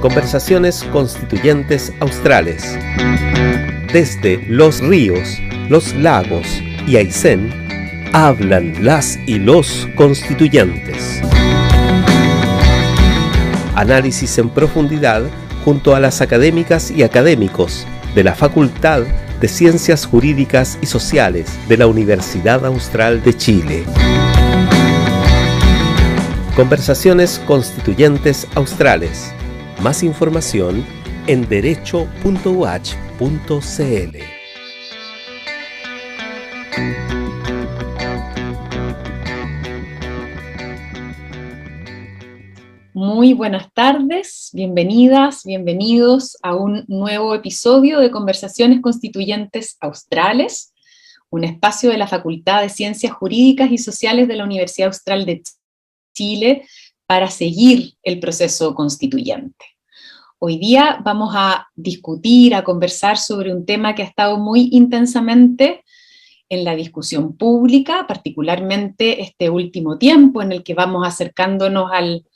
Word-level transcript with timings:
Conversaciones 0.00 0.84
Constituyentes 0.92 1.92
Australes. 2.00 2.78
Desde 3.92 4.44
los 4.48 4.80
ríos, 4.80 5.38
los 5.68 5.94
lagos 5.94 6.46
y 6.86 6.96
Aysén, 6.96 7.50
hablan 8.12 8.84
las 8.84 9.18
y 9.26 9.38
los 9.38 9.88
constituyentes. 9.96 11.20
Análisis 13.74 14.38
en 14.38 14.50
profundidad 14.50 15.22
junto 15.64 15.96
a 15.96 16.00
las 16.00 16.20
académicas 16.20 16.90
y 16.90 17.02
académicos 17.02 17.86
de 18.14 18.24
la 18.24 18.34
Facultad 18.34 19.02
de 19.40 19.48
Ciencias 19.48 20.06
Jurídicas 20.06 20.78
y 20.80 20.86
Sociales 20.86 21.58
de 21.68 21.76
la 21.78 21.86
Universidad 21.86 22.64
Austral 22.66 23.22
de 23.22 23.36
Chile. 23.36 23.84
Conversaciones 26.56 27.40
Constituyentes 27.48 28.46
Australes. 28.54 29.34
Más 29.82 30.04
información 30.04 30.86
en 31.26 31.48
derecho.uach.cl. 31.48 34.18
Muy 42.92 43.34
buenas 43.34 43.72
tardes, 43.72 44.50
bienvenidas, 44.52 45.42
bienvenidos 45.44 46.38
a 46.40 46.54
un 46.54 46.84
nuevo 46.86 47.34
episodio 47.34 47.98
de 47.98 48.12
Conversaciones 48.12 48.80
Constituyentes 48.80 49.76
Australes, 49.80 50.72
un 51.30 51.42
espacio 51.42 51.90
de 51.90 51.98
la 51.98 52.06
Facultad 52.06 52.62
de 52.62 52.68
Ciencias 52.68 53.12
Jurídicas 53.12 53.72
y 53.72 53.78
Sociales 53.78 54.28
de 54.28 54.36
la 54.36 54.44
Universidad 54.44 54.86
Austral 54.86 55.26
de 55.26 55.42
Chile 56.14 56.66
para 57.06 57.28
seguir 57.28 57.94
el 58.02 58.20
proceso 58.20 58.74
constituyente. 58.74 59.66
Hoy 60.38 60.58
día 60.58 61.00
vamos 61.04 61.34
a 61.36 61.68
discutir, 61.74 62.54
a 62.54 62.64
conversar 62.64 63.18
sobre 63.18 63.52
un 63.52 63.66
tema 63.66 63.94
que 63.94 64.02
ha 64.02 64.06
estado 64.06 64.38
muy 64.38 64.68
intensamente 64.72 65.84
en 66.48 66.64
la 66.64 66.74
discusión 66.74 67.36
pública, 67.36 68.06
particularmente 68.06 69.22
este 69.22 69.50
último 69.50 69.98
tiempo 69.98 70.42
en 70.42 70.52
el 70.52 70.62
que 70.62 70.74
vamos 70.74 71.06
acercándonos 71.06 71.90
al, 71.92 72.26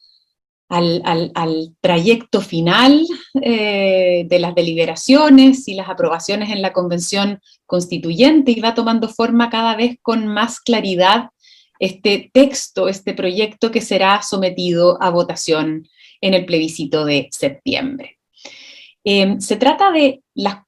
al, 0.69 1.77
trayecto 1.81 2.41
final 2.41 3.05
eh, 3.43 4.27
de 4.29 4.39
las 4.39 4.55
deliberaciones 4.55 5.69
y 5.69 5.75
las 5.75 5.89
aprobaciones 5.89 6.51
en 6.51 6.63
la 6.63 6.73
Convención 6.73 7.41
Constituyente 7.67 8.53
y 8.53 8.61
va 8.61 8.75
tomando 8.75 9.09
forma 9.09 9.51
cada 9.51 9.77
vez 9.77 9.99
con 10.03 10.27
más 10.27 10.61
claridad 10.61 11.31
este 11.79 12.31
texto, 12.33 12.89
este 12.89 13.15
proyecto 13.15 13.71
que 13.71 13.81
será 13.81 14.23
sometido 14.23 15.01
a 15.03 15.11
votación 15.11 15.89
en 16.21 16.35
el 16.35 16.45
plebiscito 16.45 17.05
de 17.05 17.29
septiembre. 17.31 18.19
Em, 19.05 19.41
se 19.41 19.57
trata 19.57 19.91
de 19.93 20.23
las 20.35 20.59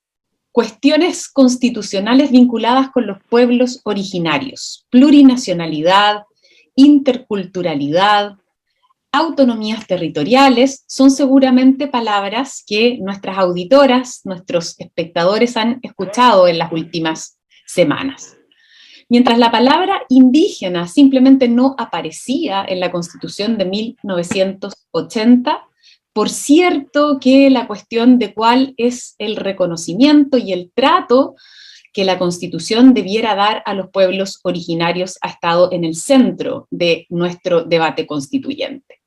cuestiones 0.52 1.28
constitucionales 1.28 2.30
vinculadas 2.30 2.90
con 2.90 3.06
los 3.06 3.18
pueblos 3.28 3.80
originarios, 3.84 4.86
plurinacionalidad, 4.90 6.24
interculturalidad, 6.74 8.36
autonomías 9.12 9.86
territoriales 9.86 10.84
son 10.86 11.10
seguramente 11.10 11.88
palabras 11.88 12.62
que 12.66 12.98
nuestras 13.00 13.38
auditoras, 13.38 14.20
nuestros 14.24 14.78
espectadores 14.78 15.56
han 15.56 15.80
escuchado 15.82 16.46
en 16.46 16.58
las 16.58 16.72
últimas 16.72 17.38
semanas. 17.66 18.36
Mientras 19.10 19.38
la 19.38 19.50
palabra 19.50 20.02
indígena 20.08 20.88
simplemente 20.88 21.48
no 21.48 21.74
aparecía 21.76 22.64
en 22.66 22.80
la 22.80 22.90
Constitución 22.90 23.58
de 23.58 23.66
1980, 23.66 25.66
por 26.14 26.30
cierto 26.30 27.18
que 27.20 27.50
la 27.50 27.66
cuestión 27.66 28.18
de 28.18 28.32
cuál 28.32 28.72
es 28.78 29.16
el 29.18 29.36
reconocimiento 29.36 30.38
y 30.38 30.52
el 30.52 30.72
trato 30.74 31.34
que 31.92 32.04
la 32.04 32.18
Constitución 32.18 32.94
debiera 32.94 33.34
dar 33.34 33.62
a 33.66 33.74
los 33.74 33.90
pueblos 33.90 34.40
originarios 34.44 35.18
ha 35.20 35.28
estado 35.28 35.70
en 35.72 35.84
el 35.84 35.96
centro 35.96 36.68
de 36.70 37.06
nuestro 37.10 37.64
debate 37.64 38.06
constituyente 38.06 39.00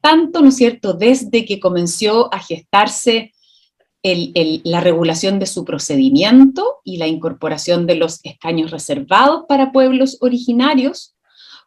tanto, 0.00 0.42
¿no 0.42 0.48
es 0.48 0.56
cierto?, 0.56 0.94
desde 0.94 1.44
que 1.44 1.60
comenzó 1.60 2.32
a 2.32 2.38
gestarse 2.38 3.32
la 4.02 4.80
regulación 4.80 5.38
de 5.38 5.46
su 5.46 5.64
procedimiento 5.64 6.78
y 6.84 6.98
la 6.98 7.06
incorporación 7.06 7.86
de 7.86 7.96
los 7.96 8.20
escaños 8.24 8.70
reservados 8.70 9.44
para 9.48 9.72
pueblos 9.72 10.18
originarios, 10.20 11.16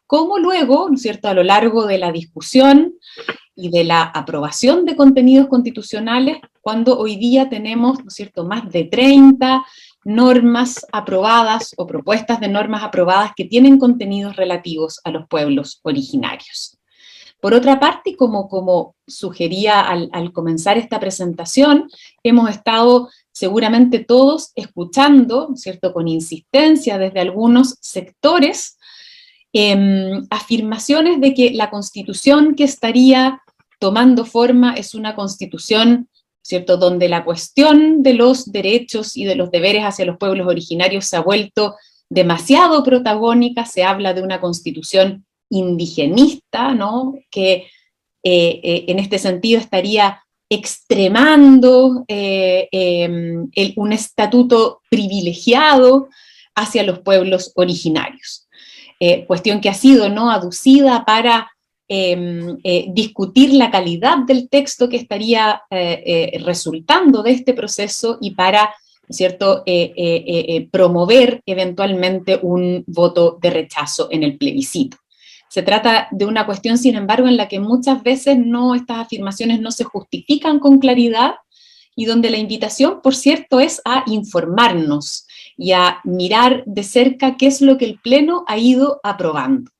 como 0.06 0.38
luego, 0.38 0.88
¿no 0.88 0.94
es 0.94 1.02
cierto?, 1.02 1.28
a 1.28 1.34
lo 1.34 1.42
largo 1.42 1.86
de 1.86 1.98
la 1.98 2.12
discusión 2.12 2.94
y 3.54 3.70
de 3.70 3.84
la 3.84 4.02
aprobación 4.02 4.84
de 4.86 4.96
contenidos 4.96 5.48
constitucionales, 5.48 6.38
cuando 6.60 6.98
hoy 6.98 7.16
día 7.16 7.48
tenemos, 7.48 7.98
¿no 7.98 8.08
es 8.08 8.14
cierto?, 8.14 8.44
más 8.44 8.70
de 8.70 8.84
30 8.84 9.64
normas 10.04 10.84
aprobadas 10.92 11.74
o 11.76 11.86
propuestas 11.86 12.40
de 12.40 12.48
normas 12.48 12.82
aprobadas 12.82 13.32
que 13.36 13.44
tienen 13.44 13.78
contenidos 13.78 14.36
relativos 14.36 15.00
a 15.04 15.10
los 15.10 15.28
pueblos 15.28 15.80
originarios. 15.82 16.78
Por 17.42 17.54
otra 17.54 17.80
parte, 17.80 18.14
como, 18.14 18.48
como 18.48 18.94
sugería 19.04 19.80
al, 19.80 20.32
comenzar 20.32 20.78
esta 20.78 21.00
presentación, 21.00 21.90
hemos 22.22 22.48
estado 22.48 23.08
seguramente 23.32 23.98
todos 23.98 24.52
escuchando, 24.54 25.50
¿cierto?, 25.56 25.92
con 25.92 26.06
insistencia 26.06 26.98
desde 26.98 27.18
algunos 27.18 27.78
sectores, 27.80 28.78
em, 29.52 30.24
afirmaciones 30.30 31.20
de 31.20 31.34
que 31.34 31.50
la 31.50 31.68
constitución 31.68 32.54
que 32.54 32.62
estaría 32.62 33.42
tomando 33.80 34.24
forma 34.24 34.74
es 34.74 34.94
una 34.94 35.16
constitución, 35.16 36.08
¿cierto?, 36.42 36.76
donde 36.76 37.08
la 37.08 37.24
cuestión 37.24 38.04
de 38.04 38.14
los 38.14 38.52
derechos 38.52 39.16
y 39.16 39.24
de 39.24 39.34
los 39.34 39.50
deberes 39.50 39.82
hacia 39.82 40.06
los 40.06 40.16
pueblos 40.16 40.46
originarios 40.46 41.06
se 41.06 41.16
ha 41.16 41.22
vuelto 41.22 41.74
demasiado 42.08 42.84
protagónica, 42.84 43.66
se 43.66 43.82
habla 43.82 44.14
de 44.14 44.22
una 44.22 44.40
constitución 44.40 45.26
indigenista, 45.52 46.74
¿no? 46.74 47.14
que 47.30 47.68
eh, 48.24 48.60
eh, 48.62 48.84
en 48.88 48.98
este 48.98 49.18
sentido 49.18 49.58
estaría 49.60 50.22
extremando 50.48 52.04
eh, 52.08 52.68
em, 52.70 53.50
un 53.76 53.92
estatuto 53.92 54.80
privilegiado 54.88 56.08
hacia 56.54 56.82
los 56.82 57.00
pueblos 57.00 57.52
originarios. 57.54 58.48
cuestión 59.26 59.60
que 59.60 59.68
ha 59.68 59.74
sido 59.74 60.08
¿no? 60.08 60.30
aducida 60.30 61.04
para 61.04 61.50
em, 61.88 62.58
discutir 62.94 63.52
la 63.54 63.70
calidad 63.70 64.18
del 64.18 64.48
texto 64.48 64.88
que 64.88 64.98
estaría 64.98 65.62
resultando 66.44 67.22
de 67.24 67.32
este 67.32 67.52
proceso 67.54 68.18
y 68.20 68.32
para 68.32 68.72
¿cierto? 69.10 69.64
promover 70.70 71.40
eventualmente 71.46 72.38
un 72.40 72.84
voto 72.86 73.38
de 73.42 73.50
rechazo 73.50 74.08
en 74.12 74.22
el 74.22 74.38
plebiscito. 74.38 74.98
Se 75.52 75.62
trata 75.62 76.08
de 76.12 76.24
una 76.24 76.46
cuestión, 76.46 76.78
sin 76.78 76.94
embargo, 76.94 77.28
en 77.28 77.36
la 77.36 77.46
que 77.46 77.60
muchas 77.60 78.02
veces 78.02 78.38
no, 78.38 78.74
estas 78.74 79.00
afirmaciones 79.00 79.60
no 79.60 79.70
se 79.70 79.84
justifican 79.84 80.58
con 80.58 80.78
claridad 80.78 81.34
y 81.94 82.06
donde 82.06 82.30
la 82.30 82.38
invitación, 82.38 83.02
por 83.02 83.14
cierto, 83.14 83.60
es 83.60 83.82
a 83.84 84.02
informarnos 84.06 85.26
y 85.58 85.72
a 85.72 86.00
mirar 86.04 86.62
de 86.64 86.82
cerca 86.82 87.36
qué 87.36 87.48
es 87.48 87.60
lo 87.60 87.76
que 87.76 87.84
el 87.84 88.00
Pleno 88.00 88.44
ha 88.48 88.56
ido 88.56 88.98
aprobando. 89.02 89.70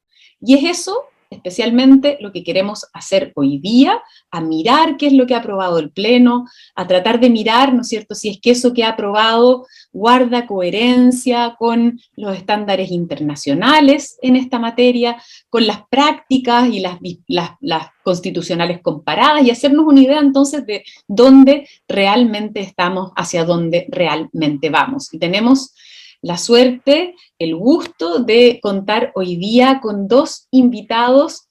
Y 0.43 0.57
es 0.57 0.81
eso 0.81 1.05
especialmente 1.33 2.19
lo 2.21 2.33
que 2.33 2.45
queremos 2.45 2.87
hacer 2.93 3.33
hoy 3.35 3.59
día, 3.59 4.01
a 4.31 4.41
mirar 4.41 4.97
qué 4.97 5.09
es 5.09 5.13
lo 5.13 5.27
que 5.27 5.35
ha 5.35 5.39
aprobado 5.39 5.79
el 5.79 5.91
Pleno, 5.91 6.47
a 6.75 6.87
tratar 6.87 7.21
de 7.21 7.31
mirar, 7.31 7.75
¿no 7.75 7.83
es 7.83 7.89
cierto?, 7.89 8.15
si 8.15 8.29
es 8.29 8.41
que 8.41 8.51
eso 8.51 8.73
que 8.73 8.85
ha 8.85 8.91
aprobado 8.91 9.67
guarda 9.93 10.47
coherencia 10.47 11.57
con 11.59 12.01
los 12.17 12.37
estándares 12.37 12.91
internacionales 12.91 14.19
en 14.23 14.37
esta 14.37 14.59
materia, 14.59 15.23
con 15.51 15.67
las 15.67 15.83
prácticas 15.89 16.69
y 16.69 16.81
las, 16.81 16.99
las, 17.29 17.89
constitucionales 18.05 18.81
comparadas 18.83 19.45
y 19.45 19.51
hacernos 19.53 19.87
una 19.87 20.01
idea 20.01 20.19
entonces 20.19 20.67
de 20.67 20.83
dónde 21.07 21.69
realmente 21.87 22.59
estamos, 22.59 23.13
hacia 23.15 23.45
dónde 23.45 23.87
realmente 23.91 24.71
vamos. 24.71 25.15
Y 25.15 25.21
tenemos 25.21 25.73
la 26.23 26.39
suerte, 26.39 27.17
el 27.39 27.57
gusto 27.57 28.21
de 28.21 28.61
contar 28.63 29.13
hoy 29.15 29.37
día 29.37 29.81
con 29.83 30.07
dos 30.07 30.47
invitados 30.53 31.49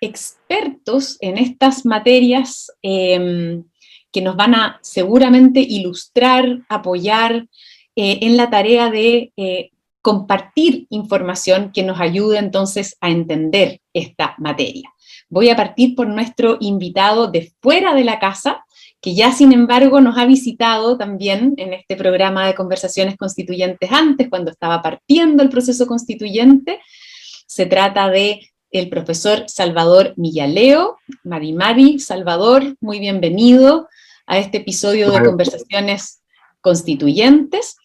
expertos 0.00 1.16
en 1.20 1.38
estas 1.38 1.86
materias 1.86 2.70
em, 2.82 3.64
que 4.12 4.20
nos 4.20 4.36
van 4.36 4.54
a 4.54 4.78
seguramente 4.82 5.60
ilustrar, 5.60 6.60
apoyar 6.68 7.46
eh, 7.96 8.18
en 8.22 8.36
la 8.36 8.50
tarea 8.50 8.90
de 8.90 9.32
eh, 9.36 9.70
compartir 10.02 10.86
información 10.90 11.70
que 11.72 11.82
nos 11.82 12.00
ayude 12.00 12.38
entonces 12.38 12.96
a 13.00 13.10
entender 13.10 13.80
esta 13.94 14.34
materia. 14.38 14.92
Voy 15.30 15.48
a 15.48 15.56
partir 15.56 15.94
por 15.94 16.08
nuestro 16.08 16.58
invitado 16.60 17.28
de 17.28 17.52
fuera 17.62 17.94
de 17.94 18.04
la 18.04 18.18
casa, 18.18 18.63
que 19.04 19.14
ya 19.14 19.32
sin 19.32 19.52
embargo 19.52 20.00
nos 20.00 20.16
ha 20.16 20.24
visitado 20.24 20.96
también 20.96 21.52
en 21.58 21.74
este 21.74 21.94
programa 21.94 22.46
de 22.46 22.54
conversaciones 22.54 23.18
constituyentes 23.18 23.92
antes, 23.92 24.30
cuando 24.30 24.50
estaba 24.50 24.80
partiendo 24.80 25.42
el 25.42 25.50
proceso 25.50 25.86
constituyente. 25.86 26.80
Se 27.46 27.66
trata 27.66 28.08
de 28.08 28.40
el 28.70 28.88
profesor 28.88 29.44
Salvador 29.46 30.14
Millaleo. 30.16 30.96
Mari 31.22 31.52
Mari, 31.52 31.98
Salvador, 31.98 32.78
muy 32.80 32.98
bienvenido 32.98 33.90
a 34.26 34.38
este 34.38 34.56
episodio 34.56 35.10
de 35.10 35.22
Conversaciones 35.22 36.22
Constituyentes. 36.62 37.76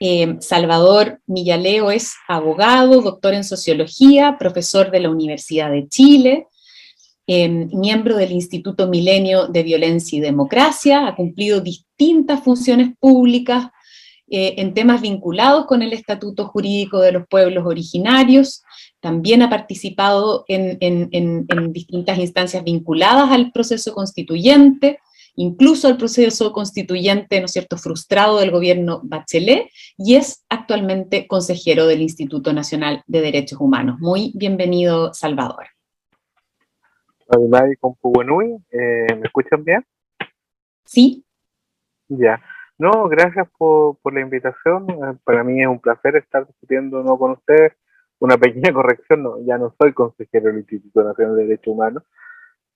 Eh, 0.00 0.38
Salvador 0.40 1.20
Millaleo 1.28 1.92
es 1.92 2.14
abogado, 2.26 3.00
doctor 3.00 3.32
en 3.34 3.44
sociología, 3.44 4.34
profesor 4.40 4.90
de 4.90 4.98
la 4.98 5.10
Universidad 5.10 5.70
de 5.70 5.86
Chile, 5.86 6.48
eh, 7.30 7.46
miembro 7.46 8.16
del 8.16 8.32
Instituto 8.32 8.88
Milenio 8.88 9.48
de 9.48 9.62
Violencia 9.62 10.16
y 10.16 10.20
Democracia, 10.20 11.06
ha 11.06 11.14
cumplido 11.14 11.60
distintas 11.60 12.42
funciones 12.42 12.96
públicas 12.98 13.66
eh, 14.30 14.54
en 14.56 14.72
temas 14.72 15.02
vinculados 15.02 15.66
con 15.66 15.82
el 15.82 15.92
Estatuto 15.92 16.46
Jurídico 16.46 17.00
de 17.00 17.12
los 17.12 17.28
Pueblos 17.28 17.66
Originarios, 17.66 18.62
también 19.00 19.42
ha 19.42 19.50
participado 19.50 20.46
en, 20.48 21.46
distintas 21.70 22.18
instancias 22.18 22.64
vinculadas 22.64 23.30
al 23.30 23.52
proceso 23.52 23.92
constituyente, 23.92 24.98
incluso 25.36 25.86
al 25.86 25.98
proceso 25.98 26.52
constituyente, 26.52 27.40
¿no 27.40 27.44
es 27.44 27.52
cierto?, 27.52 27.76
frustrado 27.76 28.38
del 28.38 28.50
gobierno 28.50 29.02
Bachelet, 29.04 29.68
y 29.98 30.14
es 30.14 30.44
actualmente 30.48 31.26
consejero 31.26 31.86
del 31.86 32.00
Instituto 32.00 32.54
Nacional 32.54 33.02
de 33.06 33.20
Derechos 33.20 33.60
Humanos. 33.60 33.98
Muy 34.00 34.32
bienvenido, 34.34 35.12
Salvador. 35.12 35.77
Eh, 38.70 39.06
¿Me 39.14 39.26
escuchan 39.26 39.64
bien? 39.64 39.84
Sí. 40.84 41.24
Ya. 42.08 42.40
No, 42.78 43.08
gracias 43.08 43.48
por, 43.58 43.98
por 43.98 44.14
la 44.14 44.20
invitación. 44.20 44.88
Eh, 44.90 45.18
para 45.24 45.44
mí 45.44 45.60
es 45.60 45.68
un 45.68 45.80
placer 45.80 46.16
estar 46.16 46.46
discutiendo 46.46 47.02
¿no? 47.02 47.18
con 47.18 47.32
ustedes 47.32 47.72
una 48.20 48.36
pequeña 48.36 48.72
corrección, 48.74 49.22
no, 49.22 49.40
ya 49.44 49.58
no 49.58 49.74
soy 49.78 49.92
consejero 49.92 50.46
del 50.46 50.58
Instituto 50.58 51.02
Nacional 51.02 51.36
de 51.36 51.42
Derechos 51.42 51.72
Humanos, 51.72 52.02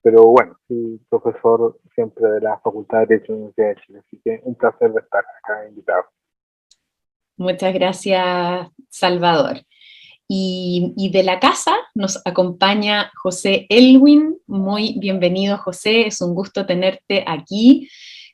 pero 0.01 0.23
bueno, 0.25 0.57
sí, 0.67 1.01
profesor 1.09 1.79
siempre 1.95 2.29
de 2.29 2.41
la 2.41 2.59
Facultad 2.59 2.99
de 2.99 3.05
Derecho 3.07 3.33
de 3.33 3.39
la 3.39 3.45
Universidad 3.45 3.67
de 3.69 3.81
Chile, 3.81 3.99
así 3.99 4.21
que 4.23 4.41
un 4.43 4.55
placer 4.55 4.91
estar 5.01 5.23
acá 5.43 5.67
invitado. 5.67 6.03
Muchas 7.37 7.73
gracias, 7.73 8.69
Salvador. 8.89 9.57
Y, 10.27 11.09
de 11.11 11.23
la 11.23 11.39
casa 11.39 11.75
nos 11.93 12.19
acompaña 12.25 13.11
José 13.15 13.65
Elwin. 13.69 14.37
Muy 14.47 14.95
bienvenido, 14.99 15.57
José. 15.57 16.07
Es 16.07 16.21
un 16.21 16.33
gusto 16.33 16.65
tenerte 16.65 17.23
aquí. 17.27 17.89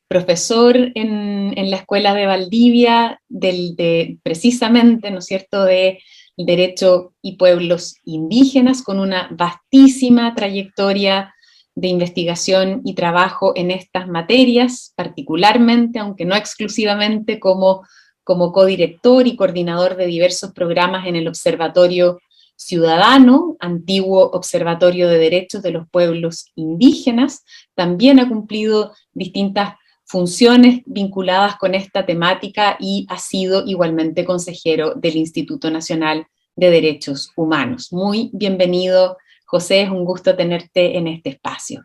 Profesor 0.07 0.75
en, 0.95 1.57
en 1.57 1.69
la 1.69 1.77
Escuela 1.77 2.13
de 2.13 2.25
Valdivia, 2.25 3.21
del, 3.27 3.75
de, 3.75 4.17
precisamente, 4.23 5.11
¿no 5.11 5.19
es 5.19 5.25
cierto?, 5.25 5.65
de 5.65 5.99
derecho 6.37 7.13
y 7.21 7.35
pueblos 7.35 7.95
indígenas, 8.05 8.81
con 8.81 8.99
una 8.99 9.27
vastísima 9.31 10.33
trayectoria 10.35 11.33
de 11.75 11.87
investigación 11.87 12.81
y 12.85 12.93
trabajo 12.93 13.53
en 13.55 13.71
estas 13.71 14.07
materias, 14.07 14.93
particularmente, 14.95 15.99
aunque 15.99 16.25
no 16.25 16.35
exclusivamente, 16.35 17.39
como, 17.39 17.83
como 18.29 18.51
codirector 18.51 19.25
y 19.25 19.35
coordinador 19.35 19.95
de 19.95 20.05
diversos 20.05 20.51
programas 20.51 21.07
en 21.07 21.15
el 21.15 21.27
Observatorio 21.27 22.19
Ciudadano, 22.55 23.57
antiguo 23.59 24.29
Observatorio 24.29 25.09
de 25.09 25.17
Derechos 25.17 25.63
de 25.63 25.71
los 25.71 25.89
Pueblos 25.89 26.51
Indígenas. 26.53 27.43
También 27.73 28.19
ha 28.19 28.29
cumplido 28.29 28.93
distintas 29.13 29.73
funciones 30.05 30.83
vinculadas 30.85 31.55
con 31.55 31.73
esta 31.73 32.05
temática 32.05 32.77
y 32.79 33.07
ha 33.09 33.17
sido 33.17 33.63
igualmente 33.65 34.25
consejero 34.25 34.93
del 34.93 35.15
Instituto 35.15 35.71
Nacional 35.71 36.27
de 36.55 36.69
Derechos 36.69 37.31
Humanos. 37.35 37.91
Muy 37.91 38.29
bienvenido, 38.31 39.17
José, 39.47 39.81
es 39.81 39.89
un 39.89 40.05
gusto 40.05 40.35
tenerte 40.35 40.99
en 40.99 41.07
este 41.07 41.29
espacio. 41.29 41.83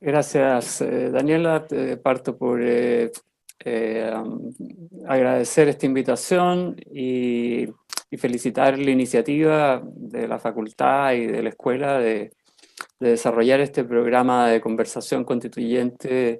Gracias, 0.00 0.80
eh, 0.80 1.10
Daniela. 1.10 1.66
Parto 2.02 2.38
por 2.38 2.62
eh, 2.62 3.12
eh, 3.64 4.12
agradecer 5.06 5.68
esta 5.68 5.86
invitación 5.86 6.76
y, 6.92 7.68
felicitar 8.18 8.78
la 8.78 8.90
iniciativa 8.92 9.82
de 9.84 10.26
la 10.26 10.38
facultad 10.38 11.12
y 11.12 11.26
de 11.26 11.42
la 11.42 11.50
escuela 11.50 11.98
de, 11.98 12.32
de 12.98 13.10
desarrollar 13.10 13.60
este 13.60 13.84
programa 13.84 14.48
de 14.48 14.62
conversación 14.62 15.22
constituyente 15.22 16.38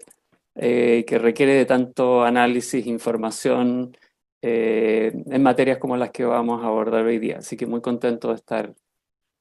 que 0.54 1.18
requiere 1.20 1.52
de 1.52 1.66
tanto 1.66 2.22
análisis, 2.22 2.86
información 2.86 3.94
eh, 4.48 5.10
en 5.12 5.42
materias 5.42 5.78
como 5.78 5.96
las 5.96 6.12
que 6.12 6.24
vamos 6.24 6.62
a 6.62 6.68
abordar 6.68 7.04
hoy 7.04 7.18
día. 7.18 7.38
Así 7.38 7.56
que 7.56 7.66
muy 7.66 7.80
contento 7.80 8.28
de 8.28 8.34
estar 8.34 8.72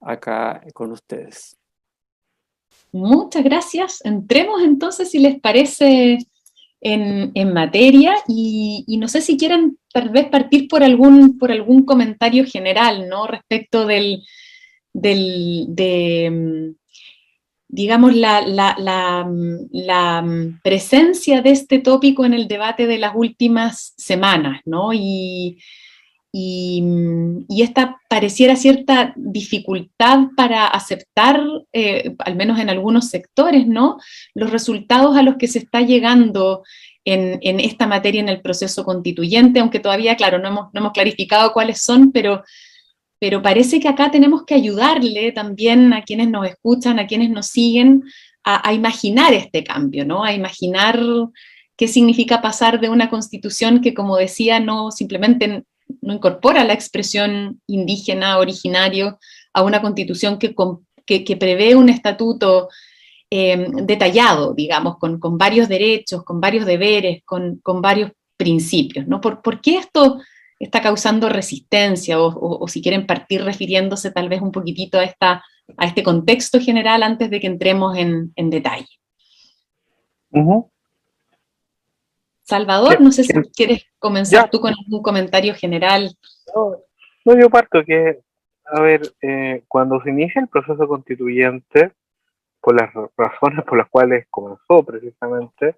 acá 0.02 0.64
con 0.74 0.92
ustedes. 0.92 1.58
Muchas 2.92 3.44
gracias. 3.44 4.04
Entremos 4.04 4.64
entonces, 4.64 5.12
si 5.12 5.20
les 5.20 5.40
parece, 5.40 6.18
en, 6.82 7.54
materia 7.54 8.16
y, 8.28 8.86
no 9.00 9.08
sé 9.08 9.22
si 9.22 9.38
quieren 9.38 9.78
tal 9.92 10.10
vez 10.10 10.28
partir 10.28 10.68
por 10.68 10.84
algún, 10.84 11.38
por 11.38 11.52
algún 11.52 11.84
comentario 11.86 12.46
general, 12.46 13.10
¿no? 13.10 13.28
Respecto 13.28 13.86
del, 13.86 14.24
del 14.94 15.66
de, 15.70 16.74
digamos, 17.68 18.16
la, 18.16 18.42
la, 18.42 19.26
mm, 19.26 20.62
presencia 20.64 21.42
de 21.42 21.52
este 21.52 21.80
tópico 21.80 22.26
en 22.26 22.34
el 22.34 22.48
debate 22.48 22.88
de 22.88 23.00
las 23.00 23.14
últimas 23.16 23.94
semanas, 23.98 24.62
¿no? 24.66 24.94
Y, 24.94 25.58
mm, 26.42 27.46
esta 27.50 28.02
pareciera 28.10 28.56
cierta 28.56 29.14
dificultad 29.16 30.28
para 30.36 30.68
aceptar, 30.68 31.42
eh, 31.74 32.16
al 32.20 32.36
menos 32.36 32.60
en 32.60 32.70
algunos 32.70 33.10
sectores, 33.10 33.68
¿no? 33.68 33.98
Los 34.34 34.52
resultados 34.52 35.16
a 35.18 35.24
los 35.24 35.36
que 35.38 35.48
se 35.48 35.60
está 35.60 35.82
llegando 35.82 36.64
en, 37.06 37.40
en, 37.42 37.60
esta 37.60 37.88
materia 37.88 38.22
en 38.22 38.30
el 38.30 38.42
proceso 38.42 38.84
constituyente, 38.84 39.60
aunque 39.60 39.80
todavía, 39.80 40.16
claro, 40.16 40.40
no 40.40 40.48
hemos, 40.48 40.74
no 40.74 40.80
hemos 40.80 40.94
clarificado 40.94 41.54
cuáles 41.54 41.82
son, 41.82 42.12
pero 42.12 42.44
pero 43.20 43.42
parece 43.42 43.80
que 43.80 43.88
acá 43.88 44.12
tenemos 44.12 44.44
que 44.46 44.56
ayudarle 44.56 45.32
también 45.32 45.94
a 45.94 46.04
quienes 46.04 46.30
nos 46.30 46.48
escuchan, 46.48 47.00
a 47.00 47.08
quienes 47.08 47.30
nos 47.30 47.48
siguen, 47.48 48.04
a, 48.44 48.74
imaginar 48.74 49.34
este 49.34 49.64
cambio, 49.64 50.06
¿no? 50.06 50.24
A 50.24 50.34
imaginar 50.34 51.00
qué 51.76 51.88
significa 51.88 52.42
pasar 52.42 52.80
de 52.80 52.90
una 52.90 53.10
constitución 53.10 53.82
que, 53.82 53.96
como 53.96 54.18
decía, 54.18 54.60
no 54.60 54.92
simplemente 54.92 55.64
no 56.06 56.14
incorpora 56.14 56.64
la 56.64 56.74
expresión 56.74 57.62
indígena, 57.68 58.38
originario, 58.38 59.20
a 59.54 59.64
una 59.64 59.82
constitución 59.82 60.38
que, 60.38 60.54
que, 61.06 61.38
prevé 61.38 61.76
un 61.76 61.90
estatuto 61.90 62.70
eh, 63.30 63.68
detallado, 63.84 64.54
digamos, 64.54 64.98
con, 64.98 65.20
con, 65.20 65.38
varios 65.38 65.68
derechos, 65.68 66.24
con 66.24 66.40
varios 66.40 66.66
deberes, 66.66 67.24
con, 67.26 67.58
con 67.64 67.82
varios 67.82 68.12
principios, 68.38 69.08
¿no? 69.08 69.20
¿Por, 69.20 69.42
¿Por, 69.42 69.62
qué 69.62 69.78
esto 69.78 70.20
está 70.60 70.82
causando 70.82 71.30
resistencia 71.30 72.20
o, 72.20 72.68
si 72.68 72.82
quieren 72.82 73.06
partir 73.06 73.44
refiriéndose 73.44 74.12
tal 74.12 74.30
vez 74.30 74.42
un 74.42 74.52
poquitito 74.52 75.00
a, 75.00 75.04
esta, 75.04 75.44
a 75.78 75.86
este 75.86 76.04
contexto 76.04 76.60
general 76.60 77.04
antes 77.04 77.30
de 77.30 77.40
que 77.40 77.48
entremos 77.48 77.98
en, 77.98 78.32
detalle. 78.50 78.88
Salvador, 82.46 83.02
no 83.02 83.12
sé 83.12 83.24
si 83.24 83.34
quieres 83.56 83.86
comenzar 83.98 84.50
tú 84.52 84.60
con 84.60 84.72
algún 84.72 85.02
comentario 85.02 85.56
general. 85.56 86.16
No, 87.26 87.40
yo 87.40 87.50
parto 87.50 87.84
que, 87.84 88.20
a 88.66 88.82
ver, 88.82 89.02
eh, 89.22 89.64
cuando 89.68 90.00
se 90.04 90.12
inicia 90.12 90.42
el 90.42 90.48
proceso 90.48 90.88
constituyente, 90.88 91.92
por 92.62 92.76
las 92.80 92.94
razones 93.18 93.66
por 93.66 93.78
las 93.78 93.90
cuales 93.90 94.28
comenzó 94.30 94.84
precisamente, 94.84 95.76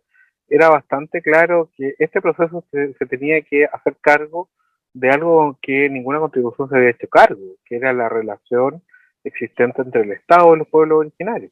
era 0.50 0.69
bastante 0.69 1.21
claro 1.21 1.69
que 1.75 1.95
este 2.00 2.21
proceso 2.21 2.63
se 2.71 3.05
tenía 3.05 3.41
que 3.41 3.65
hacer 3.65 3.95
cargo 4.01 4.50
de 4.93 5.09
algo 5.09 5.57
que 5.62 5.89
ninguna 5.89 6.19
constitución 6.19 6.69
se 6.69 6.75
había 6.75 6.89
hecho 6.89 7.07
cargo, 7.07 7.55
que 7.65 7.77
era 7.77 7.93
la 7.93 8.09
relación 8.09 8.81
existente 9.24 9.81
entre 9.81 10.01
el 10.01 10.12
Estado 10.12 10.55
y 10.55 10.59
los 10.59 10.67
pueblos 10.67 11.00
originarios. 11.00 11.51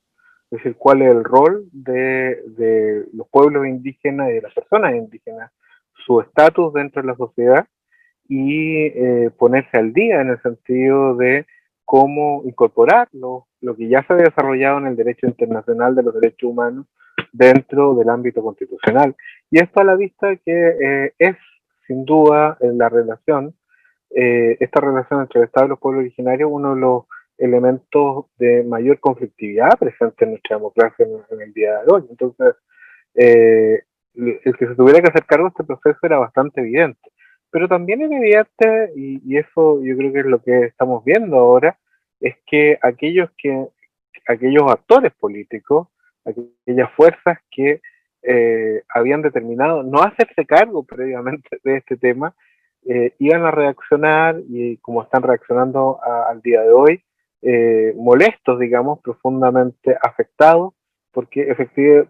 Es 0.51 0.59
decir, 0.59 0.75
cuál 0.77 1.01
es 1.01 1.09
el 1.09 1.23
rol 1.23 1.67
de, 1.71 3.05
los 3.13 3.27
pueblos 3.29 3.67
indígenas 3.67 4.29
y 4.29 4.33
de 4.33 4.41
las 4.41 4.53
personas 4.53 4.95
indígenas, 4.95 5.51
su 6.05 6.21
estatus 6.21 6.73
dentro 6.73 7.01
de 7.01 7.07
la 7.07 7.15
sociedad 7.15 7.67
y 8.27 8.85
eh, 8.85 9.31
ponerse 9.37 9.77
al 9.77 9.93
día 9.93 10.21
en 10.21 10.29
el 10.29 10.41
sentido 10.41 11.15
de 11.15 11.45
cómo 11.83 12.43
incorporar 12.45 13.07
lo, 13.11 13.47
que 13.77 13.87
ya 13.87 14.03
se 14.03 14.13
ha 14.13 14.17
desarrollado 14.17 14.79
en 14.79 14.87
el 14.87 14.95
derecho 14.95 15.27
internacional 15.27 15.95
de 15.95 16.03
los 16.03 16.13
derechos 16.13 16.49
humanos 16.49 16.85
dentro 17.31 17.95
del 17.95 18.09
ámbito 18.09 18.41
constitucional. 18.43 19.15
Y 19.51 19.59
esto 19.59 19.81
a 19.81 19.83
la 19.83 19.95
vista 19.95 20.35
que 20.37 20.77
eh, 20.79 21.13
es 21.17 21.35
sin 21.87 22.05
duda, 22.05 22.57
en 22.61 22.77
la 22.77 22.89
relación, 22.89 23.55
eh, 24.09 24.57
esta 24.59 24.81
relación 24.81 25.21
entre 25.21 25.39
el 25.39 25.45
Estado 25.45 25.67
y 25.67 25.69
los 25.69 25.79
pueblos 25.79 26.01
originarios, 26.01 26.49
uno 26.51 26.75
de 26.75 26.81
los 26.81 27.03
elementos 27.37 28.25
de 28.37 28.63
mayor 28.63 28.99
conflictividad 28.99 29.77
presente 29.79 30.25
en 30.25 30.31
nuestra 30.31 30.57
democracia 30.57 31.05
en, 31.05 31.41
el 31.41 31.53
día 31.53 31.81
de 31.83 31.93
hoy. 31.93 32.03
Entonces, 32.09 32.55
eh, 33.15 33.83
el 34.13 34.57
que 34.57 34.67
se 34.67 34.75
tuviera 34.75 35.01
que 35.01 35.09
hacer 35.09 35.25
cargo 35.25 35.45
de 35.45 35.49
este 35.49 35.63
proceso 35.63 35.99
era 36.03 36.19
bastante 36.19 36.61
evidente. 36.61 37.09
Pero 37.51 37.67
también 37.67 38.01
es 38.01 38.11
evidente, 38.11 38.91
y, 38.95 39.21
y, 39.25 39.37
eso 39.37 39.81
yo 39.83 39.95
creo 39.97 40.13
que 40.13 40.19
es 40.19 40.25
lo 40.25 40.41
que 40.41 40.65
estamos 40.65 41.03
viendo 41.03 41.37
ahora, 41.37 41.77
es 42.19 42.35
que 42.45 42.77
aquellos 42.81 43.29
que 43.37 43.67
aquellos 44.27 44.63
actores 44.71 45.13
políticos, 45.13 45.87
aquellas 46.25 46.91
fuerzas 46.93 47.37
que 47.51 47.81
eh, 48.23 48.83
habían 48.89 49.21
determinado 49.21 49.83
no 49.83 50.01
hacerse 50.01 50.45
cargo 50.45 50.83
previamente 50.83 51.59
de 51.63 51.77
este 51.77 51.97
tema, 51.97 52.33
eh, 52.87 53.13
iban 53.19 53.43
a 53.43 53.51
reaccionar 53.51 54.39
y 54.47 54.77
como 54.77 55.03
están 55.03 55.23
reaccionando 55.23 55.99
al 56.03 56.41
día 56.41 56.61
de 56.61 56.71
hoy, 56.71 57.03
eh, 57.47 57.93
molestos, 57.95 58.59
digamos, 58.59 59.01
profundamente 59.01 59.95
afectados, 60.01 60.73
porque, 61.11 61.55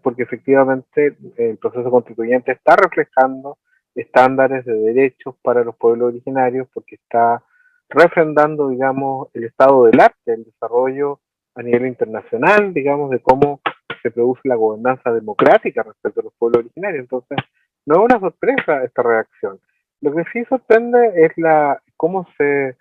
porque 0.02 0.24
efectivamente 0.24 1.18
el 1.36 1.58
proceso 1.58 1.92
constituyente 1.92 2.54
está 2.54 2.78
reflejando 2.78 3.58
estándares 3.94 4.64
de 4.64 4.74
derechos 4.74 5.36
para 5.42 5.66
los 5.66 5.76
pueblos 5.76 6.08
originarios, 6.08 6.70
porque 6.74 6.96
está 6.96 7.44
refrendando, 7.90 8.70
digamos, 8.70 9.28
el 9.34 9.44
estado 9.44 9.86
del 9.86 10.00
arte, 10.00 10.34
el 10.34 10.46
desarrollo 10.46 11.20
a 11.54 11.62
nivel 11.62 11.88
internacional, 11.88 12.74
digamos, 12.74 13.10
de 13.10 13.20
cómo 13.20 13.60
se 14.02 14.12
produce 14.12 14.42
la 14.46 14.56
gobernanza 14.56 15.12
democrática 15.12 15.84
respecto 15.84 16.22
a 16.22 16.24
los 16.24 16.34
pueblos 16.40 16.60
originarios. 16.60 17.02
Entonces, 17.02 17.38
no 17.86 17.96
es 17.96 18.02
una 18.06 18.22
sorpresa 18.22 18.86
esta 18.86 19.04
reacción. 19.04 19.60
Lo 20.00 20.16
que 20.16 20.24
sí 20.32 20.46
sorprende 20.46 21.26
es 21.26 21.32
la 21.38 21.82
cómo 21.98 22.26
se, 22.38 22.78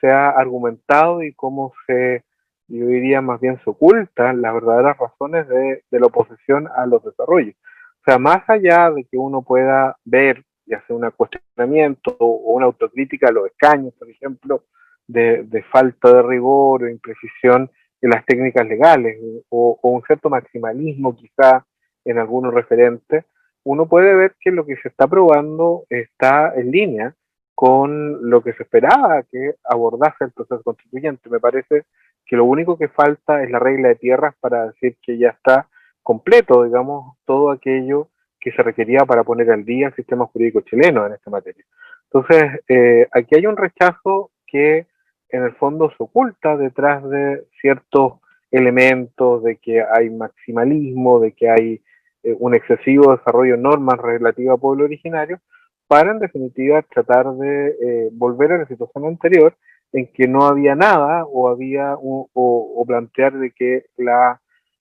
se 0.00 0.10
ha 0.10 0.30
argumentado 0.30 1.22
y 1.22 1.32
cómo 1.34 1.72
se, 1.86 2.24
yo 2.68 2.86
diría 2.86 3.20
más 3.20 3.40
bien 3.40 3.60
se 3.64 3.70
ocultan 3.70 4.42
las 4.42 4.54
verdaderas 4.54 4.96
razones 4.98 5.48
de, 5.48 5.82
de 5.90 6.00
la 6.00 6.06
oposición 6.06 6.68
a 6.76 6.86
los 6.86 7.02
desarrollos. 7.04 7.54
O 8.00 8.04
sea, 8.04 8.18
más 8.18 8.48
allá 8.48 8.90
de 8.90 9.04
que 9.04 9.18
uno 9.18 9.42
pueda 9.42 9.96
ver 10.04 10.44
y 10.66 10.74
hacer 10.74 10.94
un 10.94 11.10
cuestionamiento 11.10 12.16
o 12.18 12.52
una 12.52 12.66
autocrítica 12.66 13.28
a 13.28 13.32
los 13.32 13.46
escaños, 13.46 13.94
por 13.98 14.08
ejemplo, 14.10 14.64
de, 15.06 15.44
de 15.44 15.62
falta 15.64 16.12
de 16.12 16.22
rigor 16.22 16.82
o 16.82 16.88
imprecisión 16.88 17.70
en 18.00 18.10
las 18.10 18.24
técnicas 18.24 18.66
legales 18.66 19.18
o, 19.48 19.78
un 19.82 20.02
cierto 20.02 20.30
maximalismo 20.30 21.16
quizá 21.16 21.64
en 22.04 22.18
algunos 22.18 22.54
referentes, 22.54 23.24
uno 23.64 23.88
puede 23.88 24.14
ver 24.14 24.36
que 24.40 24.50
lo 24.50 24.64
que 24.64 24.76
se 24.76 24.88
está 24.88 25.06
probando 25.06 25.84
está 25.90 26.54
en 26.54 26.70
línea 26.70 27.14
con 27.58 28.30
lo 28.30 28.40
que 28.40 28.52
se 28.52 28.62
esperaba 28.62 29.24
que 29.24 29.56
abordase 29.64 30.26
el 30.26 30.30
proceso 30.30 30.62
constituyente. 30.62 31.28
Me 31.28 31.40
parece 31.40 31.86
que 32.24 32.36
lo 32.36 32.44
único 32.44 32.78
que 32.78 32.86
falta 32.86 33.42
es 33.42 33.50
la 33.50 33.58
regla 33.58 33.88
de 33.88 33.96
tierras 33.96 34.36
para 34.38 34.66
decir 34.66 34.96
que 35.02 35.18
ya 35.18 35.30
está 35.30 35.66
completo, 36.00 36.62
digamos, 36.62 37.16
todo 37.24 37.50
aquello 37.50 38.10
que 38.38 38.52
se 38.52 38.62
requería 38.62 39.00
para 39.00 39.24
poner 39.24 39.50
al 39.50 39.64
día 39.64 39.88
el 39.88 39.94
sistema 39.96 40.26
jurídico 40.26 40.60
chileno 40.60 41.04
en 41.04 41.14
esta 41.14 41.32
materia. 41.32 41.64
Entonces, 42.04 42.60
eh, 42.68 43.08
aquí 43.10 43.34
hay 43.34 43.46
un 43.46 43.56
rechazo 43.56 44.30
que 44.46 44.86
en 45.28 45.42
el 45.42 45.52
fondo 45.56 45.90
se 45.90 45.96
oculta 45.98 46.56
detrás 46.56 47.02
de 47.10 47.42
ciertos 47.60 48.20
elementos 48.52 49.42
de 49.42 49.56
que 49.56 49.82
hay 49.82 50.10
maximalismo, 50.10 51.18
de 51.18 51.32
que 51.32 51.50
hay 51.50 51.82
eh, 52.22 52.36
un 52.38 52.54
excesivo 52.54 53.16
desarrollo 53.16 53.56
de 53.56 53.62
normas 53.62 53.98
relativas 53.98 54.54
a 54.54 54.60
pueblo 54.60 54.84
originario, 54.84 55.40
para 55.88 56.12
en 56.12 56.18
definitiva 56.18 56.82
tratar 56.82 57.32
de 57.32 57.68
eh, 57.68 58.08
volver 58.12 58.52
a 58.52 58.58
la 58.58 58.66
situación 58.66 59.06
anterior 59.06 59.56
en 59.92 60.06
que 60.12 60.28
no 60.28 60.46
había 60.46 60.74
nada 60.74 61.24
o 61.24 61.48
había 61.48 61.96
o, 61.98 62.84
plantear 62.86 63.32
de 63.38 63.50
que 63.50 63.86
la, 63.96 64.40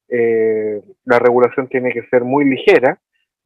eh, 0.09 0.81
la 1.05 1.19
regulación 1.19 1.67
tiene 1.67 1.91
que 1.91 2.03
ser 2.09 2.23
muy 2.23 2.45
ligera 2.45 2.99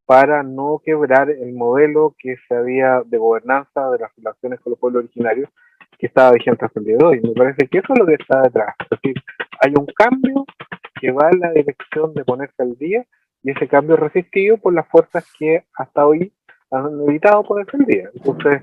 para 0.06 0.44
no 0.44 0.82
quebrar 0.84 1.30
el 1.30 1.53
modelo 1.53 2.15
que 2.18 2.36
se 2.48 2.56
había 2.56 3.01
de 3.06 3.18
gobernanza 3.18 3.89
de 3.91 4.00
las 4.00 4.15
relaciones 4.18 4.60
con 4.60 4.72
los 4.72 4.80
pueblos 4.80 5.06
originarios 5.06 5.50
que 5.98 6.08
estaba 6.08 6.32
vigente 6.32 6.65
hasta 6.65 6.80
el 6.80 6.86
día 6.86 6.98
de 6.98 7.06
hoy. 7.06 7.22
Me 7.22 7.34
parece 7.34 7.68
que 7.68 7.77
eso 7.77 7.94
es 7.94 8.00
lo 8.00 8.06
que 8.06 8.15
está 8.15 8.41
detrás. 8.41 8.75
Es 8.80 8.89
decir, 8.89 9.15
hay 9.60 9.74
un 9.77 9.86
cambio 9.86 10.46
que 11.00 11.12
va 11.12 11.30
en 11.32 11.39
la 11.39 11.51
dirección 11.51 12.13
de 12.13 12.25
ponerse 12.25 12.62
al 12.62 12.75
día 12.77 13.06
y 13.44 13.51
ese 13.51 13.68
cambio 13.68 13.96
es 13.96 14.01
resistido 14.01 14.58
por 14.58 14.74
las 14.74 14.88
fuerzas 14.88 15.25
que 15.38 15.63
hasta 15.75 16.06
hoy 16.06 16.34
evitado 16.72 17.44
ponerse 17.44 17.78
al 17.78 17.86
día. 17.86 18.10
Entonces, 18.13 18.62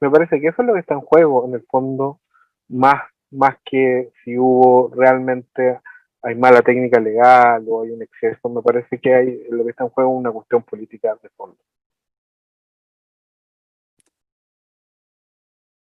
me 0.00 0.10
parece 0.10 0.40
que 0.40 0.48
eso 0.48 0.62
es 0.62 0.68
lo 0.68 0.74
que 0.74 0.80
está 0.80 0.94
en 0.94 1.00
juego 1.00 1.46
en 1.46 1.54
el 1.54 1.62
fondo, 1.62 2.20
más, 2.68 3.02
más 3.30 3.56
que 3.64 4.12
si 4.24 4.38
hubo 4.38 4.90
realmente 4.94 5.80
hay 6.22 6.36
mala 6.36 6.62
técnica 6.62 7.00
legal 7.00 7.64
o 7.68 7.82
hay 7.82 7.90
un 7.90 8.02
exceso, 8.02 8.48
me 8.48 8.62
parece 8.62 8.98
que 8.98 9.14
hay 9.14 9.44
lo 9.50 9.64
que 9.64 9.70
está 9.70 9.84
en 9.84 9.90
juego 9.90 10.10
una 10.10 10.30
cuestión 10.30 10.62
política 10.62 11.16
de 11.20 11.28
fondo. 11.30 11.56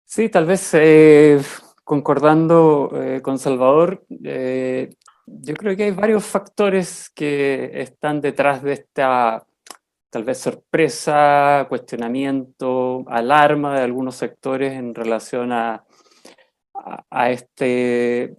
Sí, 0.03 0.29
tal 0.29 0.45
vez 0.45 0.73
eh, 0.73 1.39
concordando 1.83 2.91
eh, 2.93 3.21
con 3.21 3.37
Salvador, 3.39 4.05
eh, 4.23 4.89
yo 5.25 5.53
creo 5.53 5.75
que 5.75 5.83
hay 5.83 5.91
varios 5.91 6.25
factores 6.25 7.09
que 7.09 7.81
están 7.81 8.21
detrás 8.21 8.63
de 8.63 8.73
esta 8.73 9.45
tal 10.17 10.23
vez 10.23 10.39
sorpresa, 10.39 11.67
cuestionamiento, 11.69 13.05
alarma 13.07 13.75
de 13.77 13.83
algunos 13.83 14.15
sectores 14.15 14.73
en 14.73 14.95
relación 14.95 15.51
a, 15.51 15.85
a, 17.11 17.29
este 17.29 18.35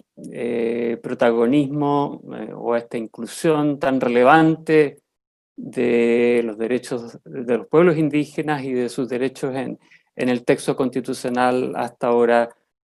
protagonismo 1.00 2.20
o 2.56 2.72
a 2.74 2.78
esta 2.78 2.98
inclusión 2.98 3.78
tan 3.78 4.00
relevante 4.00 5.02
de 5.54 6.42
los 6.44 6.58
derechos 6.58 7.20
de 7.24 7.58
los 7.58 7.68
pueblos 7.68 7.96
indígenas 7.96 8.64
y 8.64 8.72
de 8.72 8.88
sus 8.88 9.08
derechos 9.08 9.54
en, 9.54 9.78
en 10.16 10.28
el 10.28 10.44
texto 10.44 10.74
constitucional 10.74 11.74
hasta 11.76 12.08
ahora 12.08 12.48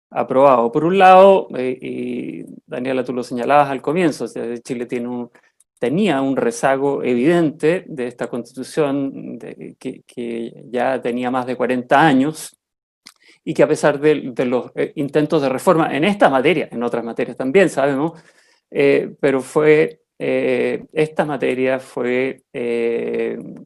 aprobado. 0.09 0.71
Por 0.71 0.85
un 0.85 0.97
lado, 0.97 1.49
eh, 1.57 1.77
y 1.81 2.45
Daniela, 2.65 3.03
tú 3.03 3.11
lo 3.11 3.23
señalabas 3.23 3.69
al 3.69 3.81
comienzo, 3.81 4.27
Chile 4.63 4.85
tiene 4.85 5.09
un, 5.09 5.29
tenía 5.79 6.21
un 6.21 6.35
rezago 6.35 7.03
evidente 7.03 7.85
de 7.87 8.07
esta 8.07 8.27
constitución 8.27 9.39
que, 9.79 10.63
ya 10.69 11.01
tenía 11.01 11.31
más 11.31 11.45
de 11.45 11.55
40 11.55 11.99
años 11.99 12.57
y 13.43 13.53
que 13.53 13.63
a 13.63 13.67
pesar 13.67 13.99
de, 13.99 14.33
los 14.45 14.71
eh, 14.75 14.91
intentos 14.95 15.41
de 15.41 15.49
reforma 15.49 15.95
en 15.95 16.03
esta 16.03 16.29
materia, 16.29 16.67
en 16.71 16.83
otras 16.83 17.03
materias 17.03 17.37
también 17.37 17.69
sabemos, 17.69 18.19
eh, 18.71 19.13
pero 19.19 19.41
fue, 19.41 20.01
esta 20.19 21.25
materia 21.25 21.79
fue 21.79 22.41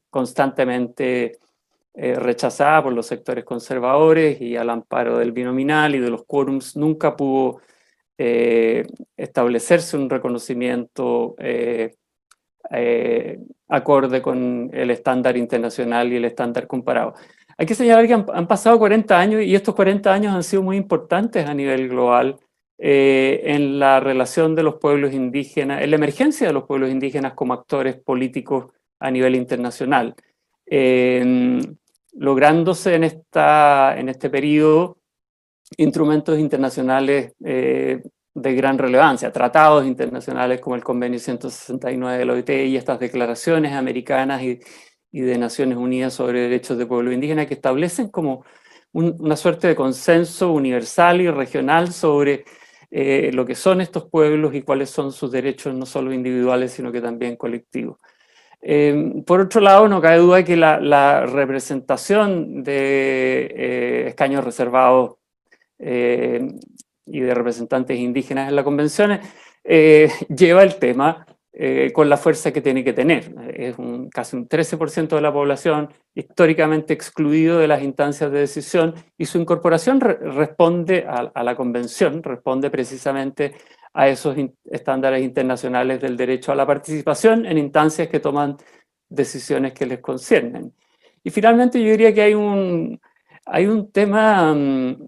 constantemente 0.10 1.40
eh, 1.94 2.16
rechazada 2.16 2.82
por 2.84 2.94
los 2.94 3.06
sectores 3.06 3.44
conservadores 3.44 4.40
y 4.40 4.56
al 4.56 4.70
amparo 4.70 5.18
del 5.18 5.34
binominal 5.34 5.94
y 5.94 6.00
de 6.00 6.10
los 6.10 6.24
quórums, 6.24 6.78
nunca 6.78 7.18
pudo 7.18 7.60
eh, 8.18 8.88
establecerse 9.18 9.98
un 9.98 10.10
reconocimiento 10.10 11.36
eh, 11.38 11.96
acorde 13.68 14.22
con 14.22 14.70
el 14.74 14.92
estándar 14.92 15.38
internacional 15.38 16.12
y 16.12 16.18
el 16.18 16.26
estándar 16.26 16.68
comparado. 16.68 17.14
Hay 17.58 17.66
que 17.66 17.76
señalar 17.76 18.08
que 18.08 18.14
han, 18.14 18.48
pasado 18.48 18.80
40 18.80 19.20
años 19.20 19.44
y 19.44 19.54
estos 19.54 19.76
40 19.76 20.12
años 20.12 20.34
han 20.34 20.44
sido 20.44 20.64
muy 20.64 20.78
importantes 20.78 21.48
a 21.48 21.54
nivel 21.54 21.90
global 21.90 22.40
en 22.78 23.78
la 23.78 24.00
relación 24.00 24.56
de 24.56 24.64
los 24.64 24.76
pueblos 24.76 25.14
indígenas, 25.14 25.82
en 25.84 25.90
la 25.92 25.98
emergencia 25.98 26.48
de 26.48 26.54
los 26.54 26.64
pueblos 26.64 26.90
indígenas 26.90 27.34
como 27.34 27.54
actores 27.54 27.98
políticos 27.98 28.68
a 29.00 29.12
nivel 29.12 29.36
internacional 29.36 30.16
lográndose 32.14 32.96
en, 32.96 33.04
esta, 33.04 33.98
en 33.98 34.10
este 34.10 34.30
periodo 34.30 34.98
instrumentos 35.78 36.38
internacionales 36.38 37.34
eh, 37.44 38.02
de 38.34 38.56
gran 38.56 38.78
relevancia, 38.78 39.32
tratados 39.32 39.86
internacionales 39.86 40.62
como 40.62 40.76
el 40.76 40.84
Convenio 40.84 41.20
169 41.20 42.18
de 42.18 42.26
la 42.26 42.34
OIT 42.34 42.50
y 42.50 42.78
estas 42.78 43.00
declaraciones 43.00 43.74
americanas 43.74 44.42
y, 44.42 44.60
de 45.12 45.38
Naciones 45.38 45.78
Unidas 45.78 46.14
sobre 46.14 46.40
derechos 46.42 46.78
de 46.78 46.86
pueblo 46.86 47.12
indígena 47.12 47.46
que 47.46 47.56
establecen 47.56 48.08
como 48.10 48.46
una 48.94 49.36
suerte 49.36 49.68
de 49.68 49.76
consenso 49.76 50.54
universal 50.54 51.20
y 51.22 51.30
regional 51.30 51.92
sobre 51.92 52.46
eh, 52.90 53.32
lo 53.34 53.46
que 53.46 53.56
son 53.56 53.82
estos 53.82 54.10
pueblos 54.10 54.54
y 54.56 54.62
cuáles 54.62 54.90
son 54.90 55.12
sus 55.12 55.32
derechos 55.32 55.74
no 55.74 55.86
solo 55.86 56.14
individuales 56.14 56.72
sino 56.72 56.92
que 56.92 57.02
también 57.02 57.36
colectivos. 57.36 57.98
Em, 58.62 59.24
por 59.24 59.42
otro 59.42 59.60
lado, 59.60 59.88
no 59.88 60.02
cabe 60.02 60.20
duda 60.20 60.44
que 60.44 60.56
la, 60.56 61.26
representación 61.26 62.64
de 62.64 63.52
eh, 63.56 64.08
escaños 64.10 64.44
reservados 64.46 65.16
eh, 65.80 66.48
y 67.12 67.20
de 67.22 67.34
representantes 67.34 67.98
indígenas 67.98 68.50
en 68.50 68.56
la 68.56 68.64
convención 68.64 69.20
eh, 69.64 70.10
lleva 70.30 70.64
el 70.64 70.76
tema 70.76 71.26
con 71.94 72.10
la 72.10 72.16
fuerza 72.16 72.52
que 72.52 72.62
tiene 72.62 72.84
que 72.84 72.94
tener. 72.94 73.36
Es 73.54 73.76
casi 74.12 74.38
un 74.38 74.48
13% 74.48 75.10
de 75.10 75.22
la 75.22 75.34
población 75.34 75.90
históricamente 76.16 76.94
excluido 76.94 77.60
de 77.60 77.68
las 77.68 77.84
instancias 77.84 78.32
de 78.32 78.40
decisión 78.40 78.96
y 79.18 79.26
su 79.26 79.38
incorporación 79.38 80.00
responde 80.00 81.06
a, 81.08 81.30
a 81.36 81.44
la 81.44 81.56
convención, 81.56 82.24
responde 82.24 82.72
precisamente 82.72 83.54
a 83.94 84.08
esos 84.08 84.36
estándares 84.66 85.24
internacionales 85.24 86.02
del 86.02 86.16
derecho 86.16 86.52
a 86.52 86.56
la 86.56 86.66
participación 86.66 87.46
en 87.46 87.58
instancias 87.58 88.08
que 88.08 88.20
toman 88.20 88.58
decisiones 89.10 89.74
que 89.74 89.86
les 89.86 90.00
conciernen. 90.00 90.74
Y 91.24 91.30
finalmente 91.30 91.82
yo 91.82 91.92
diría 91.92 92.14
que 92.14 92.22
hay 92.22 92.34
un, 92.34 93.00
hay 93.52 93.68
un 93.68 93.92
tema 93.92 94.54
mm, 94.54 95.08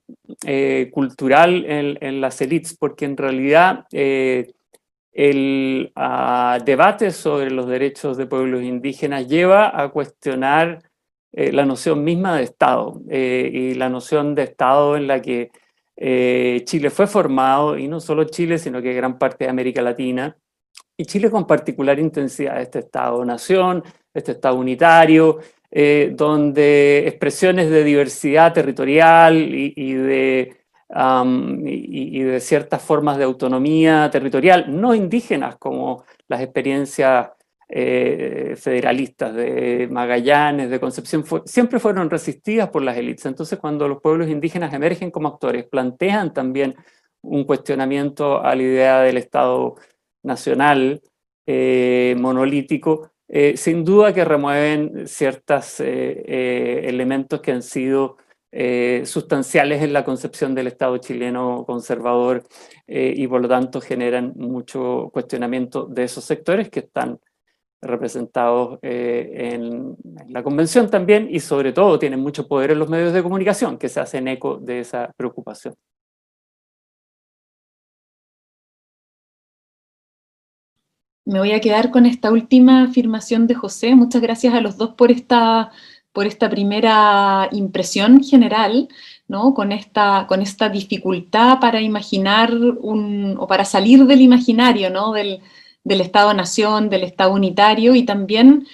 cultural 0.91 1.65
en, 1.65 2.21
las 2.21 2.41
élites, 2.41 2.75
porque 2.77 3.05
en 3.05 3.17
realidad 3.17 3.85
el 5.13 5.91
ah, 5.95 6.57
debate 6.65 7.11
sobre 7.11 7.51
los 7.51 7.67
derechos 7.67 8.17
de 8.17 8.25
pueblos 8.25 8.63
indígenas 8.63 9.27
lleva 9.27 9.79
a 9.79 9.89
cuestionar 9.89 10.81
eh, 11.31 11.51
la 11.51 11.65
noción 11.65 12.03
misma 12.03 12.37
de 12.37 12.43
Estado 12.43 13.01
eh, 13.09 13.49
y 13.51 13.73
la 13.75 13.89
noción 13.89 14.33
de 14.35 14.43
Estado 14.43 14.97
en 14.97 15.07
la 15.07 15.21
que 15.21 15.51
eh, 15.95 16.61
Chile 16.65 16.89
fue 16.89 17.05
formado, 17.05 17.77
y 17.77 17.87
no 17.87 17.99
solo 17.99 18.23
Chile, 18.23 18.57
sino 18.57 18.81
que 18.81 18.93
gran 18.93 19.19
parte 19.19 19.45
de 19.45 19.51
América 19.51 19.81
Latina, 19.81 20.35
y 20.97 21.05
Chile 21.05 21.29
con 21.29 21.45
particular 21.45 21.99
intensidad, 21.99 22.59
este 22.59 22.79
Estado-nación, 22.79 23.83
este 24.13 24.33
Estado 24.33 24.55
unitario, 24.55 25.39
donde 26.15 27.07
expresiones 27.07 27.69
de 27.69 27.83
diversidad 27.83 28.53
territorial 28.53 29.35
y 29.35 29.93
de 29.93 30.63
y, 31.65 32.21
de 32.21 32.39
ciertas 32.39 32.81
formas 32.81 33.17
de 33.17 33.23
autonomía 33.23 34.09
territorial 34.11 34.65
no 34.67 34.93
indígenas, 34.93 35.55
como 35.57 36.03
las 36.27 36.41
experiencias 36.41 37.29
eh, 37.67 38.55
federalistas 38.57 39.33
de 39.33 39.87
Magallanes, 39.89 40.69
de 40.69 40.79
Concepción, 40.79 41.23
siempre 41.45 41.79
fueron 41.79 42.09
resistidas 42.09 42.69
por 42.69 42.83
las 42.83 42.97
élites. 42.97 43.25
Entonces, 43.25 43.57
cuando 43.57 43.87
los 43.87 44.01
pueblos 44.01 44.29
indígenas 44.29 44.73
emergen 44.73 45.09
como 45.09 45.29
actores, 45.29 45.65
plantean 45.65 46.33
también 46.33 46.75
un 47.21 47.45
cuestionamiento 47.45 48.43
a 48.43 48.55
la 48.55 48.61
idea 48.61 49.01
del 49.01 49.17
Estado 49.17 49.75
nacional 50.21 51.01
eh, 51.47 52.15
monolítico, 52.19 53.12
eh, 53.35 53.57
sin 53.57 53.83
duda 53.83 54.13
que 54.13 54.23
remueven 54.23 55.07
ciertos 55.07 55.79
elementos 55.79 57.41
que 57.41 57.51
han 57.51 57.63
sido 57.63 58.17
eh, 58.55 59.01
sustanciales 59.07 59.81
en 59.81 59.93
la 59.93 60.05
concepción 60.05 60.53
del 60.53 60.67
Estado 60.67 60.95
chileno 60.99 61.63
conservador 61.65 62.43
eh, 62.85 63.11
y 63.17 63.25
por 63.25 63.41
lo 63.41 63.47
tanto 63.47 63.81
generan 63.81 64.33
mucho 64.35 65.09
cuestionamiento 65.11 65.87
de 65.87 66.03
esos 66.03 66.23
sectores 66.23 66.69
que 66.69 66.81
están 66.81 67.19
representados 67.81 68.77
eh, 68.83 69.49
en, 69.53 69.97
la 70.27 70.43
convención 70.43 70.87
también 70.87 71.27
y 71.31 71.39
sobre 71.39 71.73
todo 71.73 71.97
tienen 71.97 72.19
mucho 72.19 72.47
poder 72.47 72.69
en 72.69 72.77
los 72.77 72.89
medios 72.89 73.11
de 73.11 73.23
comunicación 73.23 73.79
que 73.79 73.89
se 73.89 73.99
hacen 73.99 74.27
eco 74.27 74.59
de 74.59 74.81
esa 74.81 75.11
preocupación. 75.17 75.73
Me 81.25 81.39
voy 81.39 81.51
a 81.53 81.61
quedar 81.61 81.91
con 81.91 82.05
esta 82.05 82.31
última 82.31 82.83
afirmación 82.83 83.47
de 83.47 83.55
José. 83.55 83.95
Muchas 83.95 84.21
gracias 84.21 84.53
a 84.53 84.61
los 84.61 84.77
dos 84.77 84.91
por 84.95 85.11
esta 85.11 85.71
por 86.13 86.27
esta 86.27 86.49
primera 86.49 87.49
impresión 87.51 88.23
general, 88.23 88.87
¿no? 89.27 89.53
con, 89.53 89.71
esta, 89.71 90.25
con 90.29 90.41
esta 90.41 90.69
dificultad 90.69 91.59
para 91.59 91.81
imaginar 91.81 92.53
un, 92.53 93.35
o 93.39 93.47
para 93.47 93.65
salir 93.65 94.05
del 94.05 94.21
imaginario 94.21 94.91
¿no? 94.91 95.11
del, 95.11 95.41
Estado-nación, 95.83 96.89
del 96.89 97.03
Estado 97.03 97.33
unitario 97.33 97.95
y 97.95 98.03
también 98.03 98.67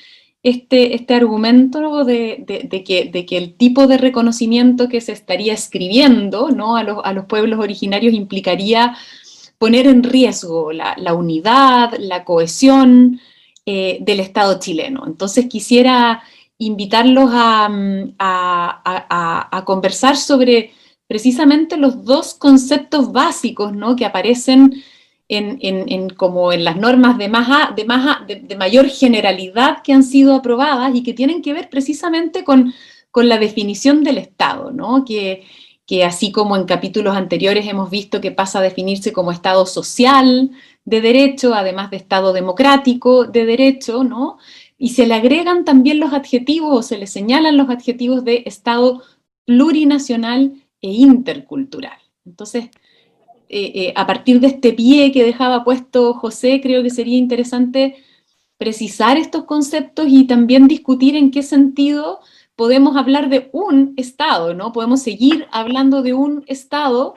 este, 0.44 0.96
este 0.96 1.16
argumento 1.16 2.04
de, 2.04 2.44
que, 2.86 3.06
de, 3.06 3.26
que, 3.26 3.38
el 3.38 3.54
tipo 3.56 3.88
de 3.88 3.98
reconocimiento 3.98 4.90
que 4.90 5.02
se 5.02 5.14
estaría 5.14 5.54
escribiendo 5.54 6.50
¿no? 6.50 6.76
a, 6.76 6.84
los, 6.84 7.00
a 7.04 7.14
los 7.14 7.26
pueblos 7.26 7.60
originarios 7.60 8.14
implicaría 8.14 8.98
poner 9.60 9.88
en 9.88 10.04
riesgo 10.04 10.72
la, 10.72 11.14
unidad, 11.14 11.94
la 12.00 12.24
cohesión 12.24 13.20
eh, 13.66 13.98
del 14.02 14.22
Estado 14.22 14.58
chileno. 14.58 15.04
Entonces 15.06 15.48
quisiera 15.48 16.24
invitarlos 16.58 17.30
mm, 17.30 18.16
a, 18.18 19.64
conversar 19.66 20.16
sobre 20.16 20.72
precisamente 21.08 21.78
los 21.78 22.06
dos 22.06 22.34
conceptos 22.34 23.12
básicos 23.12 23.74
¿no? 23.74 23.96
que 23.96 24.06
aparecen 24.06 24.82
en, 25.28 26.10
como 26.12 26.52
en 26.52 26.64
las 26.64 26.78
normas 26.78 27.18
de, 27.18 27.28
más, 27.28 27.48
de, 28.26 28.56
mayor 28.58 28.90
generalidad 28.90 29.84
que 29.84 29.94
han 29.94 30.04
sido 30.04 30.34
aprobadas 30.34 30.96
y 30.96 31.04
que 31.04 31.14
tienen 31.14 31.42
que 31.42 31.54
ver 31.54 31.70
precisamente 31.70 32.44
con, 32.44 32.74
con 33.12 33.30
la 33.30 33.38
definición 33.38 34.04
del 34.04 34.18
Estado, 34.18 34.72
¿no? 34.72 35.06
que, 35.06 35.44
que 35.90 36.04
así 36.04 36.32
como 36.32 36.56
en 36.56 36.66
capítulos 36.66 37.16
anteriores 37.16 37.66
hemos 37.66 37.90
visto 37.90 38.22
que 38.22 38.30
pasa 38.30 38.60
a 38.60 38.62
definirse 38.62 39.12
como 39.12 39.32
Estado 39.32 39.66
social 39.66 40.52
de 40.86 41.02
derecho, 41.02 41.56
además 41.56 41.90
de 41.90 41.98
Estado 41.98 42.32
democrático 42.32 43.26
de 43.26 43.48
derecho, 43.48 44.04
¿no? 44.04 44.38
y 44.78 44.90
se 44.90 45.08
le 45.08 45.16
agregan 45.16 45.66
también 45.66 46.00
los 46.00 46.14
adjetivos 46.14 46.78
o 46.78 46.84
se 46.84 47.00
le 47.00 47.08
señalan 47.08 47.58
los 47.58 47.72
adjetivos 47.72 48.24
de 48.24 48.44
Estado 48.46 49.02
plurinacional 49.46 50.54
e 50.80 50.92
intercultural. 50.92 51.98
Entonces, 52.24 52.66
eh, 53.50 53.72
eh, 53.74 53.94
a 53.96 54.06
partir 54.06 54.40
de 54.40 54.46
este 54.46 54.74
pie 54.74 55.12
que 55.12 55.24
dejaba 55.24 55.64
puesto 55.64 56.14
José, 56.14 56.62
creo 56.62 56.84
que 56.84 56.92
sería 56.92 57.18
interesante 57.18 57.96
precisar 58.60 59.18
estos 59.18 59.46
conceptos 59.46 60.06
y 60.08 60.28
también 60.28 60.68
discutir 60.68 61.16
en 61.16 61.32
qué 61.32 61.42
sentido 61.42 62.20
podemos 62.60 62.98
hablar 62.98 63.30
de 63.30 63.48
un 63.54 63.94
Estado, 63.96 64.54
¿no? 64.54 64.74
Podemos 64.74 65.02
seguir 65.02 65.48
hablando 65.50 66.02
de 66.02 66.14
un 66.14 66.44
Estado, 66.48 67.16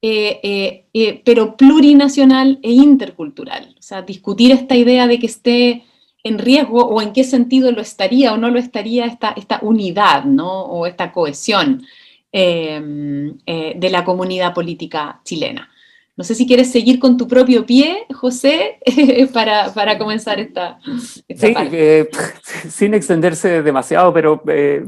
eh, 0.00 0.86
pero 1.26 1.58
plurinacional 1.58 2.58
e 2.62 2.72
intercultural. 2.72 3.76
O 3.78 3.82
sea, 3.82 4.00
discutir 4.00 4.50
esta 4.50 4.76
idea 4.76 5.06
de 5.06 5.18
que 5.18 5.26
esté 5.26 5.84
en 6.24 6.38
riesgo 6.38 6.86
o 6.86 7.02
en 7.02 7.12
qué 7.12 7.22
sentido 7.22 7.70
lo 7.70 7.82
estaría 7.82 8.32
o 8.32 8.38
no 8.38 8.48
lo 8.48 8.58
estaría 8.58 9.04
esta, 9.04 9.34
esta 9.36 9.58
unidad 9.60 10.24
¿no? 10.24 10.62
o 10.62 10.86
esta 10.86 11.12
cohesión 11.12 11.82
eh, 12.32 12.80
de 13.76 13.90
la 13.90 14.04
comunidad 14.04 14.54
política 14.54 15.20
chilena. 15.22 15.68
No 16.18 16.24
sé 16.24 16.34
si 16.34 16.48
quieres 16.48 16.72
seguir 16.72 16.98
con 16.98 17.16
tu 17.16 17.28
propio 17.28 17.64
pie, 17.64 18.04
José, 18.12 18.80
para, 19.32 19.98
comenzar 19.98 20.40
esta, 20.40 20.80
sí, 20.82 21.22
eh, 21.28 22.08
sin 22.68 22.92
extenderse 22.94 23.62
demasiado, 23.62 24.12
pero 24.12 24.42
eh, 24.48 24.84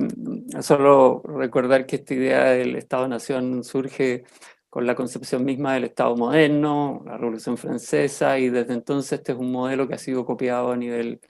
solo 0.61 1.23
recordar 1.25 1.87
que 1.87 1.97
esta 1.97 2.15
idea 2.15 2.45
del 2.47 2.75
Estado-Nación 2.75 3.63
surge 3.63 4.25
con 4.69 4.85
la 4.89 4.97
concepción 4.97 5.45
misma 5.45 5.75
del 5.75 5.85
Estado 5.85 6.17
moderno, 6.17 7.05
la 7.07 7.17
Revolución 7.17 7.57
Francesa, 7.57 8.37
y 8.37 8.49
desde 8.49 8.73
entonces 8.73 9.13
este 9.21 9.31
es 9.31 9.39
un 9.39 9.53
modelo 9.53 9.87
que 9.87 9.95
ha 9.95 9.99
sido 9.99 10.25
copiado 10.25 10.73
a 10.73 10.77
nivel, 10.77 11.21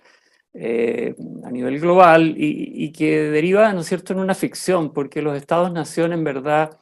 eh, 0.54 1.14
a 1.44 1.50
nivel 1.50 1.78
global 1.78 2.34
y, 2.38 2.90
que 2.92 3.24
deriva, 3.24 3.70
¿no 3.74 3.80
es 3.80 3.86
cierto?, 3.86 4.14
en 4.14 4.20
una 4.20 4.34
ficción, 4.34 4.94
porque 4.94 5.20
los 5.20 5.36
Estados-nación 5.36 6.14
en 6.14 6.24
verdad 6.24 6.78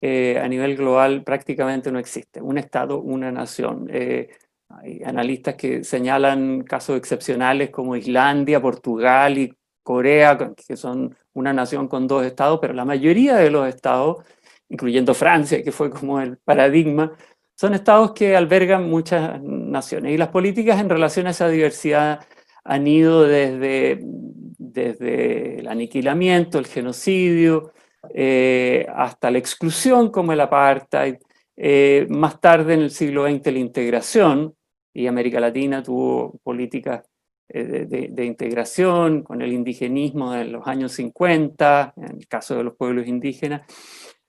eh, 0.00 0.38
a 0.42 0.48
nivel 0.48 0.76
global 0.76 1.24
prácticamente 1.24 1.90
no 1.90 1.98
existe. 1.98 2.40
Un 2.40 2.58
Estado, 2.58 3.00
una 3.00 3.32
nación. 3.32 3.88
Eh, 3.90 4.28
hay 4.68 5.02
analistas 5.04 5.54
que 5.54 5.84
señalan 5.84 6.62
casos 6.62 6.96
excepcionales 6.96 7.70
como 7.70 7.96
Islandia, 7.96 8.60
Portugal 8.60 9.38
y 9.38 9.52
Corea, 9.82 10.36
que 10.66 10.76
son 10.76 11.16
una 11.32 11.52
nación 11.52 11.88
con 11.88 12.06
dos 12.06 12.24
estados, 12.24 12.58
pero 12.60 12.74
la 12.74 12.84
mayoría 12.84 13.36
de 13.36 13.50
los 13.50 13.68
estados 13.68 14.24
incluyendo 14.68 15.14
Francia, 15.14 15.62
que 15.62 15.72
fue 15.72 15.90
como 15.90 16.20
el 16.20 16.38
paradigma, 16.38 17.12
son 17.54 17.74
estados 17.74 18.12
que 18.12 18.36
albergan 18.36 18.88
muchas 18.88 19.40
naciones. 19.42 20.12
Y 20.12 20.18
las 20.18 20.28
políticas 20.28 20.80
en 20.80 20.90
relación 20.90 21.26
a 21.26 21.30
esa 21.30 21.48
diversidad 21.48 22.20
han 22.64 22.86
ido 22.86 23.22
desde, 23.22 24.00
desde 24.02 25.60
el 25.60 25.68
aniquilamiento, 25.68 26.58
el 26.58 26.66
genocidio, 26.66 27.72
eh, 28.14 28.86
hasta 28.94 29.30
la 29.30 29.38
exclusión 29.38 30.10
como 30.10 30.32
el 30.32 30.40
apartheid, 30.40 31.16
eh, 31.56 32.06
más 32.10 32.40
tarde 32.40 32.74
en 32.74 32.80
el 32.80 32.90
siglo 32.90 33.26
XX 33.26 33.52
la 33.52 33.58
integración, 33.58 34.54
y 34.92 35.06
América 35.06 35.40
Latina 35.40 35.82
tuvo 35.82 36.38
políticas 36.42 37.02
eh, 37.48 37.86
de, 37.86 38.24
integración 38.24 39.22
con 39.22 39.42
el 39.42 39.52
indigenismo 39.52 40.32
de 40.32 40.46
los 40.46 40.66
años 40.66 40.92
50, 40.92 41.94
en 41.96 42.16
el 42.18 42.26
caso 42.26 42.56
de 42.56 42.64
los 42.64 42.76
pueblos 42.76 43.06
indígenas, 43.06 43.62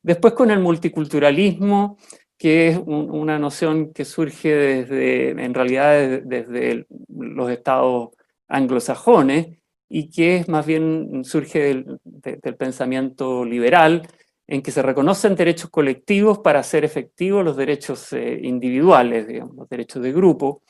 Después 0.07 0.35
con 0.35 0.51
el 0.51 0.61
multiculturalismo, 0.61 1.97
que 2.37 2.69
es 2.69 2.79
una 2.85 3.37
noción 3.39 3.91
que 3.91 4.05
surge 4.05 4.55
desde, 4.55 5.31
en 5.31 5.53
realidad 5.53 6.21
desde, 6.23 6.85
los 7.09 7.51
estados 7.51 8.11
anglosajones 8.47 9.57
y 9.89 10.09
que 10.09 10.37
es 10.37 10.49
más 10.49 10.65
bien 10.65 11.23
surge 11.23 11.59
del, 11.59 12.55
pensamiento 12.57 13.45
liberal, 13.45 14.07
en 14.47 14.61
que 14.61 14.71
se 14.71 14.81
reconocen 14.81 15.35
derechos 15.35 15.69
colectivos 15.69 16.39
para 16.39 16.59
hacer 16.59 16.85
efectivos 16.85 17.43
los 17.43 17.57
derechos 17.57 18.13
eh, 18.13 18.39
individuales, 18.43 19.27
digamos, 19.27 19.55
los 19.55 19.69
derechos 19.69 20.01
de 20.01 20.13
grupo, 20.13 20.61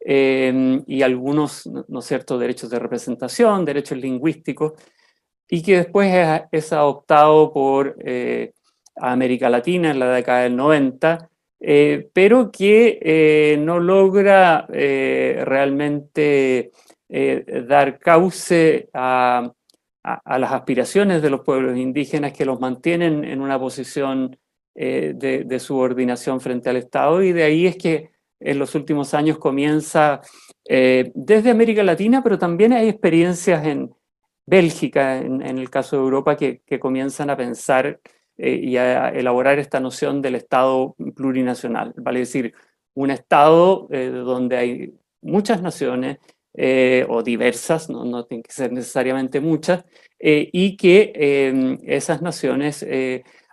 em, 0.00 0.82
y 0.86 1.02
algunos, 1.02 1.68
¿no 1.88 2.00
derechos 2.38 2.70
de 2.70 2.78
representación, 2.78 3.64
derechos 3.64 3.98
lingüísticos, 3.98 4.74
y 5.48 5.62
que 5.62 5.76
después 5.78 6.12
es, 6.50 6.72
adoptado 6.72 7.52
por 7.52 7.96
eh, 8.04 8.52
América 8.96 9.48
Latina 9.50 9.90
en 9.90 9.98
la 9.98 10.10
década 10.10 10.42
del 10.42 10.56
90, 10.56 11.28
eh, 11.60 12.08
pero 12.12 12.50
que 12.50 13.56
no 13.60 13.78
logra 13.80 14.66
eh, 17.08 17.64
dar 17.66 17.98
cauce 17.98 18.88
a, 18.92 19.52
las 20.24 20.52
aspiraciones 20.52 21.20
de 21.20 21.30
los 21.30 21.40
pueblos 21.40 21.76
indígenas 21.76 22.32
que 22.32 22.44
los 22.44 22.60
mantienen 22.60 23.24
en 23.24 23.40
una 23.40 23.58
posición 23.58 24.38
eh, 24.74 25.14
de, 25.16 25.58
subordinación 25.58 26.40
frente 26.40 26.70
al 26.70 26.76
Estado. 26.76 27.22
Y 27.22 27.32
de 27.32 27.42
ahí 27.42 27.66
es 27.66 27.76
que 27.76 28.10
en 28.38 28.58
los 28.58 28.74
últimos 28.74 29.14
años 29.14 29.38
comienza 29.38 30.20
eh, 30.68 31.10
desde 31.14 31.50
América 31.50 31.82
Latina, 31.82 32.22
pero 32.22 32.38
también 32.38 32.72
hay 32.72 32.88
experiencias 32.88 33.66
en 33.66 33.90
Bélgica, 34.46 35.18
en, 35.18 35.42
el 35.42 35.70
caso 35.70 35.96
de 35.96 36.02
Europa, 36.02 36.36
que, 36.36 36.60
comienzan 36.78 37.30
a 37.30 37.36
pensar 37.36 37.98
eh, 38.36 38.60
y 38.62 38.76
a 38.76 39.08
elaborar 39.08 39.58
esta 39.58 39.80
noción 39.80 40.22
del 40.22 40.36
Estado 40.36 40.94
plurinacional, 41.16 41.94
vale 41.96 42.20
decir, 42.20 42.54
un 42.94 43.10
Estado 43.10 43.88
donde 43.90 44.56
hay 44.56 44.94
muchas 45.20 45.60
naciones 45.60 46.18
o 47.08 47.22
diversas, 47.22 47.90
no, 47.90 48.04
no 48.04 48.24
tienen 48.24 48.42
que 48.42 48.52
ser 48.52 48.72
necesariamente 48.72 49.40
muchas, 49.40 49.84
y 50.18 50.76
que 50.76 51.12
em, 51.14 51.78
esas 51.84 52.22
naciones 52.22 52.84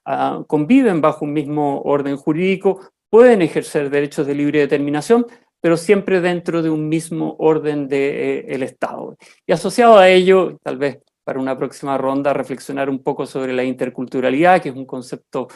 Ah, 0.06 0.44
conviven 0.48 1.00
bajo 1.00 1.24
un 1.24 1.34
mismo 1.34 1.82
orden 1.84 2.18
jurídico, 2.18 2.82
pueden 3.10 3.42
ejercer 3.42 3.90
derechos 3.90 4.28
de 4.28 4.36
libre 4.36 4.60
determinación, 4.60 5.26
pero 5.62 5.78
siempre 5.78 6.20
dentro 6.20 6.62
de 6.62 6.70
un 6.70 6.90
mismo 6.90 7.36
orden 7.40 7.88
del 7.88 7.90
de, 7.90 8.40
eh, 8.40 8.64
Estado. 8.66 9.18
Y 9.46 9.54
asociado 9.54 9.98
a 9.98 10.10
ello, 10.10 10.58
tal 10.62 10.78
vez 10.78 11.00
para 11.24 11.40
una 11.40 11.58
próxima 11.58 11.98
ronda, 11.98 12.34
reflexionar 12.34 12.90
un 12.90 13.02
poco 13.02 13.26
sobre 13.26 13.54
la 13.54 13.64
interculturalidad, 13.64 14.62
que 14.62 14.70
es 14.70 14.76
un 14.76 14.86
concepto 14.86 15.48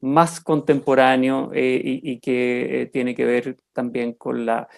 más 0.00 0.40
contemporáneo 0.40 1.50
eh, 1.54 1.80
y, 1.84 2.18
que 2.18 2.82
eh, 2.82 2.86
tiene 2.86 3.14
que 3.14 3.24
ver 3.24 3.56
también 3.72 4.14
con 4.14 4.44
la, 4.44 4.68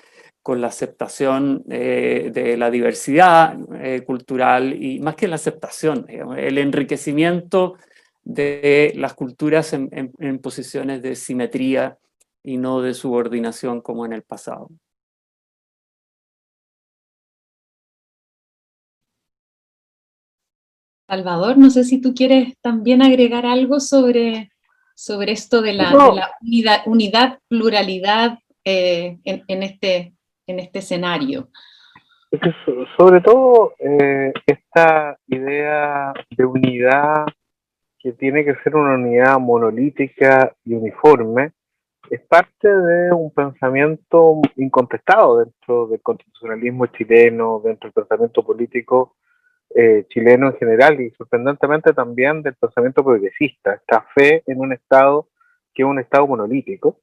con 0.47 0.61
la 0.61 0.69
aceptación 0.69 1.65
de 1.67 2.55
la 2.57 2.71
diversidad 2.71 3.59
cultural 4.07 4.81
y 4.81 5.01
más 5.01 5.17
que 5.17 5.27
la 5.27 5.35
aceptación, 5.35 6.07
el 6.09 6.59
enriquecimiento 6.59 7.75
de 8.23 8.93
las 8.95 9.15
culturas 9.15 9.73
en, 9.73 10.39
posiciones 10.39 11.03
de 11.03 11.17
simetría 11.17 11.99
y 12.45 12.59
no 12.59 12.81
de 12.81 12.95
subordinación 12.95 13.81
como 13.81 14.07
en 14.07 14.13
el 14.13 14.23
pasado. 14.23 14.71
Salvador, 21.09 21.59
no 21.59 21.71
sé 21.71 21.83
si 21.83 22.01
tú 22.01 22.15
quieres 22.15 22.55
también 22.61 23.03
agregar 23.03 23.47
algo 23.47 23.81
sobre, 23.81 24.53
sobre 24.95 25.33
esto 25.33 25.61
de 25.61 25.73
la, 25.73 25.93
unidad, 26.85 27.41
pluralidad 27.49 28.39
eh, 28.65 29.19
en, 29.25 29.63
este, 29.65 30.16
en 30.47 30.61
este 30.61 30.79
escenario. 30.81 31.49
Sobre 32.99 33.21
todo 33.21 33.75
eh, 33.79 34.33
esta 34.47 35.19
idea 35.27 36.13
de 36.31 36.45
unidad 36.45 37.27
que 37.99 38.13
tiene 38.13 38.45
que 38.45 38.55
ser 38.63 38.77
una 38.77 38.95
unidad 38.95 39.39
monolítica 39.39 40.55
y 40.65 40.75
uniforme, 40.75 41.53
es 42.11 42.21
parte 42.21 42.69
de 42.69 43.13
un 43.13 43.33
pensamiento 43.33 44.41
incontestado 44.57 45.39
dentro 45.39 45.89
del 45.89 46.01
constitucionalismo 46.03 46.87
chileno, 46.87 47.61
dentro 47.65 47.89
del 47.89 47.95
pensamiento 47.95 48.45
político 48.45 49.17
eh, 49.75 50.07
chileno 50.09 50.49
en 50.49 50.57
general 50.57 51.01
y 51.01 51.11
sorprendentemente 51.11 51.93
también 51.93 52.43
del 52.43 52.55
pensamiento 52.55 53.03
progresista, 53.05 53.75
esta 53.75 54.07
fe 54.15 54.45
en 54.47 54.61
un 54.61 54.73
Estado 54.73 55.29
que 55.75 55.83
es 55.83 55.89
un 55.89 55.99
Estado 55.99 56.27
monolítico 56.27 57.01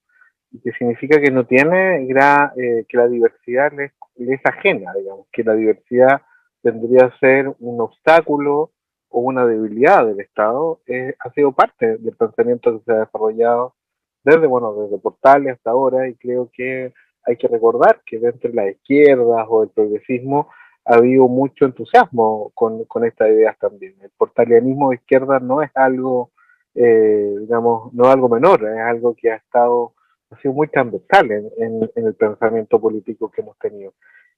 que 0.62 0.72
significa 0.74 1.20
que 1.20 1.32
no 1.32 1.46
tiene 1.46 2.04
eh, 2.04 2.86
que 2.88 2.98
la 2.98 3.08
diversidad 3.08 3.72
le, 3.72 3.94
le, 4.16 4.36
es 4.36 4.42
ajena, 4.46 4.94
digamos, 4.94 5.28
que 5.32 5.44
la 5.44 5.54
diversidad 5.54 6.22
tendría 6.62 7.10
que 7.10 7.18
ser 7.20 7.56
un 7.60 7.82
obstáculo 7.82 8.72
o 9.10 9.20
una 9.20 9.46
debilidad 9.46 10.06
del 10.06 10.20
Estado 10.20 10.82
eh, 10.88 11.16
ha 11.20 11.32
sido 11.32 11.52
parte 11.52 11.98
del 11.98 12.16
pensamiento 12.16 12.78
que 12.78 12.86
se 12.86 12.92
ha 12.92 13.06
desarrollado 13.06 13.76
desde, 14.24 14.48
bueno, 14.48 14.74
desde 14.74 14.98
Portales 14.98 15.54
hasta 15.54 15.72
ahora 15.72 16.08
y 16.08 16.16
creo 16.16 16.50
que 16.54 16.94
hay 17.26 17.38
que 17.38 17.48
recordar 17.48 18.02
que 18.06 18.20
dentro 18.20 18.50
de 18.50 18.56
las 18.56 18.72
izquierdas 18.72 19.46
o 19.50 19.62
del 19.62 19.70
progresismo 19.70 20.50
ha 20.86 20.96
habido 20.96 21.28
mucho 21.28 21.66
entusiasmo 21.66 22.52
con, 22.54 22.86
con 22.86 23.06
estas 23.06 23.30
ideas 23.30 23.58
también. 23.58 23.96
El 24.02 24.12
portalianismo 24.18 24.90
de 24.90 24.96
izquierda 24.96 25.40
no 25.40 25.62
es 25.62 25.72
algo, 25.76 26.32
eh, 26.76 27.36
digamos, 27.40 27.94
no 27.94 28.06
es 28.06 28.10
algo 28.10 28.30
menor, 28.30 28.66
es 28.66 28.82
algo 28.82 29.16
que 29.16 29.32
ha 29.32 29.36
estado, 29.36 29.94
ha 30.34 30.42
sido 30.42 30.54
muy 30.54 30.68
transversal 30.68 31.32
en, 31.32 31.90
en 31.96 32.08
el 32.08 32.16
pensamiento 32.16 32.80
político 32.80 33.32
que 33.32 33.42
hemos 33.42 33.58
tenido. 33.60 33.94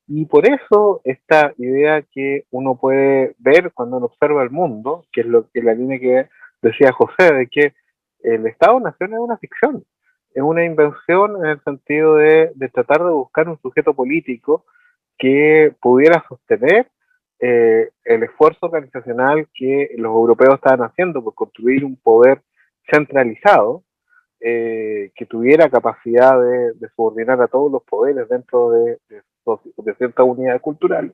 Y 0.08 0.26
por 0.26 0.48
eso 0.48 1.02
esta 1.04 1.54
idea 1.58 2.04
que 2.04 2.46
uno 2.52 2.78
puede 2.78 3.36
ver 3.40 3.72
cuando 3.74 3.98
uno 3.98 4.06
observa 4.08 4.44
el 4.44 4.52
mundo, 4.52 5.06
que 5.12 5.22
es 5.22 5.28
lo 5.28 5.50
que 5.50 5.64
la 5.64 5.74
línea 5.74 6.00
que 6.00 6.30
decía 6.62 6.92
José, 6.92 7.34
de 7.34 7.48
que 7.48 7.74
el 8.22 8.46
Estado-Nación 8.48 9.14
es 9.14 9.20
una 9.20 9.38
ficción, 9.38 9.84
es 10.34 10.44
una 10.44 10.64
invención 10.64 11.38
en 11.38 11.52
el 11.52 11.64
sentido 11.64 12.16
de, 12.16 12.52
tratar 12.74 13.04
de 13.04 13.12
buscar 13.12 13.48
un 13.50 13.60
sujeto 13.62 13.94
político 13.94 14.66
que 15.18 15.74
pudiera 15.82 16.24
sostener 16.28 16.88
eh, 17.40 17.90
el 18.04 18.24
esfuerzo 18.24 18.66
organizacional 18.66 19.48
que 19.54 19.92
los 19.98 20.12
europeos 20.12 20.56
estaban 20.56 20.82
haciendo 20.82 21.24
por 21.24 21.36
construir 21.36 21.84
un 21.84 21.96
poder 21.96 22.42
centralizado 22.92 23.84
eh, 24.40 25.12
que 25.16 25.26
tuviera 25.26 25.70
capacidad 25.70 26.40
de, 26.42 26.90
subordinar 26.96 27.42
a 27.42 27.48
todos 27.48 27.72
los 27.72 27.84
poderes 27.84 28.28
dentro 28.30 28.72
de, 28.72 28.98
de 29.10 29.22
de 29.78 29.96
ciertas 29.96 30.26
unidades 30.26 30.62
culturales. 30.62 31.14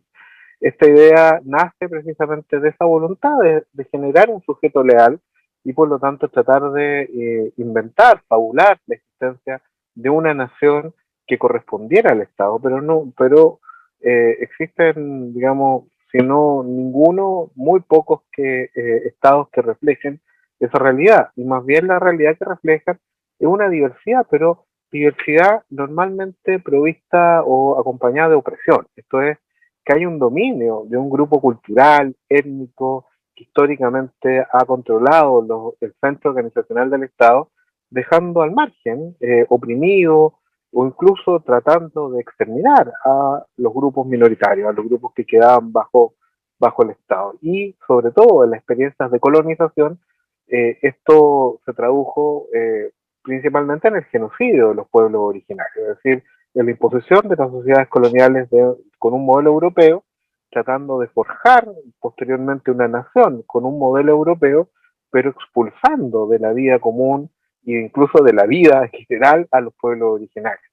Esta 0.60 0.88
idea 0.88 1.42
nace 1.44 1.90
precisamente 1.90 2.60
de 2.60 2.70
esa 2.70 2.86
voluntad 2.86 3.36
de, 3.40 3.86
generar 3.86 4.30
un 4.30 4.42
sujeto 4.44 4.84
leal 4.84 5.20
y 5.64 5.74
por 5.74 5.90
lo 5.90 6.00
tanto 6.00 6.30
tratar 6.30 6.72
de 6.72 7.02
eh, 7.04 7.54
inventar, 7.58 8.22
fabular 8.28 8.80
la 8.86 8.96
existencia 8.96 9.62
de 9.96 10.10
una 10.10 10.34
nación 10.34 10.94
que 11.28 11.38
correspondiera 11.38 12.12
al 12.12 12.22
Estado, 12.22 12.60
pero 12.60 12.82
no, 12.82 13.12
pero 13.18 13.60
eh, 14.02 14.38
existen, 14.40 15.34
digamos, 15.34 15.86
si 16.12 16.20
no 16.20 16.64
ninguno, 16.64 17.52
muy 17.56 17.80
pocos 17.82 18.22
que, 18.32 18.70
eh, 18.76 19.02
estados 19.06 19.50
que 19.50 19.62
reflejen 19.62 20.20
esa 20.60 20.78
realidad, 20.78 21.30
y 21.36 21.44
más 21.44 21.66
bien 21.66 21.88
la 21.88 22.00
realidad 22.00 22.38
que 22.38 22.46
reflejan 22.46 23.00
es 23.42 23.48
una 23.48 23.70
diversidad, 23.70 24.26
pero 24.30 24.66
diversidad 24.92 25.64
normalmente 25.72 26.60
provista 26.60 27.42
o 27.44 27.80
acompañada 27.80 28.30
de 28.30 28.36
opresión. 28.36 28.86
Esto 28.96 29.22
es 29.22 29.38
que 29.84 29.94
hay 29.94 30.06
un 30.06 30.20
dominio 30.20 30.84
de 30.88 30.98
un 30.98 31.10
grupo 31.10 31.42
cultural, 31.42 32.16
étnico, 32.30 33.08
que 33.36 33.46
históricamente 33.46 34.46
ha 34.52 34.66
controlado 34.66 35.76
el 35.82 35.94
centro 36.00 36.30
organizacional 36.30 36.92
del 36.92 37.04
Estado, 37.04 37.50
dejando 37.90 38.44
al 38.44 38.52
margen, 38.52 39.16
eh, 39.20 39.46
oprimido 39.50 40.36
o 40.72 40.86
incluso 40.86 41.40
tratando 41.40 42.12
de 42.12 42.22
exterminar 42.22 42.94
a 43.04 43.44
los 43.58 43.74
grupos 43.74 44.06
minoritarios, 44.06 44.70
a 44.70 44.74
los 44.74 44.86
grupos 44.86 45.14
que 45.14 45.26
quedaban 45.26 45.74
bajo, 45.74 46.14
bajo 46.60 46.84
el 46.84 46.92
Estado. 46.92 47.34
Y 47.42 47.76
sobre 47.88 48.12
todo 48.12 48.44
en 48.44 48.52
las 48.52 48.60
experiencias 48.60 49.10
de 49.10 49.20
colonización, 49.20 50.00
eh, 50.48 50.78
esto 50.84 51.60
se 51.66 51.74
tradujo 51.74 52.46
eh, 52.54 52.92
principalmente 53.24 53.88
en 53.88 53.98
el 53.98 54.04
genocidio 54.06 54.70
de 54.70 54.76
los 54.76 54.90
pueblos 54.90 55.22
originarios, 55.22 55.90
es 55.90 55.96
decir, 55.98 56.24
en 56.54 56.66
la 56.66 56.72
imposición 56.72 57.28
de 57.30 57.36
las 57.36 57.50
sociedades 57.50 57.88
coloniales 57.88 58.50
con 58.98 59.14
un 59.14 59.26
modelo 59.26 59.52
europeo, 59.52 60.04
tratando 60.50 61.00
de 61.00 61.08
forjar 61.08 61.68
posteriormente 62.00 62.72
una 62.72 62.88
nación 62.88 63.44
con 63.48 63.66
un 63.66 63.80
modelo 63.80 64.12
europeo, 64.12 64.70
pero 65.10 65.30
expulsando 65.30 66.28
de 66.28 66.40
la 66.40 66.52
vida 66.52 66.80
común 66.80 67.30
e 67.66 67.80
incluso 67.80 68.24
de 68.24 68.34
la 68.34 68.46
vida 68.46 68.90
general 68.90 69.48
a 69.52 69.62
los 69.62 69.74
pueblos 69.76 70.16
originarios. 70.16 70.72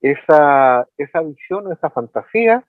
Esa, 0.00 0.86
esa 0.96 1.20
visión, 1.20 1.70
esa 1.70 1.90
fantasía, 1.90 2.64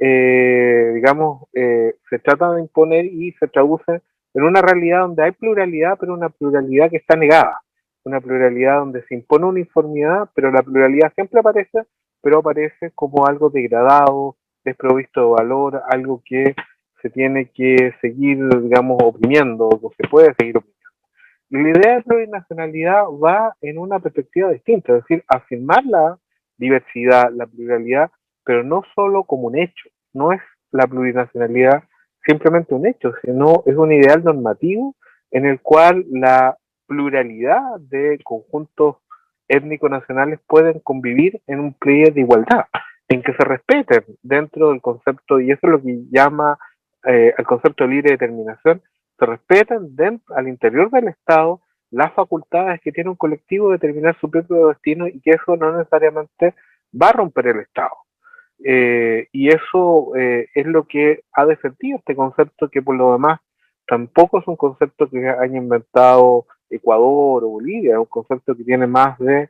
eh, 0.00 0.92
digamos, 0.94 1.48
eh, 1.52 1.96
se 2.08 2.18
trata 2.18 2.52
de 2.52 2.62
imponer 2.62 3.04
y 3.04 3.32
se 3.32 3.48
traduce 3.48 4.00
en 4.32 4.42
una 4.42 4.62
realidad 4.62 5.00
donde 5.00 5.24
hay 5.24 5.32
pluralidad, 5.32 5.98
pero 6.00 6.14
una 6.14 6.30
pluralidad 6.30 6.88
que 6.88 6.96
está 6.96 7.16
negada 7.16 7.60
una 8.04 8.20
pluralidad 8.20 8.78
donde 8.78 9.02
se 9.04 9.14
impone 9.14 9.46
uniformidad, 9.46 10.30
pero 10.34 10.50
la 10.50 10.62
pluralidad 10.62 11.12
siempre 11.14 11.40
aparece, 11.40 11.84
pero 12.22 12.38
aparece 12.38 12.90
como 12.94 13.26
algo 13.26 13.50
degradado, 13.50 14.36
desprovisto 14.64 15.20
de 15.20 15.30
valor, 15.30 15.82
algo 15.88 16.22
que 16.24 16.54
se 17.02 17.10
tiene 17.10 17.50
que 17.50 17.94
seguir, 18.00 18.38
digamos, 18.60 18.98
oprimiendo, 19.02 19.68
o 19.68 19.92
se 19.96 20.08
puede 20.08 20.34
seguir 20.34 20.58
oprimiendo. 20.58 20.80
La 21.50 21.70
idea 21.70 21.96
de 21.96 22.02
plurinacionalidad 22.02 23.04
va 23.06 23.56
en 23.60 23.78
una 23.78 23.98
perspectiva 23.98 24.50
distinta, 24.50 24.96
es 24.96 25.02
decir, 25.02 25.24
afirmar 25.26 25.84
la 25.84 26.18
diversidad, 26.56 27.30
la 27.32 27.46
pluralidad, 27.46 28.10
pero 28.44 28.62
no 28.62 28.82
solo 28.94 29.24
como 29.24 29.48
un 29.48 29.58
hecho, 29.58 29.88
no 30.12 30.32
es 30.32 30.40
la 30.70 30.86
plurinacionalidad 30.86 31.82
simplemente 32.24 32.74
un 32.74 32.86
hecho, 32.86 33.12
sino 33.24 33.62
es 33.66 33.76
un 33.76 33.92
ideal 33.92 34.22
normativo 34.22 34.94
en 35.30 35.46
el 35.46 35.60
cual 35.60 36.04
la 36.10 36.56
pluralidad 36.90 37.78
de 37.78 38.18
conjuntos 38.24 38.96
étnico-nacionales 39.46 40.40
pueden 40.48 40.80
convivir 40.80 41.40
en 41.46 41.60
un 41.60 41.72
pliegue 41.72 42.10
de 42.10 42.22
igualdad, 42.22 42.64
en 43.08 43.22
que 43.22 43.32
se 43.32 43.44
respeten 43.44 44.04
dentro 44.22 44.70
del 44.70 44.80
concepto, 44.80 45.38
y 45.38 45.52
eso 45.52 45.60
es 45.62 45.70
lo 45.70 45.80
que 45.80 46.00
llama 46.10 46.58
eh, 47.06 47.32
el 47.38 47.46
concepto 47.46 47.84
de 47.84 47.90
libre 47.90 48.10
determinación, 48.10 48.82
se 49.16 49.24
respetan 49.24 49.94
dentro, 49.94 50.34
al 50.34 50.48
interior 50.48 50.90
del 50.90 51.08
Estado 51.08 51.60
las 51.92 52.12
facultades 52.12 52.80
que 52.80 52.90
tiene 52.90 53.10
un 53.10 53.16
colectivo 53.16 53.68
de 53.68 53.74
determinar 53.74 54.16
su 54.20 54.28
propio 54.28 54.68
destino 54.68 55.06
y 55.06 55.20
que 55.20 55.30
eso 55.30 55.56
no 55.56 55.76
necesariamente 55.76 56.54
va 57.00 57.10
a 57.10 57.12
romper 57.12 57.48
el 57.48 57.60
Estado. 57.60 57.94
Eh, 58.64 59.28
y 59.32 59.48
eso 59.48 60.16
eh, 60.16 60.48
es 60.54 60.66
lo 60.66 60.86
que 60.88 61.22
ha 61.32 61.46
defendido 61.46 61.98
este 61.98 62.16
concepto 62.16 62.68
que 62.68 62.82
por 62.82 62.96
lo 62.96 63.12
demás 63.12 63.40
tampoco 63.86 64.38
es 64.38 64.46
un 64.46 64.56
concepto 64.56 65.08
que 65.08 65.28
haya 65.28 65.56
inventado 65.56 66.46
Ecuador 66.70 67.44
o 67.44 67.48
Bolivia, 67.48 67.92
es 67.92 67.98
un 67.98 68.06
concepto 68.06 68.56
que 68.56 68.64
tiene 68.64 68.86
más 68.86 69.18
de 69.18 69.48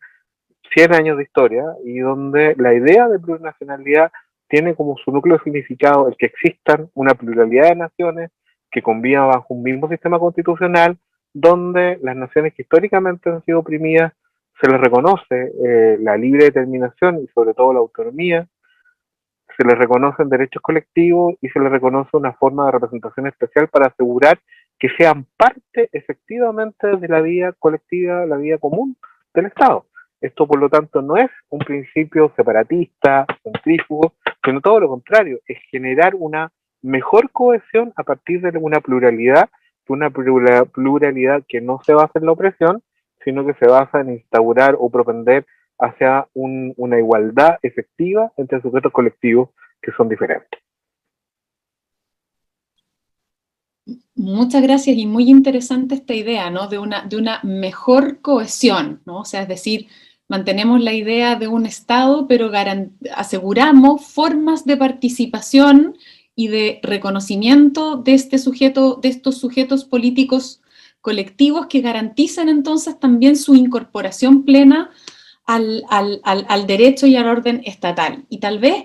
100 0.74 0.94
años 0.94 1.16
de 1.16 1.24
historia 1.24 1.64
y 1.84 1.98
donde 1.98 2.54
la 2.56 2.74
idea 2.74 3.08
de 3.08 3.18
plurinacionalidad 3.18 4.10
tiene 4.48 4.74
como 4.74 4.96
su 4.96 5.12
núcleo 5.12 5.38
de 5.38 5.44
significado 5.44 6.08
el 6.08 6.16
que 6.16 6.26
existan 6.26 6.90
una 6.94 7.14
pluralidad 7.14 7.68
de 7.68 7.76
naciones 7.76 8.30
que 8.70 8.82
convivan 8.82 9.28
bajo 9.28 9.54
un 9.54 9.62
mismo 9.62 9.88
sistema 9.88 10.18
constitucional, 10.18 10.96
donde 11.32 11.98
las 12.02 12.16
naciones 12.16 12.54
que 12.54 12.62
históricamente 12.62 13.30
han 13.30 13.44
sido 13.44 13.60
oprimidas 13.60 14.12
se 14.60 14.70
les 14.70 14.80
reconoce 14.80 15.52
eh, 15.64 15.98
la 16.00 16.16
libre 16.16 16.44
determinación 16.44 17.22
y 17.22 17.26
sobre 17.28 17.54
todo 17.54 17.72
la 17.72 17.78
autonomía, 17.78 18.46
se 19.60 19.66
les 19.66 19.76
reconocen 19.76 20.30
derechos 20.30 20.62
colectivos 20.62 21.34
y 21.42 21.48
se 21.50 21.60
les 21.60 21.70
reconoce 21.70 22.16
una 22.16 22.32
forma 22.32 22.64
de 22.64 22.72
representación 22.72 23.26
especial 23.26 23.68
para 23.68 23.88
asegurar 23.88 24.38
que 24.78 24.88
sean 24.96 25.26
parte 25.36 25.90
efectivamente 25.92 26.96
de 26.96 27.08
la 27.08 27.20
vida 27.20 27.52
colectiva, 27.58 28.24
la 28.24 28.38
vida 28.38 28.56
común 28.56 28.96
del 29.34 29.46
Estado. 29.46 29.84
Esto, 30.18 30.46
por 30.46 30.58
lo 30.58 30.70
tanto, 30.70 31.02
no 31.02 31.18
es 31.18 31.30
un 31.50 31.58
principio 31.58 32.32
separatista, 32.36 33.26
centrífugo, 33.42 34.14
sino 34.42 34.62
todo 34.62 34.80
lo 34.80 34.88
contrario, 34.88 35.40
es 35.46 35.58
generar 35.70 36.14
una 36.14 36.50
mejor 36.80 37.30
cohesión 37.30 37.92
a 37.96 38.02
partir 38.02 38.40
de 38.40 38.56
una 38.56 38.80
pluralidad, 38.80 39.50
una 39.88 40.08
pluralidad 40.08 41.42
que 41.46 41.60
no 41.60 41.80
se 41.84 41.92
basa 41.92 42.12
en 42.14 42.24
la 42.24 42.32
opresión, 42.32 42.82
sino 43.22 43.44
que 43.44 43.52
se 43.54 43.66
basa 43.66 44.00
en 44.00 44.10
instaurar 44.12 44.76
o 44.78 44.88
propender 44.88 45.44
hacia 45.80 46.26
una 46.34 46.98
igualdad 46.98 47.58
efectiva 47.62 48.32
entre 48.36 48.60
sujetos 48.60 48.92
colectivos 48.92 49.50
que 49.80 49.92
son 49.92 50.08
diferentes. 50.08 50.60
Muchas 54.14 54.62
gracias 54.62 54.96
y 54.96 55.06
muy 55.06 55.30
interesante 55.30 55.94
esta 55.94 56.14
idea, 56.14 56.50
¿no? 56.50 56.68
De 56.68 56.78
una, 56.78 57.06
de 57.06 57.16
una 57.16 57.40
mejor 57.42 58.20
cohesión, 58.20 59.00
¿no? 59.06 59.20
O 59.20 59.24
sea, 59.24 59.42
es 59.42 59.48
decir, 59.48 59.88
mantenemos 60.28 60.80
la 60.80 60.92
idea 60.92 61.36
de 61.36 61.48
un 61.48 61.66
Estado, 61.66 62.28
pero 62.28 62.50
aseguramos 63.14 64.06
formas 64.06 64.64
de 64.64 64.76
participación 64.76 65.96
y 66.36 66.48
de 66.48 66.80
reconocimiento 66.82 67.96
de, 67.96 68.14
este 68.14 68.38
sujeto, 68.38 69.00
de 69.02 69.08
estos 69.08 69.38
sujetos 69.38 69.84
políticos 69.84 70.60
colectivos 71.00 71.66
que 71.66 71.80
garantizan 71.80 72.48
entonces 72.48 73.00
también 73.00 73.36
su 73.36 73.54
incorporación 73.56 74.44
plena 74.44 74.90
al, 75.56 76.66
derecho 76.66 77.06
y 77.06 77.16
al 77.16 77.26
orden 77.26 77.62
estatal. 77.64 78.24
Y 78.28 78.38
tal 78.38 78.58
vez 78.58 78.84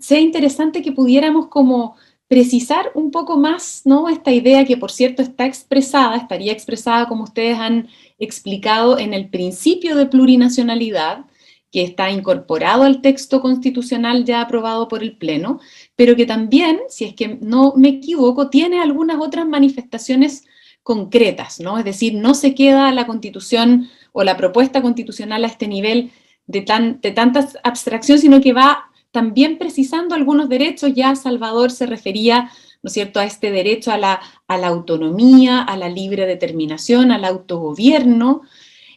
sea 0.00 0.20
interesante 0.20 0.82
que 0.82 0.92
pudiéramos 0.92 1.48
como 1.48 1.96
precisar 2.28 2.90
un 2.94 3.10
poco 3.10 3.36
más 3.36 3.82
¿no? 3.84 4.08
esta 4.08 4.32
idea 4.32 4.64
que 4.64 4.76
por 4.76 4.90
cierto 4.90 5.22
está 5.22 5.46
expresada, 5.46 6.16
estaría 6.16 6.52
expresada 6.52 7.06
como 7.06 7.24
ustedes 7.24 7.58
han 7.58 7.88
explicado 8.18 8.98
en 8.98 9.14
el 9.14 9.28
principio 9.28 9.96
de 9.96 10.06
plurinacionalidad, 10.06 11.26
que 11.70 11.82
está 11.82 12.08
incorporado 12.08 12.84
al 12.84 13.00
texto 13.00 13.40
constitucional 13.40 14.24
ya 14.24 14.40
aprobado 14.40 14.86
por 14.86 15.02
el 15.02 15.16
Pleno, 15.16 15.58
pero 15.96 16.14
que 16.14 16.24
también, 16.24 16.78
si 16.88 17.04
es 17.04 17.14
que 17.14 17.36
no 17.40 17.74
me 17.76 17.88
equivoco, 17.88 18.48
tiene 18.48 18.80
algunas 18.80 19.18
otras 19.20 19.44
manifestaciones 19.44 20.44
concretas, 20.84 21.58
¿no? 21.58 21.76
Es 21.76 21.84
decir, 21.84 22.14
no 22.14 22.34
se 22.34 22.54
queda 22.54 22.92
la 22.92 23.08
constitución 23.08 23.88
o 24.16 24.22
la 24.22 24.36
propuesta 24.36 24.80
constitucional 24.80 25.44
a 25.44 25.48
este 25.48 25.66
nivel 25.66 26.12
de, 26.46 26.62
tan, 26.62 27.00
de 27.00 27.10
tanta 27.10 27.48
abstracción, 27.64 28.18
sino 28.18 28.40
que 28.40 28.52
va 28.52 28.90
también 29.10 29.58
precisando 29.58 30.14
algunos 30.14 30.48
derechos. 30.48 30.92
Ya 30.94 31.16
Salvador 31.16 31.72
se 31.72 31.86
refería, 31.86 32.50
¿no 32.82 32.88
es 32.88 32.92
cierto?, 32.92 33.18
a 33.18 33.24
este 33.24 33.50
derecho 33.50 33.90
a 33.90 33.98
la, 33.98 34.20
a 34.46 34.56
la 34.56 34.68
autonomía, 34.68 35.60
a 35.60 35.76
la 35.76 35.88
libre 35.88 36.26
determinación, 36.26 37.10
al 37.10 37.24
autogobierno, 37.24 38.42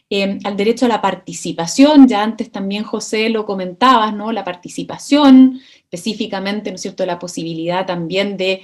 eh, 0.08 0.38
al 0.44 0.56
derecho 0.56 0.86
a 0.86 0.88
la 0.88 1.02
participación, 1.02 2.06
ya 2.06 2.22
antes 2.22 2.50
también 2.50 2.84
José 2.84 3.28
lo 3.28 3.44
comentabas, 3.44 4.14
¿no? 4.14 4.32
La 4.32 4.44
participación, 4.44 5.60
específicamente, 5.90 6.70
¿no 6.70 6.76
es 6.76 6.82
cierto?, 6.82 7.06
la 7.06 7.18
posibilidad 7.18 7.86
también 7.86 8.36
de, 8.36 8.62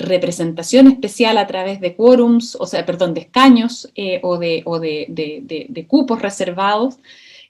representación 0.00 0.88
especial 0.88 1.38
a 1.38 1.46
través 1.46 1.80
de 1.80 1.94
quórums, 1.94 2.56
o 2.58 2.66
sea, 2.66 2.84
perdón, 2.84 3.14
de 3.14 3.20
escaños 3.20 3.90
eh, 3.94 4.20
o, 4.22 4.38
de, 4.38 5.86
cupos 5.88 6.20
reservados. 6.20 6.96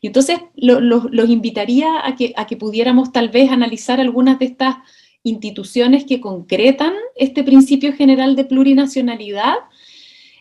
Y 0.03 0.09
entonces 0.09 0.41
los 0.55 1.31
invitaría 1.31 2.07
a 2.07 2.15
que, 2.15 2.35
a 2.37 2.47
que 2.47 2.57
pudiéramos 2.57 3.11
tal 3.13 3.31
vez 3.31 3.51
analizar 3.51 4.01
algunas 4.01 4.39
de 4.39 4.47
estas 4.47 4.77
instituciones 5.23 6.05
que 6.05 6.21
concretan 6.21 6.93
este 7.17 7.43
principio 7.43 7.95
general 7.95 8.37
de 8.37 8.45
plurinacionalidad. 8.45 9.55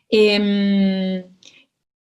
Em, 0.09 1.23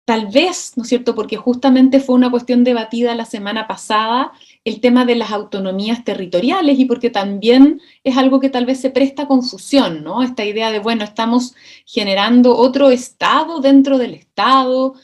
tal 0.05 0.29
vez, 0.29 0.73
¿no 0.77 0.85
es 0.85 0.89
cierto?, 0.89 1.15
porque 1.17 1.37
justamente 1.37 2.01
fue 2.01 2.15
una 2.15 2.31
cuestión 2.31 2.63
debatida 2.65 3.15
la 3.17 3.25
semana 3.25 3.67
pasada, 3.67 4.33
el 4.65 4.81
tema 4.81 5.05
de 5.05 5.15
las 5.15 5.31
autonomías 5.31 6.05
territoriales 6.05 6.79
y 6.79 6.85
porque 6.85 7.11
también 7.11 7.81
es 8.05 8.17
algo 8.17 8.41
que 8.41 8.51
tal 8.51 8.67
vez 8.67 8.81
se 8.81 8.91
presta 8.91 9.27
confusión, 9.27 10.05
¿no? 10.05 10.23
Esta 10.23 10.45
idea 10.45 10.71
de, 10.71 10.81
bueno, 10.81 11.05
estamos 11.05 11.55
generando 11.87 12.57
otro 12.57 12.91
Estado 12.91 13.61
dentro 13.61 13.97
del 13.97 14.15
Estado, 14.15 14.95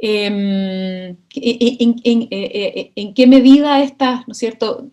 em, 0.00 1.16
en, 1.34 3.14
qué 3.14 3.26
medida 3.26 3.82
esta, 3.82 4.24
¿no 4.26 4.32
es 4.32 4.38
cierto?, 4.38 4.88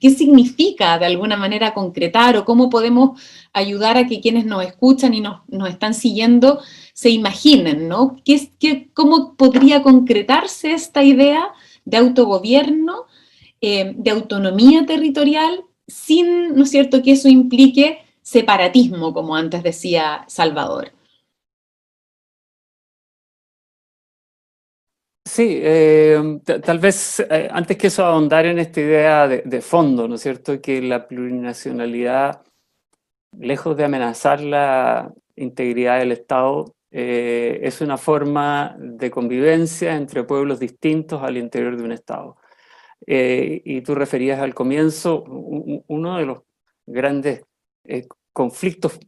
qué 0.00 0.10
significa 0.10 0.98
de 0.98 1.06
alguna 1.06 1.36
manera 1.36 1.72
concretar 1.72 2.36
o 2.36 2.44
cómo 2.44 2.68
podemos 2.68 3.20
ayudar 3.52 3.96
a 3.96 4.06
que 4.08 4.20
quienes 4.20 4.44
nos 4.44 4.64
escuchan 4.64 5.14
y 5.14 5.20
nos, 5.20 5.40
están 5.68 5.94
siguiendo 5.94 6.60
se 6.94 7.10
imaginen, 7.10 7.88
¿no? 7.88 8.16
¿Qué, 8.24 8.50
qué, 8.58 8.90
¿Cómo 8.92 9.34
podría 9.36 9.82
concretarse 9.82 10.72
esta 10.72 11.02
idea 11.02 11.48
de 11.84 11.96
autogobierno 11.96 13.06
eh, 13.64 13.94
de 13.96 14.10
autonomía 14.10 14.84
territorial 14.86 15.64
sin, 15.86 16.56
¿no 16.56 16.64
es 16.64 16.70
cierto?, 16.70 17.00
que 17.00 17.12
eso 17.12 17.28
implique 17.28 18.00
separatismo, 18.20 19.14
como 19.14 19.36
antes 19.36 19.62
decía 19.62 20.24
Salvador. 20.26 20.90
Sí, 25.24 25.60
eh, 25.62 26.40
tal 26.44 26.80
vez 26.80 27.20
eh, 27.20 27.48
antes 27.52 27.76
que 27.76 27.86
eso 27.86 28.04
ahondar 28.04 28.46
en 28.46 28.58
esta 28.58 28.80
idea 28.80 29.28
de, 29.28 29.60
fondo, 29.60 30.08
¿no 30.08 30.16
es 30.16 30.22
cierto?, 30.22 30.60
que 30.60 30.82
la 30.82 31.06
plurinacionalidad, 31.06 32.42
lejos 33.38 33.76
de 33.76 33.84
amenazar 33.84 34.40
la 34.40 35.14
integridad 35.36 36.00
del 36.00 36.10
Estado, 36.10 36.74
es 36.90 37.80
una 37.80 37.96
forma 37.96 38.76
de 38.78 39.10
convivencia 39.10 39.96
entre 39.96 40.24
pueblos 40.24 40.58
distintos 40.58 41.22
al 41.22 41.38
interior 41.38 41.76
de 41.76 41.84
un 41.84 41.92
Estado. 41.92 42.36
Eh, 43.06 43.62
y 43.64 43.80
tú 43.82 43.94
referías 43.94 44.40
al 44.40 44.54
comienzo, 44.54 45.24
uno 45.24 46.18
de 46.18 46.26
los 46.26 46.38
grandes 46.86 47.42
eh, 47.84 48.06
conflictos 48.32 48.98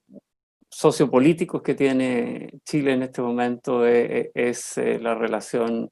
sociopolíticos 0.68 1.62
que 1.62 1.74
tiene 1.74 2.50
Chile 2.64 2.94
en 2.94 3.02
este 3.04 3.22
momento 3.22 3.86
eh, 3.86 4.30
es, 4.34 4.76
la 4.76 5.14
relación 5.14 5.90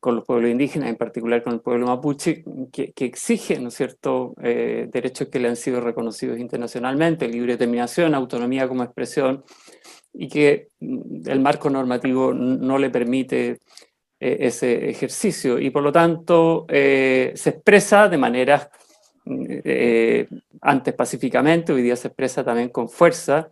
con 0.00 0.16
los 0.16 0.24
pueblos 0.24 0.50
indígenas, 0.50 0.88
en 0.88 0.96
particular 0.96 1.42
con 1.42 1.54
el 1.54 1.60
pueblo 1.60 1.86
mapuche, 1.86 2.42
que, 2.72 2.92
que 2.92 3.04
exige 3.04 3.58
¿no 3.58 3.68
es 3.68 3.74
cierto? 3.74 4.34
derechos 4.38 5.28
que 5.28 5.38
le 5.38 5.48
han 5.48 5.56
sido 5.56 5.82
reconocidos 5.82 6.38
internacionalmente, 6.38 7.28
libre 7.28 7.52
determinación, 7.52 8.14
autonomía 8.14 8.66
como 8.66 8.82
expresión, 8.82 9.44
y 10.14 10.28
que 10.28 10.68
mm, 10.80 11.28
el 11.28 11.40
marco 11.40 11.68
normativo 11.68 12.32
no 12.32 12.78
le 12.78 12.88
permite 12.88 13.60
eh, 14.24 14.46
ese 14.46 14.88
ejercicio 14.88 15.58
y 15.58 15.68
por 15.68 15.82
lo 15.82 15.92
tanto 15.92 16.64
eh, 16.70 17.32
se 17.34 17.50
expresa 17.50 18.08
de 18.08 18.16
manera 18.16 18.70
eh, 19.26 20.26
antes 20.62 20.94
pacíficamente, 20.94 21.74
hoy 21.74 21.82
día 21.82 21.94
se 21.94 22.08
expresa 22.08 22.42
también 22.42 22.70
con 22.70 22.88
fuerza, 22.88 23.50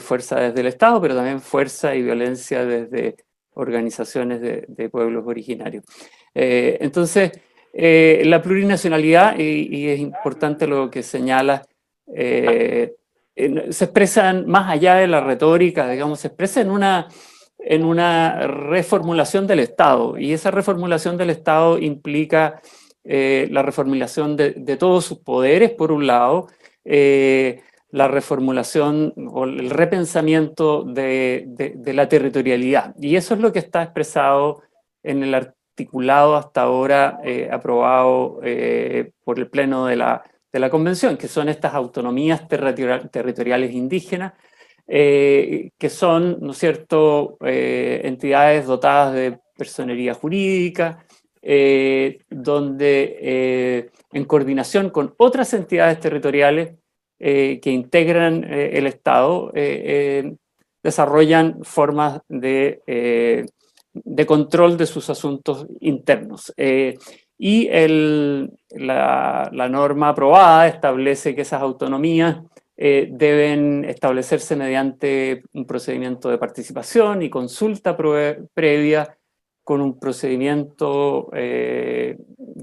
fuerza 0.00 0.40
desde 0.40 0.60
el 0.60 0.66
Estado, 0.66 1.00
pero 1.00 1.14
también 1.14 1.40
fuerza 1.40 1.94
y 1.94 2.02
violencia 2.02 2.64
desde 2.66 3.16
organizaciones 3.54 4.40
de, 4.40 4.88
pueblos 4.90 5.24
originarios. 5.26 5.84
entonces, 6.34 7.30
la 7.72 8.42
plurinacionalidad, 8.42 9.38
y, 9.38 9.88
es 9.88 10.00
importante 10.00 10.66
lo 10.66 10.90
que 10.90 11.02
señala, 11.02 11.64
se 12.14 12.94
expresa 13.34 14.34
más 14.46 14.68
allá 14.70 14.96
de 14.96 15.06
la 15.06 15.22
retórica, 15.22 15.88
digamos, 15.88 16.20
se 16.20 16.28
expresa 16.28 16.60
en 16.60 16.70
una 16.70 17.08
en 17.62 17.84
una 17.84 18.46
reformulación 18.46 19.46
del 19.46 19.60
Estado. 19.60 20.18
Y 20.18 20.32
esa 20.32 20.50
reformulación 20.50 21.16
del 21.16 21.30
Estado 21.30 21.78
implica 21.78 22.60
eh, 23.04 23.48
la 23.50 23.62
reformulación 23.62 24.36
de, 24.36 24.76
todos 24.76 25.04
sus 25.04 25.18
poderes, 25.18 25.70
por 25.70 25.92
un 25.92 26.06
lado, 26.06 26.48
eh, 26.84 27.62
la 27.90 28.08
reformulación 28.08 29.14
o 29.32 29.44
el 29.44 29.70
repensamiento 29.70 30.84
de, 30.84 31.82
la 31.86 32.08
territorialidad. 32.08 32.94
Y 33.00 33.16
eso 33.16 33.34
es 33.34 33.40
lo 33.40 33.52
que 33.52 33.58
está 33.58 33.82
expresado 33.82 34.62
en 35.02 35.22
el 35.22 35.34
articulado 35.34 36.36
hasta 36.36 36.62
ahora 36.62 37.20
eh, 37.24 37.48
aprobado 37.50 38.40
por 39.24 39.38
el 39.38 39.48
Pleno 39.48 39.86
de 39.86 39.96
la, 39.96 40.22
Convención, 40.70 41.16
que 41.16 41.28
son 41.28 41.48
estas 41.48 41.74
autonomías 41.74 42.46
territoriales 42.48 43.72
indígenas, 43.72 44.34
eh, 44.90 45.70
que 45.78 45.88
son, 45.88 46.38
¿no 46.40 46.50
es 46.50 46.58
cierto?, 46.58 47.38
entidades 47.40 48.66
dotadas 48.66 49.14
de 49.14 49.38
personería 49.56 50.14
jurídica, 50.14 51.06
donde 52.28 53.90
en 54.12 54.24
coordinación 54.24 54.90
con 54.90 55.14
otras 55.16 55.54
entidades 55.54 56.00
territoriales 56.00 56.74
eh, 57.22 57.60
que 57.60 57.70
integran 57.70 58.44
eh, 58.44 58.78
el 58.78 58.86
Estado 58.86 59.52
eh, 59.54 60.36
desarrollan 60.82 61.62
formas 61.64 62.22
de, 62.30 62.80
de, 63.92 64.26
control 64.26 64.78
de 64.78 64.86
sus 64.86 65.10
asuntos 65.10 65.66
internos. 65.80 66.50
y 67.36 67.68
la, 68.70 69.68
norma 69.70 70.08
aprobada 70.08 70.66
establece 70.66 71.34
que 71.34 71.42
esas 71.42 71.60
autonomías 71.60 72.38
deben 72.80 73.84
establecerse 73.84 74.56
mediante 74.56 75.42
un 75.52 75.66
procedimiento 75.66 76.30
de 76.30 76.38
participación 76.38 77.20
y 77.20 77.28
consulta 77.28 77.94
previa 78.54 79.18
con 79.62 79.82
un 79.82 79.98
procedimiento 79.98 81.30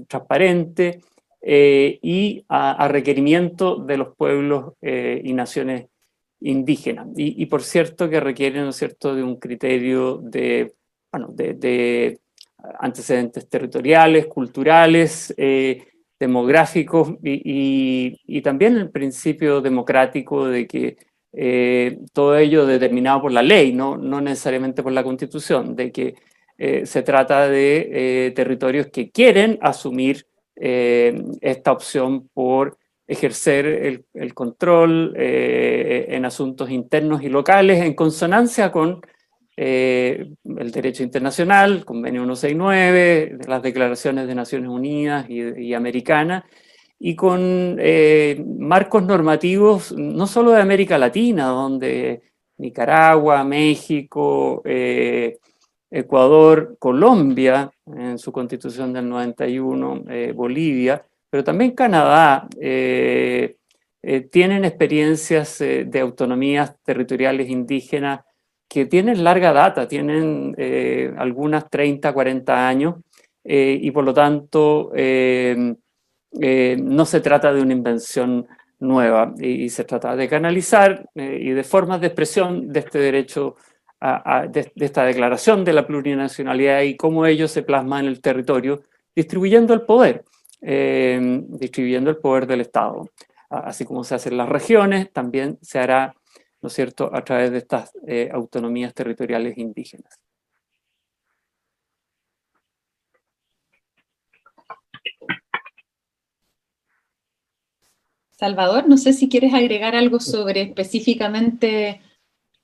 transparente 0.08 1.00
eh, 1.40 2.00
y 2.02 2.44
a, 2.48 2.88
requerimiento 2.88 3.76
de 3.76 3.96
los 3.96 4.14
pueblos 4.16 4.74
eh, 4.82 5.20
y 5.24 5.32
naciones 5.32 5.86
indígenas. 6.40 7.08
Y, 7.16 7.46
por 7.46 7.62
cierto 7.62 8.08
que 8.10 8.20
requieren 8.20 8.64
¿no 8.64 8.72
cierto? 8.72 9.14
de 9.14 9.22
un 9.22 9.36
criterio 9.36 10.18
de, 10.18 10.74
bueno, 11.12 11.28
de, 11.32 12.18
antecedentes 12.80 13.48
territoriales, 13.48 14.26
culturales, 14.26 15.32
eh, 15.36 15.86
demográficos 16.18 17.14
y, 17.22 18.40
también 18.42 18.76
el 18.76 18.90
principio 18.90 19.60
democrático 19.60 20.46
de 20.46 20.66
que 20.66 20.96
todo 22.12 22.36
ello 22.36 22.66
determinado 22.66 23.22
por 23.22 23.32
la 23.32 23.42
ley, 23.42 23.72
no, 23.72 23.96
no 23.96 24.20
necesariamente 24.20 24.82
por 24.82 24.92
la 24.92 25.04
constitución, 25.04 25.76
de 25.76 25.92
que 25.92 26.14
se 26.84 27.02
trata 27.02 27.48
de 27.48 28.32
territorios 28.34 28.88
que 28.88 29.10
quieren 29.10 29.58
asumir 29.62 30.26
eh, 30.60 31.22
esta 31.40 31.70
opción 31.70 32.28
por 32.34 32.78
ejercer 33.06 34.04
el, 34.12 34.34
control 34.34 35.14
eh, 35.16 36.06
en 36.08 36.24
asuntos 36.24 36.68
internos 36.70 37.22
y 37.22 37.28
locales 37.28 37.82
en 37.82 37.94
consonancia 37.94 38.72
con 38.72 39.00
eh, 39.60 40.30
el 40.56 40.70
derecho 40.70 41.02
internacional, 41.02 41.84
convenio 41.84 42.22
169, 42.22 43.38
las 43.46 43.62
declaraciones 43.62 44.28
de 44.28 44.34
Naciones 44.34 44.70
Unidas 44.70 45.28
y, 45.28 45.42
y 45.66 45.74
americanas, 45.74 46.44
y 47.00 47.14
con 47.14 47.76
marcos 48.58 49.04
normativos 49.04 49.92
no 49.92 50.26
solo 50.26 50.50
de 50.52 50.60
América 50.60 50.98
Latina, 50.98 51.46
donde 51.46 52.22
Nicaragua, 52.56 53.44
México, 53.44 54.62
Ecuador, 55.90 56.76
Colombia, 56.78 57.70
en 57.86 58.18
su 58.18 58.30
constitución 58.30 58.92
del 58.92 59.08
91, 59.08 60.04
eh, 60.08 60.32
Bolivia, 60.34 61.04
pero 61.30 61.44
también 61.44 61.72
Canadá, 61.72 62.46
eh, 62.60 63.56
eh, 64.02 64.20
tienen 64.20 64.64
experiencias 64.64 65.58
de 65.58 66.00
autonomías 66.00 66.76
territoriales 66.82 67.48
indígenas 67.48 68.20
que 68.68 68.86
tienen 68.86 69.24
larga 69.24 69.52
data, 69.52 69.88
tienen 69.88 70.54
algunas 71.16 71.70
30, 71.70 72.12
40 72.12 72.68
años, 72.68 72.96
y 73.44 73.90
por 73.90 74.04
lo 74.04 74.12
tanto 74.12 74.92
no 74.92 77.06
se 77.06 77.20
trata 77.20 77.52
de 77.52 77.62
una 77.62 77.72
invención 77.72 78.46
nueva, 78.80 79.34
y 79.38 79.70
se 79.70 79.84
trata 79.84 80.14
de 80.14 80.28
canalizar 80.28 81.08
y 81.14 81.50
de 81.50 81.64
formas 81.64 82.00
de 82.00 82.08
expresión 82.08 82.70
de 82.70 82.80
este 82.80 82.98
derecho 82.98 83.56
de, 84.00 84.72
esta 84.76 85.04
declaración 85.04 85.64
de 85.64 85.72
la 85.72 85.86
plurinacionalidad 85.86 86.82
y 86.82 86.96
cómo 86.96 87.26
ello 87.26 87.48
se 87.48 87.62
plasma 87.62 88.00
en 88.00 88.06
el 88.06 88.20
territorio, 88.20 88.82
distribuyendo 89.14 89.74
el 89.74 89.82
poder, 89.82 90.24
eh, 90.60 91.42
distribuyendo 91.48 92.10
el 92.10 92.18
poder 92.18 92.46
del 92.46 92.60
Estado. 92.60 93.08
Así 93.50 93.84
como 93.84 94.04
se 94.04 94.14
hace 94.14 94.28
en 94.28 94.36
las 94.36 94.48
regiones, 94.48 95.12
también 95.12 95.58
se 95.62 95.78
hará, 95.78 96.14
¿no 96.60 96.68
es 96.68 96.72
cierto?, 96.72 97.10
a 97.14 97.24
través 97.24 97.50
de 97.52 97.58
estas 97.58 97.92
eh, 98.06 98.30
autonomías 98.32 98.94
territoriales 98.94 99.56
indígenas. 99.58 100.18
Salvador, 108.30 108.88
no 108.88 108.96
sé 108.96 109.12
si 109.12 109.28
quieres 109.28 109.52
agregar 109.52 109.96
algo 109.96 110.20
sobre 110.20 110.62
específicamente 110.62 112.00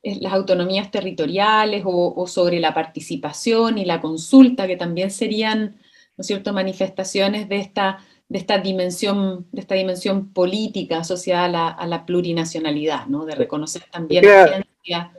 las 0.05 0.33
autonomías 0.33 0.91
territoriales 0.91 1.83
o, 1.85 2.27
sobre 2.27 2.61
la 2.61 2.75
participación 2.75 3.79
y 3.79 3.85
la 3.85 4.01
consulta, 4.01 4.67
que 4.67 4.77
también 4.77 5.11
serían, 5.11 5.81
¿no 6.17 6.23
es 6.23 6.27
cierto?, 6.27 6.53
manifestaciones 6.53 7.49
de 7.49 7.57
esta, 7.57 7.99
de 8.35 8.38
esta, 8.40 8.59
dimensión, 8.59 9.47
de 9.53 9.61
esta 9.61 9.77
dimensión 9.77 10.33
política 10.33 10.99
asociada 10.99 11.68
a 11.68 11.87
la, 11.87 12.05
plurinacionalidad, 12.05 13.07
¿no?, 13.07 13.27
de 13.27 13.37
reconocer 13.37 13.85
también 13.92 14.25
la 14.25 14.49
ciencia. 14.49 15.12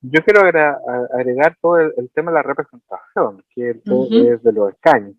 Yo 0.00 0.24
quiero 0.24 0.40
agregar 0.40 1.58
todo 1.60 1.78
el, 1.80 2.10
tema 2.14 2.30
de 2.30 2.36
la 2.36 2.42
representación, 2.44 3.44
que 3.54 3.72
es 3.72 4.42
de 4.42 4.52
los 4.52 4.70
escaños. 4.70 5.16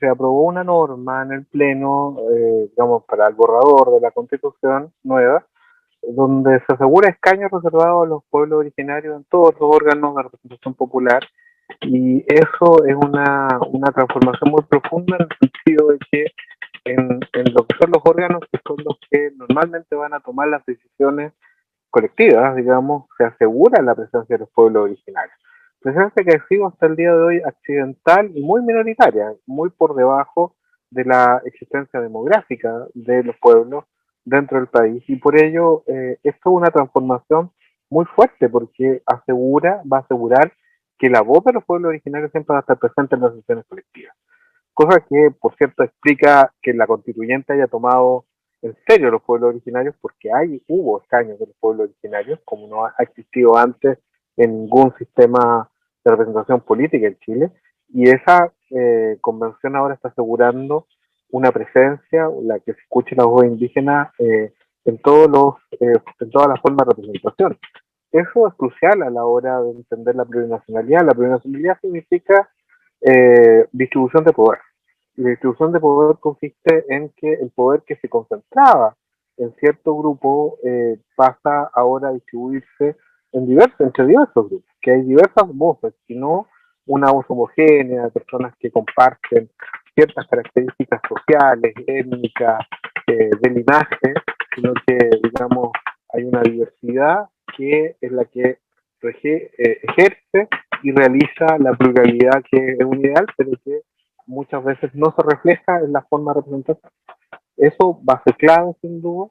se 0.00 0.08
aprobó 0.08 0.42
una 0.46 0.64
norma 0.64 1.22
en 1.22 1.30
el 1.30 1.46
Pleno, 1.46 2.16
eh, 2.34 2.70
digamos, 2.70 3.04
para 3.04 3.28
el 3.28 3.34
borrador 3.34 3.94
de 3.94 4.00
la 4.00 4.10
Constitución 4.10 4.92
nueva, 5.04 5.46
donde 6.02 6.58
se 6.66 6.72
asegura 6.72 7.08
escaños 7.08 7.52
reservados 7.52 8.04
a 8.04 8.08
los 8.08 8.24
pueblos 8.30 8.58
originarios 8.58 9.16
en 9.16 9.24
todos 9.30 9.54
los 9.60 9.76
órganos 9.76 10.16
de 10.16 10.22
representación 10.24 10.74
popular 10.74 11.22
y 11.82 12.24
eso 12.26 12.84
es 12.86 12.94
una, 12.96 13.48
una 13.70 13.90
transformación 13.92 14.50
muy 14.50 14.62
profunda 14.62 15.16
en 15.18 15.26
el 15.28 15.36
sentido 15.38 15.88
de 15.88 15.98
que 16.10 16.26
en, 16.84 17.20
en, 17.32 17.54
lo 17.54 17.66
que 17.66 17.76
son 17.78 17.90
los 17.92 18.02
órganos 18.04 18.40
que 18.50 18.58
son 18.66 18.76
los 18.84 18.98
que 19.10 19.30
normalmente 19.36 19.94
van 19.94 20.14
a 20.14 20.20
tomar 20.20 20.48
las 20.48 20.64
decisiones 20.66 21.32
colectivas, 21.90 22.56
digamos, 22.56 23.06
se 23.18 23.24
asegura 23.24 23.82
la 23.82 23.94
presencia 23.94 24.36
de 24.36 24.40
los 24.40 24.50
pueblos 24.50 24.84
originarios. 24.84 25.36
Presencia 25.80 26.24
que 26.24 26.36
ha 26.36 26.46
sido 26.46 26.68
hasta 26.68 26.86
el 26.86 26.96
día 26.96 27.12
de 27.12 27.18
hoy 27.18 27.42
accidental 27.44 28.30
y 28.34 28.42
muy 28.42 28.62
minoritaria, 28.62 29.32
muy 29.46 29.70
por 29.70 29.94
debajo 29.94 30.54
de 30.90 31.04
la 31.04 31.40
existencia 31.44 32.00
demográfica 32.00 32.86
de 32.94 33.22
los 33.22 33.36
pueblos 33.38 33.84
dentro 34.24 34.58
del 34.58 34.66
país 34.66 35.02
y 35.08 35.16
por 35.16 35.40
ello 35.42 35.82
eh, 35.86 36.18
esto 36.22 36.50
es 36.50 36.56
una 36.56 36.70
transformación 36.70 37.50
muy 37.88 38.04
fuerte 38.04 38.48
porque 38.48 39.02
asegura, 39.06 39.82
va 39.90 39.98
a 39.98 40.00
asegurar 40.00 40.52
que 41.00 41.08
la 41.08 41.22
voz 41.22 41.42
de 41.44 41.54
los 41.54 41.64
pueblos 41.64 41.88
originarios 41.88 42.30
siempre 42.30 42.52
va 42.52 42.58
a 42.58 42.60
estar 42.60 42.78
presente 42.78 43.14
en 43.14 43.22
las 43.22 43.32
decisiones 43.32 43.64
colectivas. 43.66 44.14
Cosa 44.74 45.00
que, 45.00 45.30
por 45.40 45.56
cierto, 45.56 45.82
explica 45.82 46.52
que 46.60 46.74
la 46.74 46.86
constituyente 46.86 47.54
haya 47.54 47.66
tomado 47.66 48.26
en 48.60 48.76
serio 48.86 49.10
los 49.10 49.22
pueblos 49.22 49.48
originarios 49.48 49.94
porque 50.02 50.30
hay, 50.30 50.62
hubo 50.68 51.00
escaños 51.00 51.38
de 51.38 51.46
los 51.46 51.56
pueblos 51.58 51.88
originarios, 51.88 52.38
como 52.44 52.68
no 52.68 52.84
ha 52.84 52.94
existido 52.98 53.56
antes 53.56 53.98
en 54.36 54.62
ningún 54.62 54.94
sistema 54.98 55.70
de 56.04 56.10
representación 56.10 56.60
política 56.60 57.06
en 57.06 57.18
Chile, 57.20 57.50
y 57.88 58.10
esa 58.10 58.52
eh, 58.70 59.16
convención 59.22 59.76
ahora 59.76 59.94
está 59.94 60.08
asegurando 60.08 60.86
una 61.30 61.50
presencia, 61.50 62.28
la 62.42 62.58
que 62.60 62.74
se 62.74 62.80
escuche 62.80 63.16
la 63.16 63.24
voz 63.24 63.46
indígena 63.46 64.12
eh, 64.18 64.52
en, 64.84 64.98
todos 64.98 65.30
los, 65.30 65.54
eh, 65.80 65.98
en 66.20 66.30
todas 66.30 66.48
las 66.48 66.60
formas 66.60 66.86
de 66.86 66.94
representación. 66.94 67.58
Eso 68.12 68.48
es 68.48 68.54
crucial 68.54 69.02
a 69.02 69.10
la 69.10 69.24
hora 69.24 69.60
de 69.62 69.70
entender 69.70 70.16
la 70.16 70.24
plurinacionalidad. 70.24 71.04
La 71.04 71.14
plurinacionalidad 71.14 71.78
significa 71.80 72.50
eh, 73.00 73.66
distribución 73.72 74.24
de 74.24 74.32
poder. 74.32 74.60
La 75.16 75.30
distribución 75.30 75.72
de 75.72 75.80
poder 75.80 76.18
consiste 76.18 76.84
en 76.88 77.10
que 77.16 77.34
el 77.34 77.50
poder 77.50 77.82
que 77.86 77.96
se 77.96 78.08
concentraba 78.08 78.96
en 79.36 79.54
cierto 79.56 79.96
grupo 79.96 80.58
pasa 81.16 81.70
ahora 81.72 82.08
a 82.08 82.12
distribuirse 82.12 82.96
en 83.32 83.46
diversos, 83.46 83.80
entre 83.80 84.06
diversos 84.06 84.48
grupos, 84.48 84.70
que 84.80 84.92
hay 84.92 85.02
diversas 85.02 85.46
voces, 85.48 85.94
sino 86.06 86.46
una 86.86 87.10
voz 87.12 87.24
homogénea, 87.28 88.08
personas 88.08 88.54
que 88.58 88.70
comparten 88.70 89.50
ciertas 89.94 90.26
características 90.26 91.00
sociales, 91.08 91.74
étnicas, 91.86 92.66
eh, 93.06 93.30
del 93.40 93.54
linaje, 93.54 94.14
sino 94.54 94.72
que, 94.86 94.98
digamos, 95.22 95.70
hay 96.12 96.24
una 96.24 96.42
diversidad 96.42 97.28
que 97.56 97.96
es 98.00 98.12
la 98.12 98.24
que 98.24 98.58
eh, 99.02 99.80
ejerce 99.82 100.48
y 100.82 100.92
realiza 100.92 101.58
la 101.58 101.72
pluralidad 101.72 102.42
que 102.50 102.76
es 102.78 102.84
un 102.84 103.00
ideal, 103.00 103.26
pero 103.36 103.52
que 103.64 103.82
muchas 104.26 104.62
veces 104.64 104.94
no 104.94 105.14
se 105.16 105.22
refleja 105.22 105.80
en 105.80 105.92
la 105.92 106.02
forma 106.02 106.32
de 106.32 106.40
representación. 106.40 106.92
Eso 107.56 108.00
va 108.08 108.14
a 108.14 108.22
ser 108.22 108.36
clave, 108.36 108.72
sin 108.80 109.02
duda, 109.02 109.30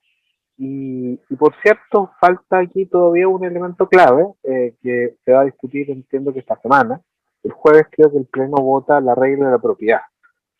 Y, 0.57 1.15
por 1.37 1.55
cierto, 1.63 2.11
falta 2.19 2.59
aquí 2.59 2.85
todavía 2.85 3.27
un 3.27 3.45
elemento 3.45 3.87
clave 3.87 4.25
eh, 4.43 4.75
que 4.81 5.15
se 5.23 5.31
va 5.31 5.41
a 5.41 5.45
discutir, 5.45 5.89
entiendo 5.89 6.33
que 6.33 6.39
esta 6.39 6.59
semana. 6.61 7.01
El 7.43 7.51
jueves 7.53 7.87
creo 7.89 8.11
que 8.11 8.17
el 8.17 8.25
Pleno 8.25 8.57
vota 8.57 8.99
la 8.99 9.15
regla 9.15 9.45
de 9.45 9.51
la 9.53 9.59
propiedad, 9.59 10.01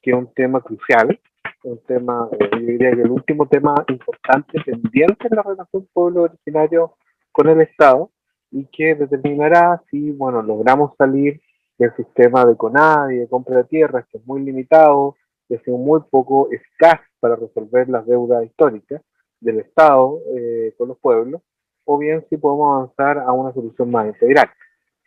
que 0.02 0.12
es 0.12 0.18
un 0.18 0.34
tema 0.34 0.62
crucial, 0.62 1.20
un 1.64 1.80
tema, 1.86 2.30
eh, 2.32 2.50
yo 2.54 2.60
diría 2.60 2.92
que 2.92 3.02
el 3.02 3.12
último 3.12 3.46
tema 3.48 3.76
importante 3.90 4.62
pendiente 4.62 5.28
en 5.30 5.36
la 5.36 5.44
relación 5.44 5.88
pueblo 5.94 6.24
originario 6.24 6.96
con 7.32 7.50
el 7.50 7.62
Estado 7.62 8.12
y 8.52 8.66
que 8.66 8.96
determinará 8.96 9.82
si, 9.90 10.12
bueno, 10.12 10.42
logramos 10.42 10.96
salir 10.98 11.42
del 11.78 11.96
sistema 11.96 12.46
de 12.46 12.58
CONAD 12.58 13.12
y 13.12 13.18
de 13.18 13.28
compra 13.28 13.58
de 13.58 13.64
tierras, 13.66 14.06
que 14.12 14.18
es 14.18 14.26
muy 14.26 14.42
limitado, 14.42 15.16
que 15.48 15.56
es 15.56 15.68
muy 15.68 16.02
poco 16.10 16.50
escaso 16.52 17.04
para 17.20 17.36
resolver 17.36 17.90
las 17.90 18.06
deudas 18.06 18.46
históricas 18.46 19.02
del 19.40 19.60
Estado 19.60 20.20
eh, 20.36 20.74
con 20.78 20.90
los 20.90 20.98
pueblos, 21.00 21.42
o 21.86 21.98
bien 21.98 22.26
si 22.30 22.38
podemos 22.38 22.76
avanzar 22.76 23.20
a 23.20 23.32
una 23.32 23.54
solución 23.54 23.90
más 23.90 24.08
integral. 24.08 24.50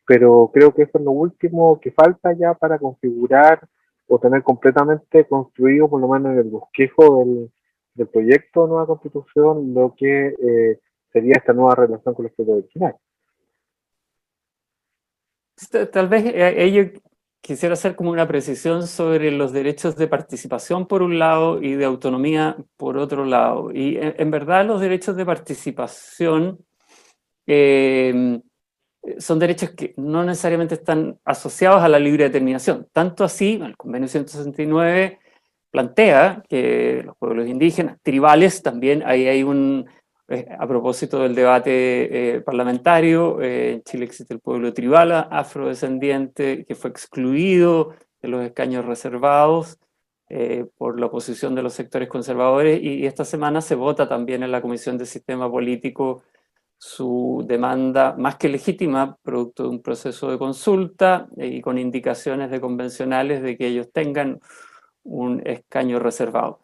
Pero 0.06 0.50
creo 0.52 0.74
que 0.74 0.82
eso 0.82 0.98
es 0.98 1.04
lo 1.04 1.12
último 1.12 1.78
que 1.80 1.92
falta 1.92 2.32
ya 2.32 2.54
para 2.54 2.78
configurar 2.78 3.60
o 4.08 4.18
tener 4.18 4.42
completamente 4.42 5.26
construido, 5.26 5.88
por 5.88 6.00
lo 6.00 6.08
menos 6.08 6.32
en 6.32 6.38
el 6.38 6.50
bosquejo 6.50 7.18
del, 7.18 7.52
del 7.94 8.08
proyecto 8.08 8.62
de 8.62 8.68
nueva 8.68 8.86
constitución, 8.86 9.74
lo 9.74 9.94
que 9.96 10.28
eh, 10.28 10.80
sería 11.12 11.34
esta 11.36 11.52
nueva 11.52 11.74
relación 11.74 12.14
con 12.14 12.24
los 12.24 12.34
pueblos 12.34 12.58
originarios. 12.58 13.00
Tal 15.92 16.08
vez 16.08 16.24
eh, 16.26 16.64
ello 16.64 16.90
quisiera 17.40 17.74
hacer 17.74 17.96
como 17.96 18.10
una 18.10 18.26
precisión 18.26 18.86
sobre 18.86 19.30
los 19.30 19.52
derechos 19.52 19.96
de 19.96 20.06
participación 20.06 20.86
por 20.86 21.02
un 21.02 21.18
lado 21.18 21.60
y 21.60 21.74
de 21.74 21.84
autonomía 21.84 22.56
por 22.76 22.96
otro 22.96 23.24
lado. 23.24 23.70
Y 23.72 23.98
en, 24.00 24.30
verdad 24.30 24.64
los 24.64 24.80
derechos 24.80 25.16
de 25.16 25.26
participación 25.26 26.64
em, 27.46 28.40
son 29.18 29.38
derechos 29.40 29.70
que 29.70 29.92
no 29.96 30.24
necesariamente 30.24 30.76
están 30.76 31.18
asociados 31.24 31.82
a 31.82 31.88
la 31.88 31.98
libre 31.98 32.24
determinación. 32.24 32.88
Tanto 32.92 33.24
así, 33.24 33.60
el 33.62 33.76
convenio 33.76 34.08
169 34.08 35.18
plantea 35.70 36.44
que 36.48 37.02
los 37.04 37.16
pueblos 37.16 37.48
indígenas, 37.48 37.98
tribales, 38.02 38.62
también 38.62 39.02
ahí 39.04 39.26
hay 39.26 39.42
un, 39.42 39.88
eh, 40.32 40.48
a 40.58 40.66
propósito 40.66 41.18
del 41.18 41.34
debate 41.34 42.36
eh, 42.36 42.40
parlamentario, 42.40 43.42
eh, 43.42 43.72
en 43.72 43.82
Chile 43.82 44.06
existe 44.06 44.32
el 44.32 44.40
pueblo 44.40 44.72
tribal 44.72 45.12
afrodescendiente 45.12 46.64
que 46.64 46.74
fue 46.74 46.88
excluido 46.88 47.94
de 48.22 48.28
los 48.28 48.42
escaños 48.42 48.86
reservados 48.86 49.78
por 50.78 50.98
la 50.98 51.06
oposición 51.06 51.54
de 51.54 51.62
los 51.62 51.74
sectores 51.74 52.08
conservadores 52.08 52.82
y, 52.82 53.04
esta 53.04 53.26
semana 53.26 53.60
se 53.60 53.74
vota 53.74 54.08
también 54.08 54.42
en 54.42 54.50
la 54.50 54.62
Comisión 54.62 54.96
de 54.96 55.04
Sistema 55.04 55.50
Político 55.50 56.22
su 56.78 57.44
demanda 57.46 58.14
más 58.16 58.36
que 58.36 58.48
legítima, 58.48 59.18
producto 59.22 59.64
de 59.64 59.68
un 59.68 59.82
proceso 59.82 60.30
de 60.30 60.38
consulta 60.38 61.28
y 61.36 61.60
con 61.60 61.76
indicaciones 61.76 62.50
de 62.50 62.62
convencionales 62.62 63.42
de 63.42 63.58
que 63.58 63.66
ellos 63.66 63.92
tengan 63.92 64.40
un 65.02 65.46
escaño 65.46 65.98
reservado. 65.98 66.60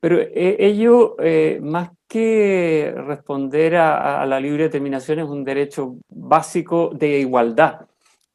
Pero 0.00 0.18
ello, 0.34 1.16
más 1.60 1.90
que 2.08 2.92
responder 2.96 3.76
a, 3.76 4.26
la 4.26 4.40
libre 4.40 4.64
determinación 4.64 5.20
es 5.20 5.28
un 5.28 5.44
derecho 5.44 5.96
básico 6.08 6.90
de 6.92 7.20
igualdad, 7.20 7.86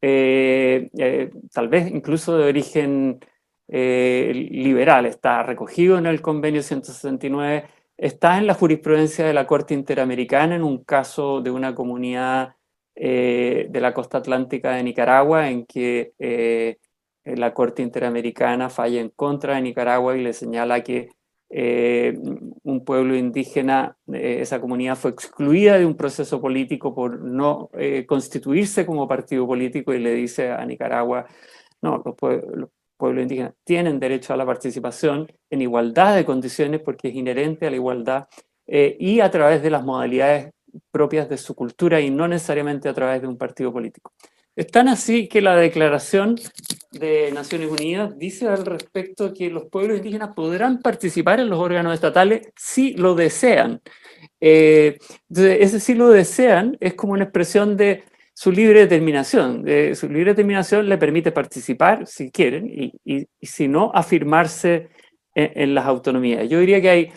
eh, 0.02 0.90
eh, 0.98 1.32
tal 1.52 1.68
vez 1.68 1.92
incluso 1.92 2.38
de 2.38 2.48
origen 2.48 3.20
eh, 3.68 4.32
liberal, 4.52 5.08
está 5.08 5.44
recogido 5.44 5.98
en 5.98 6.06
el 6.06 6.22
convenio 6.22 6.62
169, 6.62 7.66
está 7.98 8.38
en 8.38 8.48
la 8.48 8.54
jurisprudencia 8.54 9.26
de 9.26 9.34
la 9.34 9.48
Corte 9.48 9.74
Interamericana 9.74 10.56
en 10.56 10.64
un 10.64 10.84
caso 10.84 11.42
de 11.42 11.52
una 11.52 11.76
comunidad 11.76 12.56
de 12.96 13.80
la 13.82 13.94
costa 13.94 14.20
atlántica 14.20 14.72
de 14.72 14.84
Nicaragua 14.84 15.50
en 15.50 15.66
que 15.66 16.14
la 17.26 17.54
Corte 17.54 17.82
Interamericana 17.82 18.70
falla 18.70 19.02
en 19.02 19.10
contra 19.10 19.56
de 19.56 19.62
Nicaragua 19.64 20.16
y 20.16 20.24
le 20.24 20.32
señala 20.32 20.82
que 20.82 21.10
eh, 21.50 22.18
un 22.64 22.84
pueblo 22.84 23.16
indígena, 23.16 23.98
eh, 24.12 24.40
esa 24.42 24.60
comunidad 24.60 24.96
fue 24.96 25.12
excluida 25.12 25.78
de 25.78 25.86
un 25.86 25.96
proceso 25.96 26.42
político 26.42 26.94
por 26.96 27.22
no 27.22 27.70
eh, 27.74 28.06
constituirse 28.06 28.86
como 28.86 29.08
partido 29.08 29.46
político 29.46 29.94
y 29.94 30.00
le 30.00 30.14
dice 30.14 30.52
a 30.52 30.66
Nicaragua, 30.66 31.28
no, 31.82 32.02
los, 32.04 32.16
pueblos 32.98 33.22
indígenas 33.22 33.54
tienen 33.64 34.00
derecho 34.00 34.34
a 34.34 34.38
la 34.38 34.46
participación 34.46 35.32
en 35.50 35.62
igualdad 35.62 36.16
de 36.16 36.26
condiciones 36.26 36.82
porque 36.82 37.10
es 37.10 37.16
inherente 37.16 37.68
a 37.68 37.70
la 37.70 37.76
igualdad 37.76 38.28
y 38.68 39.20
a 39.20 39.30
través 39.30 39.62
de 39.62 39.70
las 39.70 39.84
modalidades 39.84 40.52
propias 40.92 41.30
de 41.30 41.38
su 41.38 41.54
cultura 41.54 42.00
y 42.00 42.10
no 42.10 42.28
necesariamente 42.28 42.90
a 42.90 42.94
través 42.94 43.22
de 43.22 43.28
un 43.28 43.38
partido 43.38 43.72
político. 43.72 44.14
Es 44.56 44.68
tan 44.68 44.88
así 44.88 45.28
que 45.28 45.42
la 45.42 45.56
declaración 45.56 46.36
de 46.92 47.32
Naciones 47.34 47.70
Unidas 47.70 48.18
dice 48.18 48.48
al 48.48 48.66
respecto 48.66 49.34
que 49.34 49.50
los 49.50 49.66
pueblos 49.66 49.98
indígenas 49.98 50.34
podrán 50.34 50.82
participar 50.82 51.42
en 51.42 51.50
los 51.50 51.60
órganos 51.60 51.94
estatales 51.94 52.48
si 52.56 52.94
lo 52.94 53.16
desean. 53.16 53.82
Eh, 54.40 54.98
ese 55.30 55.80
si 55.82 55.94
lo 55.94 56.10
desean 56.10 56.78
es 56.80 56.94
como 56.94 57.14
una 57.14 57.26
expresión 57.26 57.76
de 57.76 58.04
su 58.34 58.52
libre 58.52 58.82
determinación. 58.82 59.66
su 59.94 60.10
libre 60.10 60.32
determinación 60.32 60.88
le 60.88 60.98
permite 60.98 61.32
participar 61.32 62.06
si 62.08 62.32
quieren 62.32 62.68
y, 62.70 63.28
si 63.42 63.68
no, 63.68 63.92
afirmarse 63.94 64.90
en, 65.34 65.74
las 65.76 65.86
autonomías. 65.86 66.48
Yo 66.50 66.60
diría 66.60 66.82
que 66.82 66.90
hay 66.90 67.12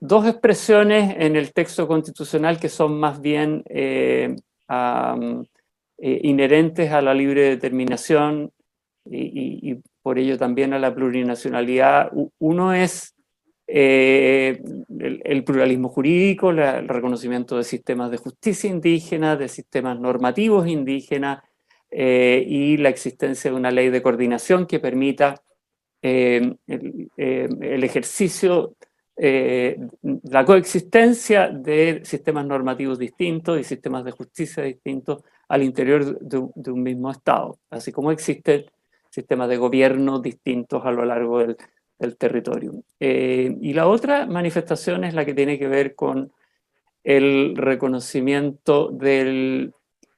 dos 0.00 0.26
expresiones 0.26 1.14
en 1.18 1.36
el 1.36 1.52
texto 1.52 1.86
constitucional 1.88 2.58
que 2.58 2.68
son 2.68 2.98
más 2.98 3.20
bien 3.20 3.62
eh, 3.68 4.34
eh, 6.04 6.18
inherentes 6.24 6.90
a 6.90 7.00
la 7.00 7.14
libre 7.14 7.42
determinación 7.42 8.50
y, 9.08 9.76
por 10.02 10.18
ello 10.18 10.36
también 10.36 10.72
a 10.72 10.80
la 10.80 10.92
plurinacionalidad. 10.92 12.10
Uno 12.40 12.74
es 12.74 13.14
eh, 13.68 14.60
el, 14.98 15.44
pluralismo 15.44 15.90
jurídico, 15.90 16.50
el 16.50 16.88
reconocimiento 16.88 17.56
de 17.56 17.62
sistemas 17.62 18.10
de 18.10 18.16
justicia 18.16 18.68
indígena, 18.68 19.36
de 19.36 19.48
sistemas 19.48 20.00
normativos 20.00 20.66
indígenas 20.66 21.44
eh, 21.88 22.44
y 22.48 22.78
la 22.78 22.88
existencia 22.88 23.52
de 23.52 23.56
una 23.56 23.70
ley 23.70 23.88
de 23.90 24.02
coordinación 24.02 24.66
que 24.66 24.80
permita 24.80 25.40
el, 26.02 26.58
el, 26.66 27.84
ejercicio 27.84 28.74
la 29.14 30.44
coexistencia 30.44 31.48
de 31.48 32.00
sistemas 32.02 32.44
normativos 32.44 32.98
distintos 32.98 33.60
y 33.60 33.62
sistemas 33.62 34.04
de 34.04 34.10
justicia 34.10 34.64
distintos 34.64 35.22
al 35.52 35.62
interior 35.62 36.18
de, 36.18 36.70
un 36.70 36.82
mismo 36.82 37.10
Estado, 37.10 37.58
así 37.68 37.92
como 37.92 38.10
existen 38.10 38.64
sistemas 39.10 39.50
de 39.50 39.58
gobierno 39.58 40.18
distintos 40.18 40.82
a 40.86 40.90
lo 40.90 41.04
largo 41.04 41.40
del, 41.40 41.58
territorio. 42.16 42.72
Eh, 42.98 43.54
y 43.60 43.74
la 43.74 43.86
otra 43.86 44.24
manifestación 44.26 45.04
es 45.04 45.12
la 45.12 45.26
que 45.26 45.34
tiene 45.34 45.58
que 45.58 45.68
ver 45.68 45.94
con 45.94 46.32
el 47.04 47.54
reconocimiento 47.54 48.88
del 48.88 49.74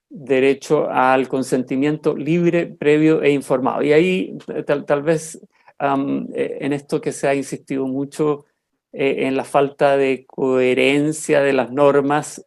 derecho 0.09 0.89
al 0.89 1.27
consentimiento 1.27 2.17
libre, 2.17 2.67
previo 2.67 3.21
e 3.21 3.31
informado. 3.31 3.83
Y 3.83 3.93
ahí 3.93 4.39
tal, 4.65 5.03
vez 5.03 5.35
eh, 5.35 6.59
en 6.61 6.73
esto 6.73 7.01
que 7.01 7.11
se 7.11 7.27
ha 7.27 7.35
insistido 7.35 7.89
mucho 7.89 8.45
eh, 8.93 9.27
en 9.27 9.37
la 9.37 9.45
falta 9.45 9.97
de 9.97 10.25
coherencia 10.27 11.41
de 11.41 11.53
las 11.53 11.73
normas, 11.73 12.47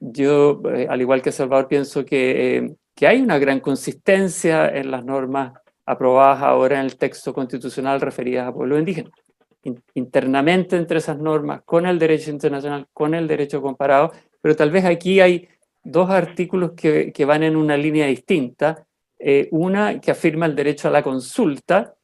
yo, 0.00 0.62
eh, 0.74 0.86
al 0.88 1.00
igual 1.00 1.22
que 1.22 1.32
Salvador, 1.32 1.68
pienso 1.68 2.04
que, 2.04 2.56
eh, 2.56 2.74
que, 2.94 3.06
hay 3.06 3.20
una 3.20 3.38
gran 3.38 3.60
consistencia 3.60 4.68
en 4.68 4.90
las 4.90 5.04
normas 5.04 5.52
aprobadas 5.86 6.42
ahora 6.42 6.78
en 6.78 6.86
el 6.86 6.96
texto 6.96 7.32
constitucional 7.32 8.00
referidas 8.00 8.48
a 8.48 8.52
pueblos 8.52 8.78
indígenas. 8.78 9.12
internamente 9.94 10.76
entre 10.76 10.98
esas 10.98 11.18
normas, 11.18 11.62
con 11.64 11.86
el 11.86 11.98
derecho 11.98 12.30
internacional, 12.30 12.88
con 12.92 13.14
el 13.14 13.28
derecho 13.28 13.62
comparado, 13.62 14.10
pero 14.40 14.56
tal 14.56 14.72
vez 14.72 14.84
aquí 14.84 15.20
hay 15.20 15.48
dos 15.84 16.10
artículos 16.10 16.72
que, 16.72 17.12
que 17.12 17.24
van 17.24 17.44
en 17.44 17.56
una 17.56 17.76
línea 17.76 18.06
distinta. 18.06 18.84
Eh, 19.20 19.48
una 19.52 20.00
que 20.00 20.10
afirma 20.10 20.46
el 20.46 20.56
derecho 20.56 20.88
a 20.88 20.90
la 20.90 21.02
consulta 21.02 21.94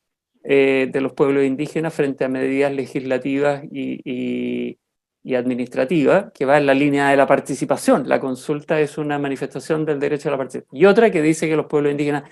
de 0.41 1.01
los 1.03 1.13
pueblos 1.13 1.45
indígenas 1.45 1.93
frente 1.93 2.25
a 2.25 2.29
medidas 2.29 2.73
legislativas 2.73 3.65
y 3.71 4.01
y 4.05 4.79
administrativa, 5.35 6.31
que 6.33 6.45
va 6.45 6.59
en 6.59 6.67
la 6.67 6.75
línea 6.75 7.11
de 7.11 7.17
la 7.17 7.27
participación. 7.27 8.09
La 8.09 8.21
consulta 8.21 8.81
es 8.81 8.99
una 8.99 9.19
manifestación 9.19 9.85
del 9.85 10.01
derecho 10.01 10.29
a 10.29 10.33
la 10.33 10.39
participación. 10.39 10.81
Y 10.81 10.87
otra 10.87 11.11
que 11.11 11.23
dice 11.23 11.49
que 11.49 11.57
los 11.57 11.67
pueblos 11.67 11.93
indígenas 11.93 12.25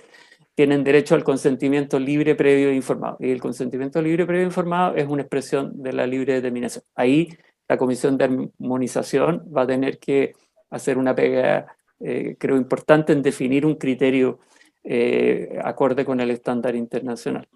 tienen 0.55 0.83
derecho 0.85 1.15
al 1.15 1.23
consentimiento 1.23 1.99
libre, 1.99 2.35
previo 2.35 2.71
e 2.71 2.75
informado. 2.75 3.19
Y 3.21 3.31
el 3.31 3.41
consentimiento 3.41 4.01
libre, 4.01 4.25
previo 4.25 4.43
e 4.43 4.47
informado 4.47 4.97
es 4.97 5.07
una 5.07 5.23
expresión 5.23 5.83
de 5.83 5.93
la 5.93 6.07
libre 6.07 6.35
determinación. 6.35 6.85
Ahí 6.95 7.29
la 7.69 7.77
Comisión 7.77 8.17
de 8.17 8.25
Armonización 8.25 9.45
va 9.55 9.63
a 9.63 9.67
tener 9.67 9.99
que 9.99 10.35
hacer 10.71 10.99
una 10.99 11.15
pega, 11.15 11.77
eh, 12.01 12.37
creo, 12.39 12.57
importante 12.57 13.13
en 13.13 13.23
definir 13.23 13.67
un 13.67 13.75
criterio 13.75 14.41
eh, 14.85 15.59
acorde 15.63 16.05
con 16.05 16.21
el 16.21 16.31
estándar 16.31 16.75
internacional. 16.75 17.49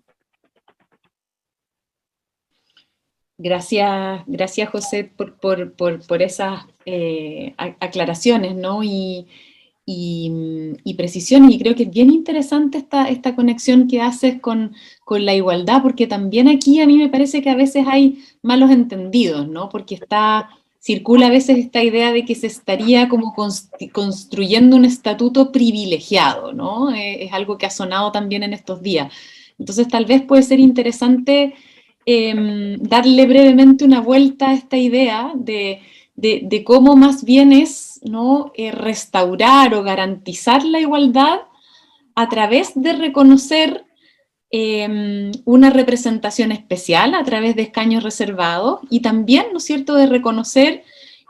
Gracias, 3.43 4.23
gracias 4.27 4.69
José 4.69 5.05
por, 5.05 5.35
por, 5.37 5.73
por, 5.73 6.21
esas 6.21 6.61
eh, 6.85 7.55
aclaraciones 7.57 8.55
¿no? 8.55 8.85
y, 8.85 9.29
y, 9.87 10.31
y, 10.85 10.93
precisiones. 10.93 11.53
Y 11.55 11.59
creo 11.59 11.75
que 11.75 11.85
es 11.85 11.91
bien 11.91 12.11
interesante 12.11 12.77
esta, 12.77 13.09
esta 13.09 13.35
conexión 13.35 13.89
que 13.89 14.03
haces 14.03 14.43
con, 14.43 14.75
con, 15.07 15.25
la 15.25 15.35
igualdad, 15.35 15.81
porque 15.81 16.07
también 16.07 16.49
aquí 16.49 16.83
a 16.83 16.87
mí 16.87 16.99
me 16.99 17.09
parece 17.09 17.41
que 17.41 17.49
a 17.49 17.55
veces 17.55 17.87
hay 17.89 18.23
malos 18.43 18.71
entendidos, 18.71 19.49
¿no? 19.49 19.71
porque 19.71 19.95
está, 19.95 20.51
circula 20.79 21.29
a 21.29 21.31
veces 21.31 21.57
esta 21.57 21.83
idea 21.83 22.13
de 22.13 22.27
que 22.27 22.35
se 22.35 22.47
estaría 22.47 23.09
como 23.09 23.35
construyendo 23.93 24.77
un 24.77 24.85
estatuto 24.85 25.51
privilegiado, 25.51 26.53
¿no? 26.53 26.95
Eh, 26.95 27.25
es 27.25 27.33
algo 27.33 27.57
que 27.57 27.65
ha 27.65 27.71
sonado 27.71 28.13
también 28.13 28.43
en 28.43 28.53
estos 28.53 28.83
días. 28.83 29.11
Entonces 29.59 29.89
tal 29.89 30.05
vez 30.05 30.21
puede 30.21 30.43
ser 30.43 30.61
interesante 30.61 31.55
Em, 32.13 32.77
darle 32.83 33.25
brevemente 33.25 33.85
una 33.85 34.01
vuelta 34.01 34.51
a 34.51 34.55
esta 34.55 34.77
idea 34.77 35.33
de, 35.37 35.81
cómo 36.65 36.97
más 36.97 37.25
bien 37.25 37.53
es 37.53 38.01
¿no? 38.03 38.51
Eh, 38.57 38.73
restaurar 38.73 39.75
o 39.75 39.85
garantizar 39.85 40.65
la 40.65 40.81
igualdad 40.81 41.43
a 42.17 42.29
través 42.29 42.73
de 42.75 42.95
reconocer 42.95 43.85
em, 44.51 45.31
una 45.45 45.71
representación 45.71 46.51
especial 46.51 47.15
a 47.15 47.23
través 47.23 47.55
de 47.55 47.63
escaños 47.63 48.03
reservados 48.03 48.81
y 48.91 49.03
también, 49.03 49.47
¿no 49.53 49.61
cierto?, 49.61 49.95
de 49.95 50.07
reconocer 50.07 50.83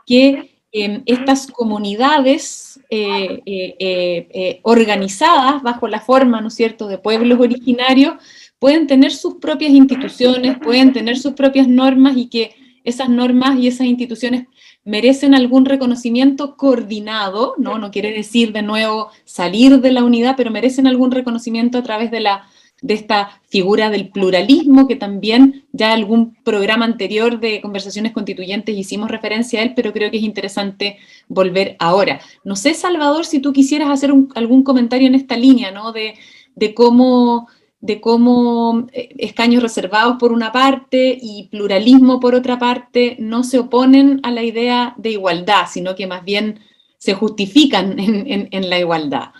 que 0.07 0.49
em, 0.71 1.03
estas 1.05 1.45
comunidades 1.45 2.79
eh, 2.89 3.43
eh, 3.45 4.59
organizadas 4.63 5.61
bajo 5.61 5.87
la 5.87 5.99
forma, 5.99 6.41
¿no 6.41 6.49
cierto?, 6.49 6.87
de 6.87 6.97
pueblos 6.97 7.39
originarios, 7.39 8.15
pueden 8.61 8.85
tener 8.85 9.11
sus 9.11 9.37
propias 9.37 9.71
instituciones, 9.71 10.59
pueden 10.59 10.93
tener 10.93 11.17
sus 11.17 11.33
propias 11.33 11.67
normas 11.67 12.15
y 12.15 12.27
que 12.27 12.51
esas 12.83 13.09
normas 13.09 13.57
y 13.57 13.65
esas 13.65 13.87
instituciones 13.87 14.45
merecen 14.85 15.33
algún 15.33 15.65
reconocimiento 15.65 16.55
coordinado, 16.57 17.55
¿no? 17.57 17.79
No 17.79 17.89
quiere 17.89 18.13
decir 18.13 18.53
de 18.53 18.61
nuevo 18.61 19.09
salir 19.25 19.81
de 19.81 19.91
la 19.91 20.03
unidad, 20.03 20.35
pero 20.37 20.51
merecen 20.51 20.85
algún 20.85 21.09
reconocimiento 21.09 21.79
a 21.79 21.83
través 21.83 22.11
de 22.11 22.19
la 22.19 22.43
de 22.83 22.93
esta 22.93 23.41
figura 23.47 23.89
del 23.89 24.09
pluralismo, 24.09 24.87
que 24.87 24.95
también 24.95 25.65
ya 25.71 25.93
algún 25.93 26.35
programa 26.43 26.85
anterior 26.85 27.39
de 27.39 27.61
conversaciones 27.61 28.11
constituyentes 28.11 28.77
hicimos 28.77 29.09
referencia 29.09 29.59
a 29.59 29.63
él, 29.63 29.73
pero 29.75 29.91
creo 29.91 30.11
que 30.11 30.17
es 30.17 30.23
interesante 30.23 30.97
volver 31.27 31.75
ahora. 31.79 32.21
No 32.43 32.55
sé, 32.55 32.75
Salvador, 32.75 33.25
si 33.25 33.39
tú 33.39 33.53
quisieras 33.53 33.89
hacer 33.89 34.11
algún 34.35 34.63
comentario 34.63 35.07
en 35.07 35.15
esta 35.15 35.35
línea, 35.35 35.71
¿no? 35.71 35.91
De, 35.91 36.13
de 36.55 36.73
cómo 36.75 37.47
de 37.81 37.99
cómo 37.99 38.87
eh, 38.93 39.09
escaños 39.17 39.63
reservados 39.63 40.17
por 40.19 40.31
una 40.31 40.51
parte 40.51 41.17
y 41.19 41.49
pluralismo 41.49 42.19
por 42.19 42.35
otra 42.35 42.57
parte 42.59 43.17
no 43.19 43.43
se 43.43 43.59
oponen 43.59 44.19
a 44.23 44.31
la 44.31 44.43
idea 44.43 44.93
de 44.97 45.09
igualdad, 45.09 45.65
sino 45.67 45.95
que 45.95 46.07
más 46.07 46.23
bien 46.23 46.59
se 46.97 47.15
justifican 47.15 47.95
en, 47.99 48.69
la 48.69 48.79
igualdad. 48.79 49.31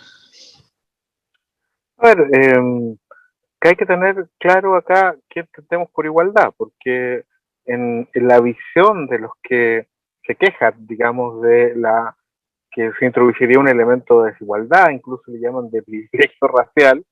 A 1.98 2.08
ver, 2.08 2.18
em, 2.32 2.96
que 3.60 3.68
hay 3.68 3.76
que 3.76 3.86
tener 3.86 4.28
claro 4.38 4.74
acá 4.76 5.14
qué 5.30 5.40
entendemos 5.40 5.88
por 5.90 6.04
igualdad, 6.04 6.52
porque 6.56 7.22
en, 7.64 8.08
en, 8.12 8.28
la 8.28 8.40
visión 8.40 9.06
de 9.06 9.20
los 9.20 9.30
que 9.40 9.86
se 10.26 10.34
quejan, 10.34 10.74
digamos, 10.84 11.40
de 11.42 11.76
la 11.76 12.16
que 12.72 12.90
se 12.98 13.06
introduciría 13.06 13.60
un 13.60 13.68
elemento 13.68 14.22
de 14.22 14.32
desigualdad, 14.32 14.90
incluso 14.90 15.30
le 15.30 15.38
llaman 15.38 15.70
de 15.70 15.82
privilegio 15.82 16.48
racial, 16.48 17.04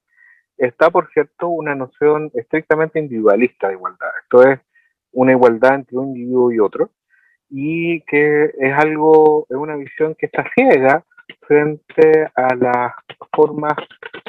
está, 0.61 0.91
por 0.91 1.11
cierto, 1.13 1.49
una 1.49 1.75
noción 1.75 2.31
estrictamente 2.35 2.99
individualista 2.99 3.69
de 3.69 3.75
igualdad. 3.75 4.11
Esto 4.23 4.49
es 4.49 4.61
una 5.13 5.33
igualdad 5.33 5.75
entre 5.75 5.97
un 5.97 6.09
individuo 6.09 6.53
y 6.53 6.61
otro, 6.61 6.91
y 7.49 8.03
que 8.03 8.53
es 8.59 8.73
algo, 8.75 9.47
es 9.49 9.57
una 9.57 9.75
visión 9.77 10.15
que 10.17 10.27
está 10.27 10.45
ciega 10.55 11.05
frente 11.47 12.31
a 12.35 12.55
las 12.55 12.93
formas 13.35 13.73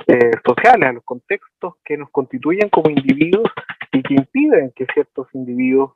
eh, 0.08 0.32
sociales, 0.46 0.90
a 0.90 0.94
los 0.94 1.04
contextos 1.04 1.76
que 1.84 1.98
nos 1.98 2.10
constituyen 2.10 2.70
como 2.70 2.90
individuos 2.90 3.50
y 3.92 4.02
que 4.02 4.16
impiden 4.16 4.72
que 4.76 4.88
ciertos 4.94 5.28
individuos, 5.34 5.92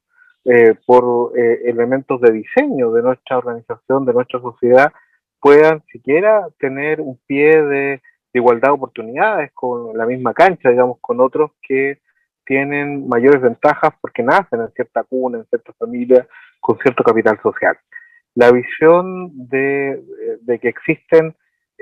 eh, 0.47 0.75
por 0.85 1.31
eh, 1.35 1.61
elementos 1.65 2.21
de 2.21 2.31
diseño 2.31 2.91
de 2.91 3.01
nuestra 3.01 3.39
organización, 3.39 4.05
de 4.05 4.13
nuestra 4.13 4.39
sociedad, 4.39 4.91
puedan 5.39 5.83
siquiera 5.91 6.47
tener 6.59 7.01
un 7.01 7.19
pie 7.25 7.63
de 7.63 8.01
igualdad 8.39 8.69
de 8.69 8.73
oportunidades 8.73 9.51
con 9.53 9.97
la 9.97 10.05
misma 10.05 10.33
cancha, 10.33 10.69
digamos, 10.69 10.97
con 11.01 11.19
otros 11.21 11.51
que 11.61 11.99
tienen 12.45 13.07
mayores 13.07 13.41
ventajas 13.41 13.93
porque 13.99 14.23
nacen 14.23 14.61
en 14.61 14.71
cierta 14.73 15.03
cuna, 15.03 15.39
en 15.39 15.45
cierta 15.45 15.73
familia, 15.73 16.27
con 16.59 16.77
cierto 16.79 17.03
capital 17.03 17.39
social. 17.41 17.77
La 18.35 18.51
visión 18.51 19.31
de, 19.49 20.01
de 20.41 20.59
que 20.59 20.69
existen 20.69 21.35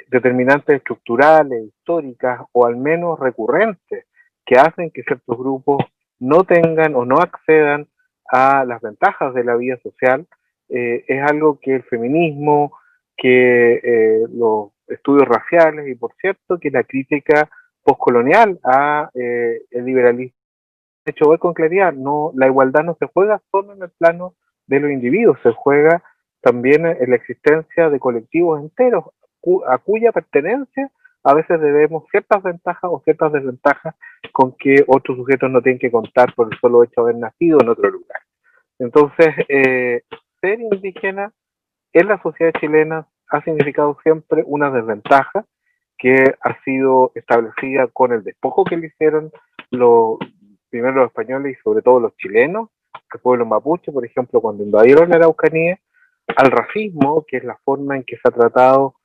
determinantes 0.07 0.77
estructurales, 0.77 1.65
históricas 1.65 2.41
o 2.51 2.65
al 2.65 2.77
menos 2.77 3.19
recurrentes 3.19 4.05
que 4.45 4.55
hacen 4.55 4.91
que 4.91 5.03
ciertos 5.03 5.37
grupos 5.37 5.83
no 6.19 6.43
tengan 6.43 6.95
o 6.95 7.05
no 7.05 7.17
accedan 7.17 7.87
a 8.27 8.65
las 8.65 8.81
ventajas 8.81 9.33
de 9.33 9.43
la 9.43 9.55
vida 9.55 9.77
social, 9.83 10.25
eh, 10.69 11.03
es 11.07 11.21
algo 11.23 11.59
que 11.59 11.75
el 11.75 11.83
feminismo, 11.83 12.73
que 13.15 13.73
eh, 13.83 14.25
los 14.33 14.71
estudios 14.87 15.27
raciales 15.27 15.87
y 15.87 15.95
por 15.95 16.13
cierto 16.19 16.59
que 16.59 16.71
la 16.71 16.83
crítica 16.83 17.49
postcolonial 17.83 18.59
a 18.63 19.09
eh, 19.13 19.61
el 19.71 19.85
liberalismo 19.85 20.37
de 21.05 21.11
hecho 21.11 21.25
voy 21.25 21.37
con 21.37 21.53
claridad 21.53 21.93
no 21.93 22.31
la 22.35 22.47
igualdad 22.47 22.83
no 22.83 22.95
se 22.99 23.07
juega 23.07 23.41
solo 23.51 23.73
en 23.73 23.83
el 23.83 23.89
plano 23.91 24.35
de 24.67 24.79
los 24.79 24.91
individuos 24.91 25.37
se 25.43 25.51
juega 25.51 26.03
también 26.41 26.85
en 26.85 27.09
la 27.09 27.15
existencia 27.15 27.89
de 27.89 27.99
colectivos 27.99 28.61
enteros 28.61 29.05
a 29.67 29.77
cuya 29.77 30.11
pertenencia 30.11 30.91
a 31.23 31.33
veces 31.33 31.59
debemos 31.59 32.03
ciertas 32.11 32.43
ventajas 32.43 32.89
o 32.91 33.01
ciertas 33.03 33.31
desventajas 33.31 33.95
con 34.31 34.55
que 34.57 34.83
otros 34.87 35.17
sujetos 35.17 35.49
no 35.49 35.61
tienen 35.61 35.79
que 35.79 35.91
contar 35.91 36.33
por 36.35 36.51
el 36.51 36.59
solo 36.59 36.83
hecho 36.83 37.03
de 37.03 37.11
haber 37.11 37.15
nacido 37.15 37.59
en 37.61 37.69
otro 37.69 37.89
lugar. 37.89 38.19
Entonces, 38.79 39.33
eh, 39.47 40.01
ser 40.41 40.59
indígena 40.59 41.31
en 41.93 42.07
la 42.07 42.21
sociedad 42.21 42.51
chilena 42.59 43.07
ha 43.33 43.43
significado 43.43 43.97
siempre 44.03 44.43
una 44.45 44.69
desventaja 44.69 45.45
que 45.97 46.35
ha 46.39 46.63
sido 46.63 47.11
establecida 47.15 47.87
con 47.87 48.13
el 48.13 48.23
despojo 48.23 48.63
que 48.63 48.77
le 48.77 48.87
hicieron 48.87 49.31
los 49.71 50.17
primero 50.69 50.95
los 50.95 51.07
españoles 51.07 51.57
y 51.57 51.61
sobre 51.61 51.81
todo 51.81 51.99
los 51.99 52.15
chilenos, 52.17 52.69
el 53.13 53.19
pueblo 53.19 53.45
mapuche, 53.45 53.91
por 53.91 54.05
ejemplo, 54.05 54.39
cuando 54.39 54.63
invadieron 54.63 55.09
la 55.09 55.15
Araucanía, 55.15 55.79
al 56.35 56.51
racismo, 56.51 57.25
que 57.27 57.37
es 57.37 57.43
la 57.43 57.57
forma 57.63 57.95
en 57.95 58.03
que 58.03 58.15
se 58.17 58.21
ha 58.25 58.31
tratado 58.31 58.95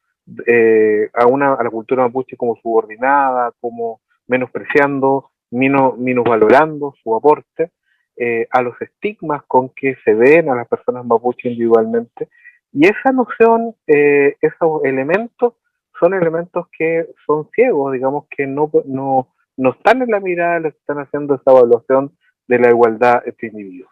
eh, 0.46 1.10
a, 1.14 1.26
una, 1.26 1.54
a 1.54 1.62
la 1.62 1.70
cultura 1.70 2.04
mapuche 2.04 2.36
como 2.36 2.56
subordinada, 2.56 3.52
como 3.60 4.00
menospreciando, 4.26 5.30
menos, 5.50 5.94
valorando 6.24 6.94
su 7.02 7.16
aporte, 7.16 7.72
eh, 8.16 8.46
a 8.50 8.62
los 8.62 8.80
estigmas 8.82 9.42
con 9.46 9.70
que 9.70 9.96
se 10.04 10.12
ven 10.12 10.50
a 10.50 10.54
las 10.54 10.68
personas 10.68 11.04
mapuche 11.06 11.48
individualmente, 11.48 12.28
y 12.72 12.86
esa 12.86 13.12
noción, 13.12 13.74
eh, 13.86 14.36
esos 14.40 14.84
elementos, 14.84 15.54
son 15.98 16.14
elementos 16.14 16.66
que 16.76 17.08
son 17.26 17.48
ciegos, 17.54 17.92
digamos 17.92 18.26
que 18.30 18.46
no, 18.46 18.70
no, 18.84 19.34
no 19.56 19.70
están 19.70 20.02
en 20.02 20.10
la 20.10 20.20
mirada 20.20 20.60
de 20.60 20.72
que 20.72 20.78
están 20.78 20.98
haciendo 20.98 21.34
esa 21.34 21.50
evaluación 21.50 22.16
de 22.46 22.58
la 22.58 22.68
igualdad 22.68 23.22
entre 23.26 23.48
individuos. 23.48 23.90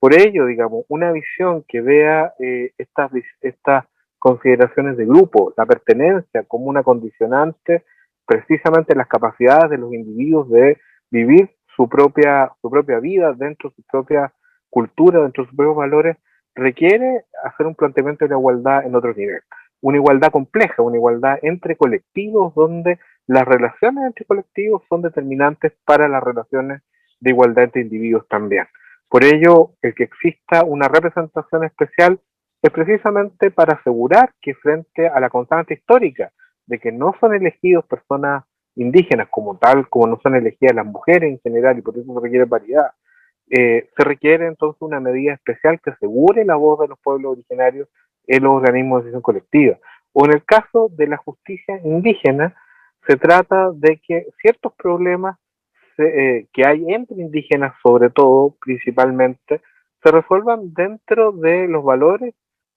Por 0.00 0.14
ello, 0.14 0.46
digamos, 0.46 0.84
una 0.88 1.10
visión 1.12 1.64
que 1.66 1.80
vea 1.80 2.32
eh, 2.38 2.72
estas, 2.78 3.10
estas 3.40 3.84
consideraciones 4.18 4.96
de 4.96 5.06
grupo, 5.06 5.54
la 5.56 5.66
pertenencia 5.66 6.44
como 6.44 6.66
una 6.66 6.82
condicionante, 6.82 7.84
precisamente 8.26 8.94
las 8.94 9.08
capacidades 9.08 9.70
de 9.70 9.78
los 9.78 9.92
individuos 9.92 10.50
de 10.50 10.78
vivir 11.10 11.50
su 11.74 11.88
propia, 11.88 12.52
su 12.60 12.70
propia 12.70 12.98
vida 13.00 13.32
dentro 13.32 13.70
de 13.70 13.76
su 13.76 13.82
propia 13.84 14.32
cultura, 14.70 15.22
dentro 15.22 15.44
de 15.44 15.48
sus 15.48 15.56
propios 15.56 15.76
valores, 15.76 16.16
requiere 16.58 17.24
hacer 17.44 17.66
un 17.66 17.74
planteamiento 17.74 18.24
de 18.24 18.30
la 18.30 18.36
igualdad 18.36 18.84
en 18.84 18.94
otro 18.94 19.14
nivel. 19.14 19.40
Una 19.80 19.98
igualdad 19.98 20.30
compleja, 20.30 20.82
una 20.82 20.96
igualdad 20.96 21.38
entre 21.42 21.76
colectivos 21.76 22.54
donde 22.54 22.98
las 23.26 23.44
relaciones 23.44 24.06
entre 24.06 24.24
colectivos 24.24 24.82
son 24.88 25.02
determinantes 25.02 25.72
para 25.84 26.08
las 26.08 26.22
relaciones 26.22 26.82
de 27.20 27.30
igualdad 27.30 27.64
entre 27.64 27.82
individuos 27.82 28.26
también. 28.28 28.66
Por 29.08 29.24
ello, 29.24 29.72
el 29.82 29.94
que 29.94 30.04
exista 30.04 30.64
una 30.64 30.88
representación 30.88 31.64
especial 31.64 32.20
es 32.62 32.70
precisamente 32.70 33.50
para 33.50 33.74
asegurar 33.74 34.32
que 34.42 34.54
frente 34.54 35.08
a 35.08 35.20
la 35.20 35.30
constante 35.30 35.74
histórica 35.74 36.32
de 36.66 36.78
que 36.78 36.90
no 36.90 37.14
son 37.20 37.34
elegidos 37.34 37.86
personas 37.86 38.44
indígenas 38.74 39.28
como 39.30 39.56
tal, 39.58 39.88
como 39.88 40.06
no 40.06 40.20
son 40.22 40.34
elegidas 40.34 40.74
las 40.74 40.86
mujeres 40.86 41.30
en 41.30 41.40
general, 41.40 41.78
y 41.78 41.82
por 41.82 41.96
eso 41.96 42.12
se 42.12 42.20
requiere 42.20 42.46
paridad, 42.46 42.92
eh, 43.50 43.88
se 43.96 44.04
requiere 44.04 44.46
entonces 44.46 44.80
una 44.82 45.00
medida 45.00 45.34
especial 45.34 45.80
que 45.80 45.90
asegure 45.90 46.44
la 46.44 46.56
voz 46.56 46.80
de 46.80 46.88
los 46.88 46.98
pueblos 47.00 47.32
originarios 47.32 47.88
en 48.26 48.44
los 48.44 48.52
organismos 48.52 48.98
de 48.98 49.04
decisión 49.04 49.22
colectiva. 49.22 49.78
O 50.12 50.26
en 50.26 50.32
el 50.32 50.44
caso 50.44 50.90
de 50.92 51.06
la 51.06 51.16
justicia 51.16 51.80
indígena, 51.84 52.54
se 53.06 53.16
trata 53.16 53.70
de 53.72 54.00
que 54.06 54.26
ciertos 54.40 54.72
problemas 54.74 55.38
eh, 55.98 56.46
que 56.52 56.66
hay 56.66 56.92
entre 56.92 57.16
indígenas, 57.20 57.74
sobre 57.82 58.10
todo, 58.10 58.54
principalmente, 58.60 59.62
se 60.02 60.10
resuelvan 60.10 60.72
dentro 60.74 61.32
de 61.32 61.66
los 61.68 61.82
valores 61.82 62.34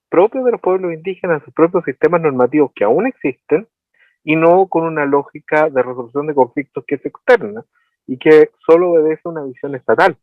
propios 0.10 0.44
de 0.46 0.52
los 0.52 0.62
pueblos 0.62 0.94
indígenas, 0.94 1.44
sus 1.44 1.54
propios 1.54 1.84
sistemas 1.86 2.22
normativos 2.22 2.72
que 2.74 2.84
aún 2.84 3.08
existen, 3.08 3.68
y 4.24 4.36
no 4.36 4.68
con 4.68 4.84
una 4.84 5.06
lógica 5.06 5.70
de 5.70 5.82
resolución 5.82 6.28
de 6.28 6.36
conflictos 6.36 6.84
que 6.86 6.96
es 6.96 7.06
externa 7.06 7.64
y 8.08 8.18
que 8.18 8.52
solo 8.66 8.92
obedece 8.92 9.22
a 9.26 9.30
una 9.30 9.44
visión 9.44 9.76
estatal. 9.76 10.18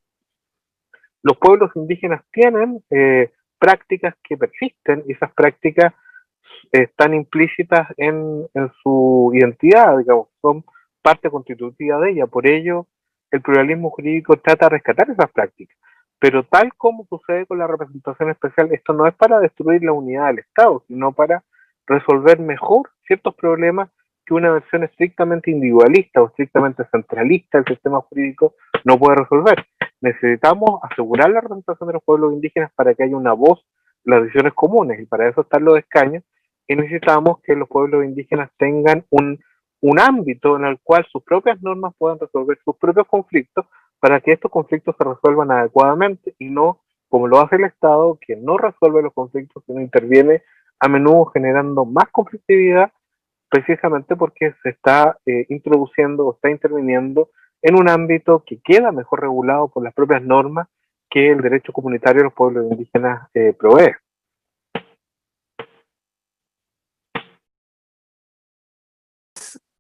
Los 1.29 1.37
pueblos 1.37 1.71
indígenas 1.75 2.23
tienen 2.33 2.83
eh, 2.89 3.33
prácticas 3.59 4.15
que 4.25 4.39
persisten 4.39 5.05
y 5.07 5.13
esas 5.13 5.31
prácticas 5.35 5.93
están 6.73 7.13
implícitas 7.13 7.87
en, 7.99 8.47
en, 8.55 8.73
su 8.83 9.31
identidad, 9.35 9.99
digamos, 9.99 10.29
son 10.41 10.65
parte 11.03 11.29
constitutiva 11.29 12.01
de 12.01 12.13
ella. 12.13 12.27
Por 12.27 12.49
ello, 12.49 12.87
el 13.31 13.43
pluralismo 13.43 13.91
jurídico 13.91 14.39
trata 14.39 14.67
de 14.67 14.77
rescatar 14.77 15.11
esas 15.11 15.31
prácticas. 15.31 15.77
Pero 16.19 16.45
tal 16.45 16.73
como 16.79 17.05
sucede 17.11 17.45
con 17.45 17.59
la 17.59 17.67
representación 17.67 18.31
especial, 18.31 18.73
esto 18.73 18.95
no 18.95 19.07
es 19.07 19.15
para 19.15 19.39
destruir 19.39 19.83
la 19.83 19.93
unidad 19.93 20.29
del 20.29 20.39
Estado, 20.39 20.83
sino 20.89 21.13
para 21.13 21.45
resolver 21.87 22.39
mejor 22.39 22.89
ciertos 23.07 23.35
problemas 23.35 23.91
que 24.25 24.33
una 24.33 24.51
versión 24.51 24.83
estrictamente 24.85 25.51
individualista 25.51 26.23
o 26.23 26.29
estrictamente 26.29 26.87
centralista 26.91 27.59
del 27.59 27.67
sistema 27.67 28.01
jurídico 28.01 28.55
no 28.85 28.99
puede 28.99 29.17
resolver. 29.17 29.67
Necesitamos 30.01 30.81
asegurar 30.83 31.31
la 31.31 31.41
representación 31.41 31.87
de 31.89 31.93
los 31.95 32.03
pueblos 32.05 32.33
indígenas 32.33 32.71
para 32.75 32.95
que 32.95 33.05
haya 33.05 33.17
una 33.17 33.33
voz 33.33 33.65
en 34.05 34.13
las 34.13 34.23
decisiones 34.23 34.55
comunes 34.55 35.01
y 35.01 35.07
para 35.07 35.29
eso 35.29 35.41
están 35.41 35.65
los 35.65 35.79
escaños 35.79 36.23
y 36.67 36.77
necesitamos 36.77 37.41
que 37.43 37.57
los 37.57 37.69
pueblos 37.69 38.05
indígenas 38.05 38.51
tengan 38.59 39.05
un, 39.11 39.41
un 39.81 39.99
ámbito 39.99 40.57
en 40.57 40.67
el 40.67 40.79
cual 40.83 41.07
sus 41.11 41.23
propias 41.23 41.61
normas 41.63 41.95
puedan 41.99 42.19
resolver 42.19 42.59
sus 42.65 42.77
propios 42.77 43.07
conflictos 43.07 43.67
para 43.99 44.21
que 44.21 44.33
estos 44.33 44.51
conflictos 44.51 44.95
se 44.97 45.05
resuelvan 45.05 45.51
adecuadamente 45.51 46.35
y 46.39 46.51
no 46.51 46.81
como 47.09 47.27
lo 47.27 47.41
hace 47.41 47.57
el 47.57 47.65
Estado, 47.65 48.19
que 48.21 48.37
no 48.37 48.59
resuelve 48.59 49.03
los 49.03 49.15
conflictos, 49.15 49.63
sino 49.67 49.81
interviene 49.81 50.43
a 50.79 50.89
menudo 50.89 51.27
generando 51.27 51.85
más 51.85 52.09
conflictividad, 52.13 52.93
precisamente 53.49 54.15
porque 54.15 54.55
se 54.63 54.71
está 54.71 55.19
eh, 55.27 55.47
introduciendo 55.49 56.27
o 56.27 56.35
está 56.35 56.51
interviniendo 56.51 57.31
en 57.63 57.75
un 57.75 57.89
ámbito 57.89 58.45
que 58.45 58.59
queda 58.61 58.93
mejor 58.93 59.23
regulado 59.23 59.69
por 59.69 59.83
las 59.83 59.95
propias 59.95 60.23
normas 60.23 60.69
que 61.11 61.31
el 61.31 61.41
derecho 61.41 61.73
comunitario 61.73 62.21
de 62.21 62.25
los 62.25 62.35
pueblos 62.35 62.71
indígenas 62.71 63.29
eh, 63.35 63.53
provee. 63.53 63.93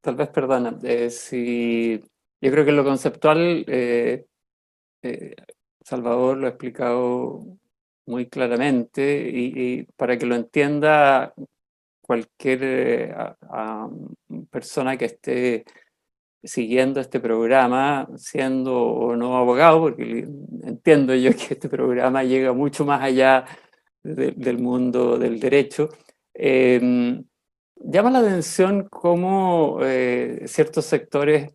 Tal 0.01 0.17
vez, 0.17 0.29
perdona, 0.29 0.79
eh, 0.85 1.11
si 1.11 2.01
yo 2.41 2.51
creo 2.51 2.65
que 2.65 2.73
lo 2.73 2.85
conceptual, 2.85 3.65
eh, 3.69 4.27
Salvador 5.83 6.39
lo 6.39 6.47
ha 6.47 6.51
explicado 6.51 7.45
muy 8.07 8.27
claramente 8.29 9.29
y, 9.31 9.85
para 9.97 10.17
que 10.17 10.27
lo 10.27 10.35
entienda 10.35 11.35
cualquier 12.01 13.37
persona 14.51 14.97
que 14.97 15.05
esté 15.07 15.65
siguiendo 16.43 17.01
este 17.01 17.21
programa, 17.21 18.09
siendo 18.17 18.77
o 18.81 19.17
no 19.17 19.37
abogado, 19.37 19.81
porque 19.81 20.27
entiendo 20.63 21.15
yo 21.15 21.31
que 21.33 21.55
este 21.55 21.69
programa 21.69 22.25
llega 22.25 22.53
mucho 22.53 22.85
más 22.85 23.03
allá 23.03 23.45
del 24.03 24.59
mundo 24.59 25.19
del 25.19 25.41
derecho, 25.41 25.89
em, 26.35 27.25
llama 27.77 28.11
la 28.11 28.21
atención 28.21 28.89
cómo 28.89 29.81
ciertos 30.47 30.87
sectores 30.87 31.53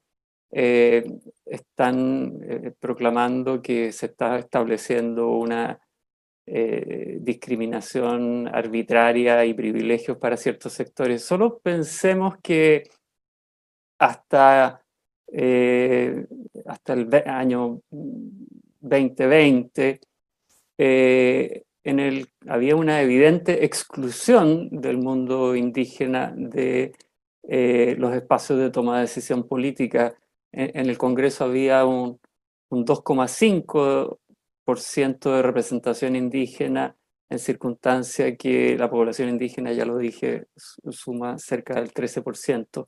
eh, 0.56 1.04
están 1.46 2.38
eh, 2.44 2.74
proclamando 2.80 3.60
que 3.60 3.92
se 3.92 4.06
está 4.06 4.38
estableciendo 4.38 5.30
una 5.30 5.80
eh, 6.46 7.18
discriminación 7.22 8.48
arbitraria 8.54 9.44
y 9.46 9.56
privilegios 9.56 10.18
para 10.18 10.38
ciertos 10.38 10.74
sectores. 10.74 11.24
Solo 11.24 11.58
pensemos 11.58 12.36
que 12.44 12.84
hasta, 14.06 14.82
hasta 16.66 16.93
el 16.93 17.10
año 17.26 17.82
2020 17.89 20.01
en 20.78 21.99
el, 21.99 22.28
había 22.47 22.76
una 22.76 23.01
evidente 23.01 23.66
exclusión 23.66 24.70
del 24.70 24.97
mundo 24.97 25.56
indígena 25.56 26.34
de 26.36 26.93
los 27.97 28.14
espacios 28.14 28.60
de 28.60 28.70
toma 28.70 28.95
de 28.95 29.01
decisión 29.01 29.47
política 29.47 30.16
en 30.54 30.89
el 30.89 30.97
Congreso 30.97 31.43
había 31.45 31.86
un, 31.86 32.20
2,5% 32.70 35.36
de 35.36 35.41
representación 35.43 36.16
indígena 36.16 36.95
en 37.30 37.39
circunstancia 37.39 38.36
que 38.36 38.78
la 38.78 38.89
población 38.89 39.30
indígena, 39.30 39.72
ya 39.74 39.86
lo 39.86 39.97
dije, 39.97 40.47
suma 40.56 41.38
cerca 41.38 41.76
del 41.76 41.93
13%. 41.93 42.88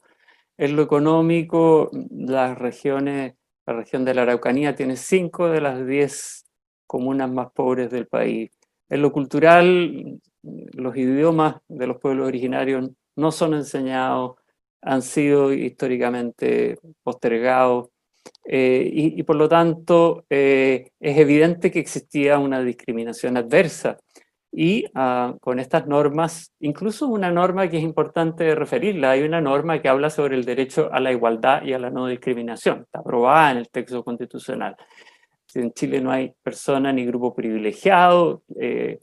En 0.57 0.75
lo 0.75 0.83
económico, 0.83 1.91
las 2.11 2.57
regiones, 2.57 3.35
la 3.65 3.73
región 3.73 4.05
de 4.05 4.13
la 4.13 4.21
Araucanía 4.21 4.75
tiene 4.75 4.95
5 4.95 5.49
de 5.49 5.61
las 5.61 5.85
10 5.85 6.45
comunas 6.87 7.29
más 7.29 7.51
pobres 7.51 7.91
del 7.91 8.07
país. 8.07 8.51
En 8.87 9.01
lo 9.01 9.11
cultural, 9.11 10.19
los 10.43 10.95
idiomas 10.95 11.57
de 11.67 11.87
los 11.87 11.97
pueblos 11.97 12.27
originarios 12.27 12.89
no 13.15 13.31
son 13.31 13.53
enseñados, 13.53 14.37
han 14.81 15.01
sido 15.01 15.51
históricamente 15.51 16.77
postergados 17.03 17.89
eh, 18.45 18.89
y, 18.93 19.23
por 19.23 19.35
lo 19.35 19.49
tanto 19.49 20.25
eh, 20.29 20.91
es 20.99 21.17
evidente 21.17 21.71
que 21.71 21.79
existía 21.79 22.37
una 22.37 22.61
discriminación 22.61 23.37
adversa 23.37 23.97
y 24.57 24.85
ah, 24.95 25.35
con 25.41 25.59
estas 25.59 25.85
normas, 25.85 26.53
incluso 26.61 27.07
una 27.07 27.29
norma 27.29 27.67
que 27.67 27.77
es 27.77 27.83
importante 27.83 28.55
referirla, 28.55 29.11
hay 29.11 29.23
una 29.23 29.41
norma 29.41 29.81
que 29.81 29.89
habla 29.89 30.09
sobre 30.09 30.35
el 30.35 30.45
derecho 30.45 30.89
a 30.93 31.01
la 31.01 31.11
igualdad 31.11 31.63
y 31.63 31.73
a 31.73 31.79
la 31.79 31.89
no 31.89 32.07
discriminación, 32.07 32.83
está 32.83 32.99
aprobada 32.99 33.51
en 33.51 33.57
el 33.57 33.69
texto 33.69 34.01
constitucional. 34.03 34.77
En 35.53 35.73
Chile 35.73 35.99
no 35.99 36.09
hay 36.09 36.33
persona 36.41 36.93
ni 36.93 37.05
grupo 37.05 37.35
privilegiado, 37.35 38.43
eh, 38.57 38.99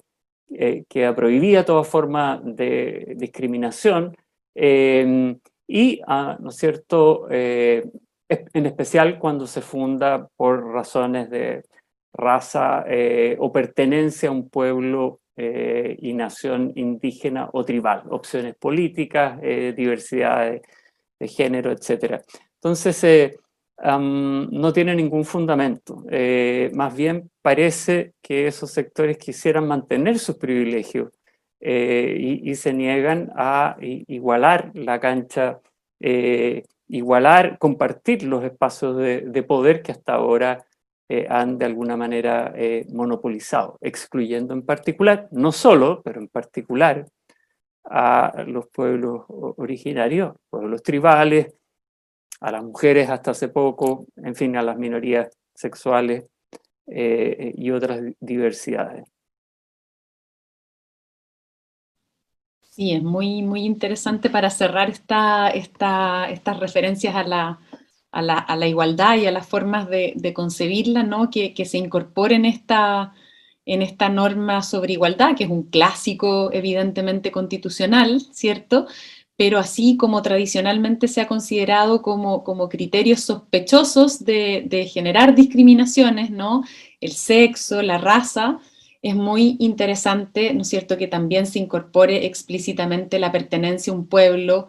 que 0.89 1.13
prohibía 1.13 1.65
toda 1.65 1.85
forma 1.85 2.41
de 2.43 3.15
discriminación, 3.17 4.17
y, 4.55 6.01
ah, 6.07 6.37
¿no 6.41 6.49
es 6.49 6.57
cierto?, 6.57 7.27
eh, 7.31 7.85
en 8.29 8.67
especial 8.67 9.19
cuando 9.19 9.47
se 9.47 9.61
funda 9.61 10.29
por 10.37 10.73
razones 10.73 11.29
de 11.29 11.63
raza 12.15 12.85
eh, 12.87 13.37
o 13.39 13.53
pertenencia 13.53 14.29
a 14.29 14.33
un 14.33 14.49
pueblo 14.49 15.22
eh, 15.37 15.97
y 16.01 16.13
nación 16.15 16.73
indígena 16.75 17.49
o 17.53 17.65
tribal, 17.65 18.05
opciones 18.11 18.55
políticas, 18.57 19.41
diversidad 19.41 20.61
de, 21.19 21.29
género, 21.29 21.71
etc. 21.71 22.21
Entonces, 22.55 23.39
no 23.79 24.73
tiene 24.73 24.95
ningún 24.97 25.25
fundamento. 25.25 26.05
más 26.73 26.97
bien 26.97 27.31
parece 27.43 28.15
que 28.21 28.47
esos 28.49 28.73
sectores 28.73 29.19
quisieran 29.19 29.67
mantener 29.67 30.19
sus 30.19 30.37
privilegios 30.37 31.11
eh, 31.65 32.41
y, 32.43 32.57
se 32.57 32.73
niegan 32.73 33.31
a 33.37 33.77
igualar 33.81 34.73
la 34.75 34.99
cancha, 34.99 35.61
eh, 36.01 36.65
igualar, 36.89 37.57
compartir 37.59 38.25
los 38.25 38.43
espacios 38.43 38.97
de, 38.97 39.43
poder 39.45 39.81
que 39.83 39.93
hasta 39.93 40.15
ahora 40.15 40.67
eh, 41.15 41.27
han 41.29 41.59
de 41.59 41.67
alguna 41.67 41.97
manera 41.97 42.55
monopolizado, 42.91 43.79
excluyendo 43.81 44.55
en 44.55 44.63
particular, 44.63 45.29
no 45.31 45.53
solo, 45.53 46.01
pero 46.03 46.21
en 46.21 46.29
particular, 46.29 47.07
a 47.85 48.45
los 48.47 48.69
pueblos 48.69 49.25
originarios, 49.29 50.35
pueblos 50.49 50.83
tribales, 50.83 51.55
a 52.41 52.53
las 52.53 52.65
mujeres 52.65 53.11
hasta 53.11 53.33
hace 53.33 53.49
poco, 53.49 54.07
en 54.17 54.35
fin, 54.35 54.57
a 54.57 54.63
las 54.63 54.79
minorías 54.79 55.29
sexuales 55.55 56.25
y 56.87 57.71
otras 57.71 58.01
diversidades. 58.21 59.13
Sí, 62.75 62.95
es 62.95 63.03
muy, 63.03 63.43
muy 63.43 63.67
interesante 63.67 64.31
para 64.31 64.49
cerrar 64.49 64.89
esta, 64.89 65.51
esta, 65.51 66.31
estas 66.31 66.59
referencias 66.59 67.15
a 67.15 67.23
la, 67.23 67.61
a, 68.13 68.21
la, 68.57 68.69
igualdad 68.69 69.17
y 69.17 69.27
a 69.27 69.33
las 69.33 69.47
formas 69.47 69.89
de, 69.89 70.33
concebirla, 70.35 71.03
¿no? 71.03 71.31
que, 71.31 71.55
se 71.65 71.79
incorporen 71.79 72.45
esta, 72.45 73.15
en 73.65 73.83
esta 73.83 74.09
norma 74.11 74.63
sobre 74.63 74.93
igualdad, 74.93 75.35
que 75.35 75.45
es 75.45 75.51
un 75.51 75.65
clásico 75.65 76.51
evidentemente 76.53 77.33
constitucional, 77.33 78.21
¿cierto? 78.33 78.87
Pero 79.37 79.59
así 79.59 79.97
como 79.97 80.21
tradicionalmente 80.21 81.09
se 81.09 81.23
ha 81.23 81.27
considerado 81.27 82.03
como, 82.03 82.45
como 82.45 82.69
criterios 82.69 83.21
sospechosos 83.23 84.25
de, 84.25 84.65
de 84.67 84.87
generar 84.87 85.35
discriminaciones, 85.35 86.31
¿no? 86.31 86.65
El 87.01 87.13
sexo, 87.13 87.81
la 87.81 87.97
raza, 87.97 88.61
es 89.01 89.17
muy 89.17 89.57
interesante, 89.59 90.53
¿no 90.55 90.63
es 90.63 90.69
cierto?, 90.69 90.97
que 90.99 91.09
también 91.09 91.47
se 91.47 91.59
incorpore 91.59 92.27
explícitamente 92.27 93.19
la 93.19 93.33
pertenencia 93.33 93.93
a 93.93 93.97
un 93.97 94.07
pueblo 94.07 94.69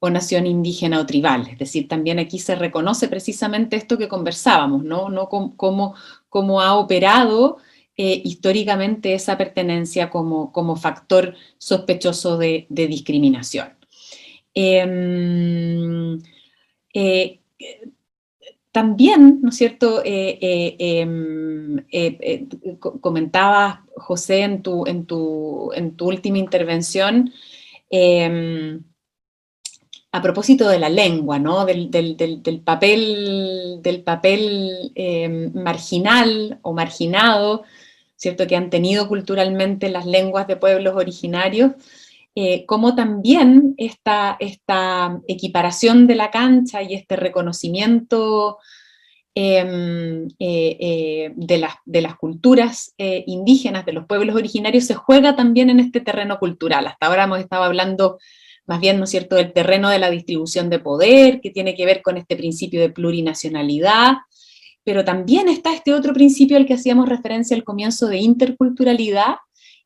o 0.00 0.10
nación 0.10 0.46
indígena 0.46 1.00
o 1.00 1.06
tribal. 1.06 1.48
Es 1.48 1.58
decir, 1.58 1.88
también 1.88 2.18
aquí 2.18 2.38
se 2.38 2.54
reconoce 2.54 3.08
precisamente 3.08 3.76
esto 3.76 3.98
que 3.98 4.08
conversábamos, 4.08 4.84
¿no? 4.84 5.08
no 5.08 5.28
cómo, 5.28 5.94
cómo 6.28 6.60
ha 6.60 6.76
operado 6.76 7.58
históricamente 8.00 9.14
esa 9.14 9.36
pertenencia 9.36 10.08
como, 10.08 10.52
como 10.52 10.76
factor 10.76 11.34
sospechoso 11.58 12.38
de, 12.38 12.66
discriminación. 12.70 13.76
Em, 14.54 16.20
también, 18.78 19.40
¿no 19.42 19.48
es 19.48 19.56
cierto?, 19.56 20.02
eh, 20.04 20.38
eh, 20.40 20.76
em, 20.78 21.84
eh, 21.90 22.46
comentaba 23.00 23.84
José 23.96 24.42
en 24.42 24.62
tu, 24.62 24.86
en 24.86 25.04
tu, 25.06 25.72
en 25.74 25.96
tu 25.96 26.06
última 26.06 26.38
intervención, 26.38 27.32
em, 27.90 28.84
a 30.10 30.22
propósito 30.22 30.68
de 30.68 30.78
la 30.78 30.88
lengua, 30.88 31.38
¿no? 31.38 31.66
del, 31.66 31.90
papel, 32.64 33.80
del 33.82 34.02
papel 34.02 34.92
em, 34.94 35.52
marginal 35.54 36.58
o 36.62 36.72
marginado, 36.72 37.64
¿cierto?, 38.16 38.46
que 38.46 38.56
han 38.56 38.70
tenido 38.70 39.06
culturalmente 39.06 39.90
las 39.90 40.06
lenguas 40.06 40.46
de 40.46 40.56
pueblos 40.56 40.96
originarios, 40.96 41.72
eh, 42.34 42.64
como 42.66 42.94
también 42.94 43.74
esta, 43.76 44.36
esta, 44.40 45.20
equiparación 45.28 46.06
de 46.06 46.14
la 46.14 46.30
cancha 46.30 46.82
y 46.82 46.94
este 46.94 47.16
reconocimiento 47.16 48.58
em, 49.34 50.28
eh, 50.38 50.76
eh, 50.80 51.32
de, 51.36 51.58
las, 51.58 51.74
de, 51.84 52.00
las, 52.00 52.16
culturas 52.16 52.94
indígenas, 52.96 53.84
de 53.84 53.92
los 53.92 54.06
pueblos 54.06 54.36
originarios, 54.36 54.84
se 54.84 54.94
juega 54.94 55.36
también 55.36 55.68
en 55.68 55.80
este 55.80 56.00
terreno 56.00 56.38
cultural. 56.38 56.86
Hasta 56.86 57.06
ahora 57.06 57.24
hemos 57.24 57.40
estado 57.40 57.64
hablando 57.64 58.18
más 58.68 58.80
bien, 58.80 58.98
¿no 58.98 59.04
es 59.04 59.10
cierto?, 59.10 59.34
del 59.34 59.52
terreno 59.52 59.88
de 59.90 59.98
la 59.98 60.10
distribución 60.10 60.70
de 60.70 60.78
poder, 60.78 61.40
que 61.40 61.50
tiene 61.50 61.74
que 61.74 61.86
ver 61.86 62.02
con 62.02 62.16
este 62.16 62.36
principio 62.36 62.80
de 62.80 62.90
plurinacionalidad, 62.90 64.18
pero 64.84 65.04
también 65.04 65.48
está 65.48 65.74
este 65.74 65.92
otro 65.92 66.14
principio 66.14 66.56
al 66.56 66.66
que 66.66 66.74
hacíamos 66.74 67.08
referencia 67.08 67.56
al 67.56 67.64
comienzo 67.64 68.06
de 68.06 68.18
interculturalidad, 68.18 69.34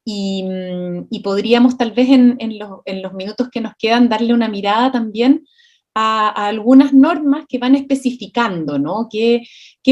Mm, 0.05 1.07
y, 1.11 1.21
podríamos 1.21 1.77
tal 1.77 1.93
vez 1.93 2.09
en, 2.09 2.37
los, 2.59 3.13
minutos 3.15 3.49
que 3.51 3.61
nos 3.61 3.75
quedan 3.79 4.09
darle 4.09 4.35
una 4.35 4.49
mirada 4.49 4.91
también 4.91 5.47
a, 5.95 6.29
algunas 6.49 6.93
normas 6.93 7.45
que 7.49 7.59
van 7.59 7.77
especificando, 7.77 8.79
¿no? 8.79 9.09
¿Qué, 9.11 9.45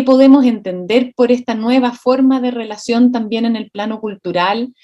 podemos 0.05 0.45
entender 0.45 1.13
por 1.15 1.31
esta 1.31 1.55
nueva 1.55 1.93
forma 1.93 2.41
de 2.41 2.51
relación 2.51 3.13
también 3.13 3.45
en 3.45 3.57
el 3.57 3.71
plano 3.71 4.01
cultural, 4.01 4.75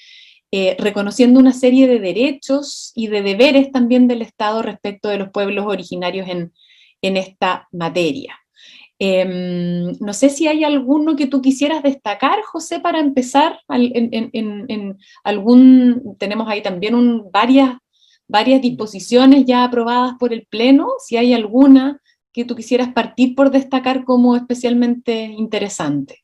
eh, 0.51 0.75
reconociendo 0.79 1.39
una 1.39 1.53
serie 1.53 1.87
de 1.87 1.99
derechos 1.99 2.91
y 2.95 3.07
de 3.07 3.21
deberes 3.21 3.71
también 3.71 4.07
del 4.07 4.21
Estado 4.21 4.61
respecto 4.61 5.09
de 5.09 5.17
los 5.17 5.29
pueblos 5.29 5.65
originarios 5.65 6.27
en, 6.29 6.53
en 7.01 7.17
esta 7.17 7.67
materia? 7.71 8.35
Em, 8.99 9.95
no 9.99 10.13
sé 10.13 10.29
si 10.29 10.47
hay 10.47 10.63
alguno 10.63 11.15
que 11.15 11.27
tú 11.27 11.41
quisieras 11.41 11.83
destacar, 11.83 12.41
José, 12.43 12.79
para 12.79 12.99
empezar. 12.99 13.59
Tenemos 16.17 16.49
ahí 16.49 16.61
también 16.63 17.23
varias, 17.31 17.77
varias 18.27 18.61
disposiciones 18.61 19.45
ya 19.45 19.63
aprobadas 19.63 20.15
por 20.19 20.33
el 20.33 20.47
Pleno. 20.47 20.89
Si 21.05 21.15
hay 21.17 21.33
alguna 21.33 22.01
que 22.33 22.45
tú 22.45 22.55
quisieras 22.55 22.93
partir 22.93 23.35
por 23.35 23.51
destacar 23.51 24.03
como 24.03 24.35
especialmente 24.35 25.25
interesante. 25.25 26.23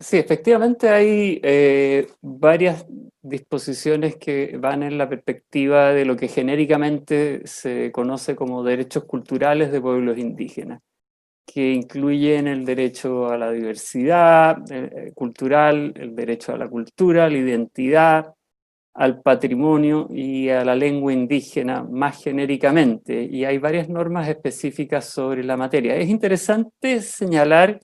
Sí, 0.00 0.18
efectivamente 0.18 0.88
hay 0.90 1.40
eh, 1.42 2.06
varias 2.20 2.84
disposiciones 3.22 4.16
que 4.16 4.56
van 4.58 4.82
en 4.82 4.98
la 4.98 5.08
perspectiva 5.08 5.92
de 5.92 6.04
lo 6.04 6.16
que 6.16 6.28
genéricamente 6.28 7.46
se 7.46 7.90
conoce 7.92 8.36
como 8.36 8.62
derechos 8.64 9.04
culturales 9.04 9.72
de 9.72 9.80
pueblos 9.80 10.18
indígenas 10.18 10.80
que 11.46 11.72
incluyen 11.72 12.48
el 12.48 12.64
derecho 12.64 13.28
a 13.28 13.38
la 13.38 13.52
diversidad 13.52 14.58
eh, 14.70 15.12
cultural, 15.14 15.92
el 15.96 16.14
derecho 16.16 16.52
a 16.52 16.58
la 16.58 16.68
cultura, 16.68 17.28
la 17.28 17.38
identidad, 17.38 18.34
al 18.94 19.20
patrimonio 19.22 20.08
y 20.10 20.48
a 20.48 20.64
la 20.64 20.74
lengua 20.74 21.12
indígena 21.12 21.82
más 21.82 22.22
genéricamente. 22.22 23.22
Y 23.24 23.44
hay 23.44 23.58
varias 23.58 23.88
normas 23.88 24.28
específicas 24.28 25.06
sobre 25.06 25.44
la 25.44 25.56
materia. 25.56 25.96
Es 25.96 26.08
interesante 26.08 27.00
señalar 27.00 27.80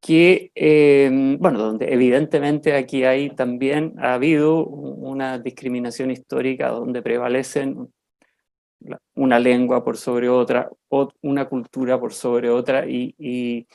que, 0.00 0.52
em, 0.54 1.38
bueno, 1.38 1.58
donde 1.58 1.92
evidentemente 1.92 2.74
aquí 2.74 3.04
hay 3.04 3.30
también, 3.30 3.94
ha 3.98 4.14
habido 4.14 4.64
una 4.64 5.38
discriminación 5.38 6.10
histórica 6.10 6.68
donde 6.70 7.02
prevalecen 7.02 7.88
una 9.14 9.38
lengua 9.38 9.84
por 9.84 9.96
sobre 9.96 10.28
otra, 10.28 10.70
una 11.22 11.48
cultura 11.48 11.98
por 12.00 12.12
sobre 12.12 12.50
otra, 12.50 12.86
y, 12.88 13.14
y, 13.18 13.66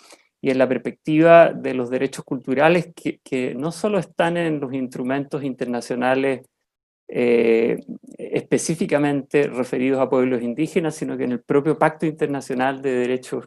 en 0.41 0.57
la 0.57 0.67
perspectiva 0.67 1.53
de 1.53 1.73
los 1.73 1.89
derechos 1.89 2.25
culturales 2.25 2.89
que, 2.95 3.19
que, 3.23 3.55
no 3.55 3.71
solo 3.71 3.97
están 3.97 4.37
en 4.37 4.59
los 4.59 4.73
instrumentos 4.73 5.43
internacionales 5.43 6.41
eh, 7.07 7.79
específicamente 8.17 9.47
referidos 9.47 9.99
a 10.01 10.09
pueblos 10.09 10.41
indígenas, 10.41 10.95
sino 10.95 11.17
que 11.17 11.25
en 11.25 11.33
el 11.33 11.43
propio 11.43 11.77
Pacto 11.77 12.05
Internacional 12.05 12.81
de 12.81 12.91
Derechos 12.91 13.45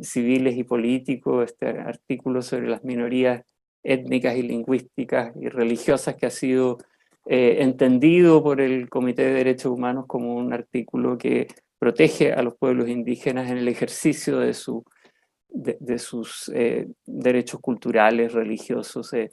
Civiles 0.00 0.56
y 0.56 0.64
Políticos, 0.64 1.44
este 1.52 1.68
artículo 1.68 2.42
sobre 2.42 2.68
las 2.68 2.84
minorías 2.84 3.42
étnicas 3.82 4.36
y 4.36 4.42
lingüísticas 4.42 5.34
y 5.40 5.48
religiosas 5.48 6.16
que 6.16 6.26
ha 6.26 6.30
sido 6.30 6.78
eh, 7.26 7.58
entendido 7.60 8.42
por 8.42 8.60
el 8.60 8.88
Comité 8.88 9.22
de 9.22 9.34
Derechos 9.34 9.72
Humanos 9.72 10.04
como 10.06 10.34
un 10.34 10.52
artículo 10.52 11.16
que 11.16 11.46
protege 11.78 12.32
a 12.32 12.42
los 12.42 12.56
pueblos 12.56 12.88
indígenas 12.88 13.50
en 13.50 13.58
el 13.58 13.68
ejercicio 13.68 14.38
de, 14.38 14.54
su, 14.54 14.84
de, 15.48 15.98
sus 15.98 16.50
eh, 16.54 16.88
derechos 17.06 17.60
culturales, 17.60 18.32
religiosos. 18.32 19.12
Eh. 19.12 19.30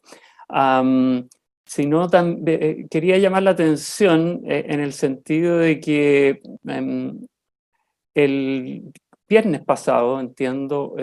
sino 1.66 2.10
también 2.10 2.88
quería 2.90 3.18
llamar 3.18 3.44
la 3.44 3.52
atención 3.52 4.42
en 4.44 4.80
el 4.82 4.92
sentido 4.94 5.58
de 5.58 5.80
que 5.80 6.42
em, 6.66 7.20
el 8.14 8.92
viernes 9.32 9.64
pasado, 9.64 10.20
entiendo, 10.20 10.94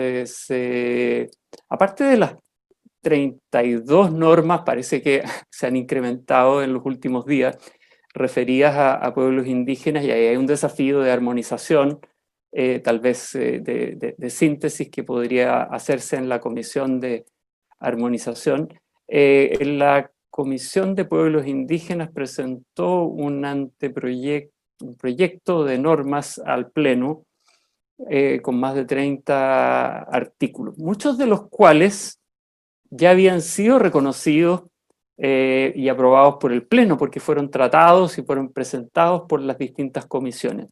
aparte 1.67 2.03
de 2.03 2.17
las 2.17 2.35
32 3.01 4.11
normas, 4.11 4.61
parece 4.61 5.01
que 5.01 5.23
se 5.49 5.65
han 5.65 5.75
incrementado 5.75 6.61
en 6.61 6.73
los 6.73 6.85
últimos 6.85 7.25
días, 7.25 7.57
referidas 8.13 8.75
a, 8.77 9.13
pueblos 9.15 9.47
indígenas 9.47 10.03
y 10.03 10.11
ahí 10.11 10.27
hay 10.27 10.37
un 10.37 10.45
desafío 10.45 10.99
de 10.99 11.11
armonización, 11.11 11.99
eh, 12.51 12.79
tal 12.79 12.99
vez 12.99 13.33
eh, 13.33 13.61
de, 13.61 14.29
síntesis 14.29 14.89
que 14.89 15.03
podría 15.03 15.63
hacerse 15.63 16.15
en 16.17 16.29
la 16.29 16.39
Comisión 16.39 16.99
de 16.99 17.25
Armonización. 17.79 18.69
Eh, 19.07 19.57
la 19.63 20.11
Comisión 20.29 20.93
de 20.93 21.05
Pueblos 21.05 21.47
Indígenas 21.47 22.11
presentó 22.11 23.03
un 23.05 23.43
anteproyecto, 23.45 24.53
un 24.81 24.95
proyecto 24.95 25.65
de 25.65 25.77
normas 25.77 26.39
al 26.45 26.71
Pleno 26.71 27.25
con 28.41 28.59
más 28.59 28.75
de 28.75 28.85
30 28.85 30.03
artículos, 30.03 30.77
muchos 30.77 31.17
de 31.17 31.27
los 31.27 31.49
cuales 31.49 32.19
ya 32.89 33.11
habían 33.11 33.41
sido 33.41 33.79
reconocidos 33.79 34.63
eh, 35.21 35.73
y 35.75 35.89
aprobados 35.89 36.35
por 36.39 36.53
el 36.53 36.63
Pleno, 36.63 36.97
porque 36.97 37.19
fueron 37.19 37.51
tratados 37.51 38.17
y 38.17 38.23
fueron 38.23 38.53
presentados 38.53 39.23
por 39.27 39.41
las 39.41 39.57
distintas 39.57 40.05
comisiones. 40.05 40.67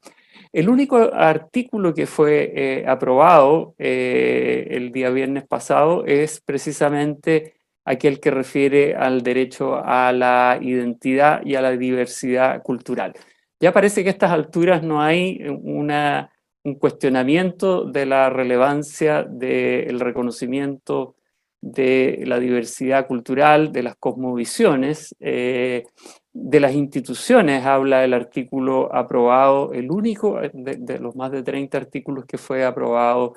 El 0.54 0.70
único 0.70 0.96
artículo 1.14 1.94
que 1.94 2.06
fue 2.06 2.54
eh, 2.56 2.86
aprobado 2.88 3.76
eh, 3.78 4.68
el 4.72 4.94
día 4.94 5.10
viernes 5.10 5.46
pasado 5.46 6.06
es 6.06 6.40
precisamente 6.40 7.56
aquel 7.84 8.22
que 8.22 8.32
refiere 8.32 8.96
al 8.96 9.22
derecho 9.22 9.76
a 9.84 10.14
la 10.14 10.58
identidad 10.62 11.42
y 11.46 11.56
a 11.56 11.62
la 11.62 11.72
diversidad 11.72 12.64
cultural. 12.64 13.14
Ya 13.60 13.74
parece 13.74 14.04
que 14.04 14.10
a 14.10 14.14
estas 14.14 14.32
alturas 14.32 14.82
no 14.82 15.02
hay 15.02 15.44
una, 15.46 16.32
un 16.68 16.76
cuestionamiento 16.76 17.86
de 17.86 18.06
la 18.06 18.30
relevancia 18.30 19.24
del 19.24 20.02
reconocimiento 20.02 21.16
de 21.62 22.24
la 22.26 22.40
diversidad 22.40 23.08
cultural, 23.08 23.72
de 23.72 23.84
las 23.84 23.96
cosmovisiones, 23.96 25.16
eh, 25.22 25.86
de 26.34 26.60
las 26.60 26.74
instituciones, 26.74 27.66
habla 27.66 28.04
el 28.04 28.14
artículo 28.14 28.94
aprobado, 28.94 29.72
el 29.72 29.90
único 29.90 30.40
de, 30.54 31.00
los 31.00 31.16
más 31.16 31.32
de 31.32 31.42
30 31.42 31.78
artículos 31.78 32.26
que 32.26 32.38
fue 32.38 32.66
aprobado, 32.66 33.36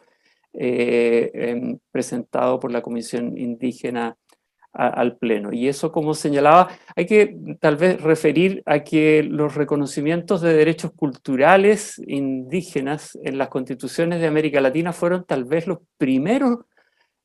eh, 0.53 1.79
presentado 1.93 2.59
por 2.59 2.73
la 2.73 2.83
Comisión 2.83 3.39
Indígena 3.39 4.17
al 4.73 5.17
Pleno. 5.17 5.53
Y 5.53 5.69
eso, 5.69 5.91
como 5.91 6.15
señalaba, 6.15 6.69
hay 6.95 7.07
que 7.07 7.37
tal 7.61 7.77
vez 7.77 8.01
referir 8.01 8.63
a 8.67 8.81
que 8.81 9.23
los 9.23 9.55
reconocimientos 9.55 10.41
de 10.41 10.55
derechos 10.55 10.93
culturales 10.93 12.01
indígenas 12.07 13.19
en 13.25 13.39
las 13.39 13.49
constituciones 13.49 14.21
de 14.21 14.27
América 14.27 14.61
Latina 14.61 14.93
fueron 14.93 15.25
tal 15.25 15.45
vez 15.45 15.67
los 15.67 15.79
primeros 15.99 16.59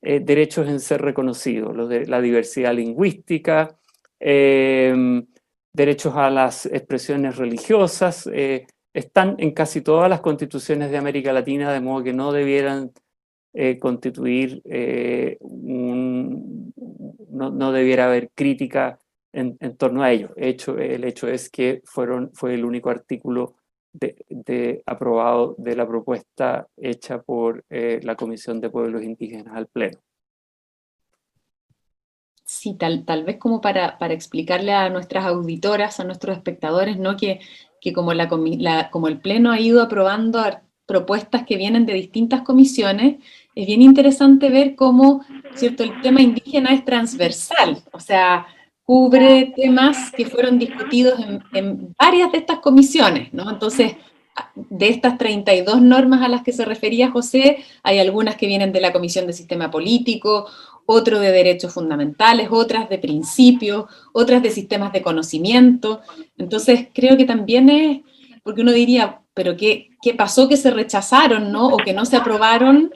eh, 0.02 0.20
derechos 0.20 0.68
en 0.68 0.80
ser 0.80 1.02
reconocidos, 1.02 1.76
los 1.76 1.90
de 1.90 2.06
la 2.08 2.22
diversidad 2.22 2.74
lingüística, 2.74 3.76
em, 4.20 5.26
derechos 5.74 6.16
a 6.16 6.30
las 6.30 6.66
expresiones 6.68 7.38
religiosas, 7.38 8.30
eh, 8.32 8.66
están 8.94 9.36
en 9.40 9.52
casi 9.52 9.82
todas 9.82 10.10
las 10.10 10.22
constituciones 10.22 10.90
de 10.90 10.98
América 10.98 11.34
Latina, 11.34 11.74
de 11.74 11.82
modo 11.82 12.04
que 12.04 12.14
no 12.14 12.32
debieran 12.32 12.92
eh, 13.56 13.80
constituir 13.80 14.62
un, 15.40 16.74
no, 17.36 17.72
debiera 17.72 18.06
haber 18.06 18.32
crítica 18.34 19.00
en, 19.34 19.58
torno 19.78 20.04
a 20.04 20.12
ello. 20.12 20.32
Hecho, 20.38 20.78
el 20.78 21.04
hecho 21.04 21.28
es 21.28 21.50
que 21.50 21.82
fueron, 21.86 22.32
fue 22.34 22.54
el 22.54 22.64
único 22.66 22.90
artículo 22.90 23.56
de, 23.92 24.84
aprobado 24.86 25.56
de 25.58 25.76
la 25.76 25.88
propuesta 25.88 26.68
hecha 26.78 27.22
por 27.22 27.64
eh, 27.70 28.00
la 28.04 28.16
Comisión 28.16 28.60
de 28.62 28.70
Pueblos 28.70 29.04
Indígenas 29.04 29.56
al 29.56 29.68
Pleno. 29.68 30.00
Sí, 32.44 32.76
tal, 32.76 33.06
tal 33.06 33.24
vez 33.24 33.38
como 33.38 33.60
para, 33.60 33.98
para 33.98 34.14
explicarle 34.14 34.72
a 34.72 34.90
nuestras 34.90 35.26
auditoras, 35.26 36.00
a 36.00 36.04
nuestros 36.04 36.38
espectadores, 36.38 36.98
¿no? 36.98 37.18
que, 37.18 37.40
que 37.82 37.92
como, 37.92 38.14
la, 38.14 38.30
como 38.92 39.08
el 39.08 39.20
Pleno 39.20 39.52
ha 39.52 39.60
ido 39.60 39.82
aprobando 39.82 40.40
propuestas 40.86 41.46
que 41.46 41.58
vienen 41.58 41.88
de 41.88 41.94
distintas 41.94 42.44
comisiones, 42.44 43.16
es 43.56 43.66
bien 43.66 43.82
interesante 43.82 44.50
ver 44.50 44.76
cómo 44.76 45.26
¿cierto? 45.56 45.84
el 45.84 46.02
tema 46.02 46.22
indígena 46.22 46.74
es 46.74 46.84
transversal, 46.84 47.82
o 47.92 48.00
sea, 48.00 48.46
cubre 48.84 49.54
temas 49.56 50.12
que 50.12 50.26
fueron 50.26 50.60
discutidos 50.60 51.20
en, 51.20 51.44
en 51.54 51.96
varias 51.98 52.32
de 52.32 52.40
estas 52.40 52.60
comisiones, 52.60 53.34
¿no? 53.34 53.50
Entonces, 53.50 53.94
de 54.56 54.90
estas 54.90 55.18
32 55.18 55.82
normas 55.82 56.22
a 56.22 56.28
las 56.28 56.44
que 56.44 56.52
se 56.52 56.66
refería 56.66 57.10
José, 57.10 57.64
hay 57.82 58.00
algunas 58.00 58.36
que 58.36 58.48
vienen 58.48 58.74
de 58.74 58.82
la 58.82 58.92
Comisión 58.92 59.26
de 59.26 59.34
Sistema 59.34 59.72
Político, 59.72 60.48
otro 60.86 61.20
de 61.20 61.32
derechos 61.32 61.74
fundamentales, 61.74 62.50
otras 62.52 62.90
de 62.90 63.00
principios, 63.00 63.86
otras 64.14 64.44
de 64.44 64.52
sistemas 64.52 64.94
de 64.94 65.02
conocimiento. 65.02 66.02
Entonces, 66.38 66.90
creo 66.94 67.18
que 67.18 67.26
también 67.26 67.70
es, 67.70 68.02
porque 68.44 68.62
uno 68.62 68.72
diría, 68.72 69.22
pero 69.34 69.58
¿qué, 69.58 69.90
qué 70.02 70.14
pasó 70.14 70.48
que 70.48 70.58
se 70.58 70.70
rechazaron, 70.70 71.52
no? 71.52 71.68
O 71.68 71.78
que 71.78 71.94
no 71.94 72.06
se 72.06 72.18
aprobaron 72.18 72.92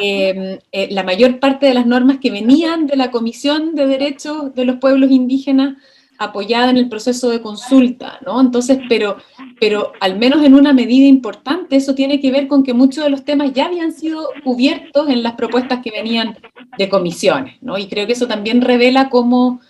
eh, 0.00 0.60
eh, 0.72 0.88
la 0.90 1.02
mayor 1.02 1.38
parte 1.38 1.66
de 1.66 1.74
las 1.74 1.86
normas 1.86 2.18
que 2.18 2.30
venían 2.30 2.86
de 2.86 2.96
la 2.96 3.10
Comisión 3.10 3.74
de 3.74 3.86
Derechos 3.86 4.54
de 4.54 4.64
los 4.64 4.76
Pueblos 4.76 5.10
Indígenas 5.10 5.76
apoyada 6.18 6.70
en 6.70 6.76
el 6.76 6.88
proceso 6.88 7.30
de 7.30 7.40
consulta, 7.40 8.18
¿no? 8.26 8.40
Entonces, 8.40 8.80
pero, 8.88 9.18
pero 9.60 9.92
al 10.00 10.18
menos 10.18 10.44
en 10.44 10.54
una 10.54 10.72
medida 10.72 11.06
importante, 11.06 11.76
eso 11.76 11.94
tiene 11.94 12.20
que 12.20 12.32
ver 12.32 12.48
con 12.48 12.64
que 12.64 12.74
muchos 12.74 13.04
de 13.04 13.10
los 13.10 13.24
temas 13.24 13.52
ya 13.52 13.66
habían 13.66 13.92
sido 13.92 14.28
cubiertos 14.42 15.08
en 15.08 15.22
las 15.22 15.34
propuestas 15.34 15.80
que 15.80 15.92
venían 15.92 16.36
de 16.76 16.88
comisiones, 16.88 17.56
¿no? 17.62 17.78
Y 17.78 17.86
creo 17.86 18.06
que 18.06 18.14
eso 18.14 18.26
también 18.26 18.60
revela 18.62 19.10
cómo, 19.10 19.60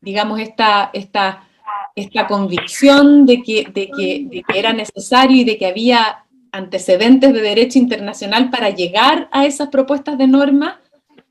digamos, 0.00 0.38
esta, 0.38 0.90
esta, 0.92 1.48
esta 1.96 2.28
convicción 2.28 3.26
de 3.26 3.42
que, 3.42 3.64
de, 3.64 3.88
que, 3.88 4.26
de 4.30 4.44
que 4.46 4.58
era 4.58 4.72
necesario 4.72 5.38
y 5.38 5.44
de 5.44 5.58
que 5.58 5.66
había 5.66 6.25
antecedentes 6.56 7.32
de 7.32 7.40
derecho 7.40 7.78
internacional 7.78 8.50
para 8.50 8.70
llegar 8.70 9.28
a 9.32 9.46
esas 9.46 9.68
propuestas 9.68 10.18
de 10.18 10.26
norma, 10.26 10.80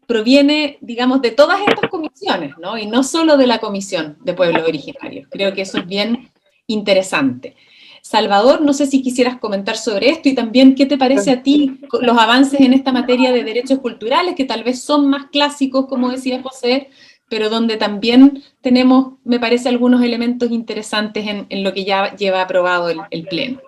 proviene, 0.08 0.78
digamos, 0.82 1.22
de 1.22 1.32
todas 1.32 1.60
estas 1.68 1.90
comisiones, 1.90 2.58
¿no? 2.60 2.78
Y 2.78 2.86
no 2.86 3.04
solo 3.04 3.38
de 3.38 3.48
la 3.48 3.60
Comisión 3.60 4.18
de 4.24 4.34
Pueblos 4.34 4.64
Originarios. 4.68 5.28
Creo 5.32 5.54
que 5.54 5.62
eso 5.62 5.80
es 5.80 5.88
bien 5.88 6.30
interesante. 6.68 7.56
Salvador, 8.02 8.62
no 8.62 8.74
sé 8.74 8.86
si 8.86 9.02
quisieras 9.02 9.40
comentar 9.40 9.78
sobre 9.78 10.10
esto 10.10 10.30
y 10.30 10.36
también 10.36 10.76
qué 10.76 10.86
te 10.86 10.96
parece 10.96 11.32
a 11.32 11.42
ti 11.42 11.80
los 12.02 12.18
avances 12.20 12.62
en 12.62 12.74
esta 12.74 12.92
materia 12.92 13.32
de 13.32 13.44
derechos 13.44 13.80
culturales, 13.80 14.36
que 14.36 14.46
tal 14.46 14.64
vez 14.64 14.80
son 14.80 15.08
más 15.10 15.26
clásicos, 15.32 15.88
como 15.88 16.12
decía 16.12 16.40
José, 16.44 16.90
pero 17.30 17.50
donde 17.50 17.78
también 17.78 18.44
tenemos, 18.62 19.14
me 19.24 19.40
parece, 19.40 19.70
algunos 19.70 20.04
elementos 20.04 20.52
interesantes 20.52 21.26
en, 21.28 21.64
lo 21.64 21.74
que 21.74 21.84
ya 21.84 22.16
lleva 22.16 22.42
aprobado 22.42 22.90
el, 23.10 23.26
Pleno. 23.26 23.60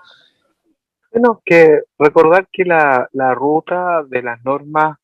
Bueno, 1.20 1.42
que 1.44 1.82
recordar 1.98 2.48
que 2.54 2.64
la, 2.64 3.10
la 3.12 3.34
ruta 3.34 4.04
de 4.04 4.22
las 4.22 4.46
normas 4.46 5.00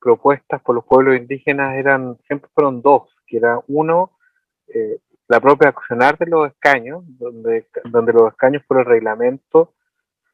propuestas 0.00 0.60
por 0.60 0.74
los 0.74 0.84
pueblos 0.84 1.16
indígenas 1.16 1.76
eran 1.76 2.18
siempre 2.26 2.50
fueron 2.52 2.82
dos, 2.82 3.14
que 3.24 3.36
era 3.36 3.60
uno, 3.68 4.18
eh, 4.66 4.98
la 5.28 5.38
propia 5.38 5.68
accionar 5.68 6.18
de 6.18 6.26
los 6.26 6.48
escaños, 6.48 7.04
donde, 7.06 7.68
donde 7.84 8.12
los 8.12 8.32
escaños 8.32 8.64
por 8.66 8.80
el 8.80 8.84
reglamento 8.84 9.74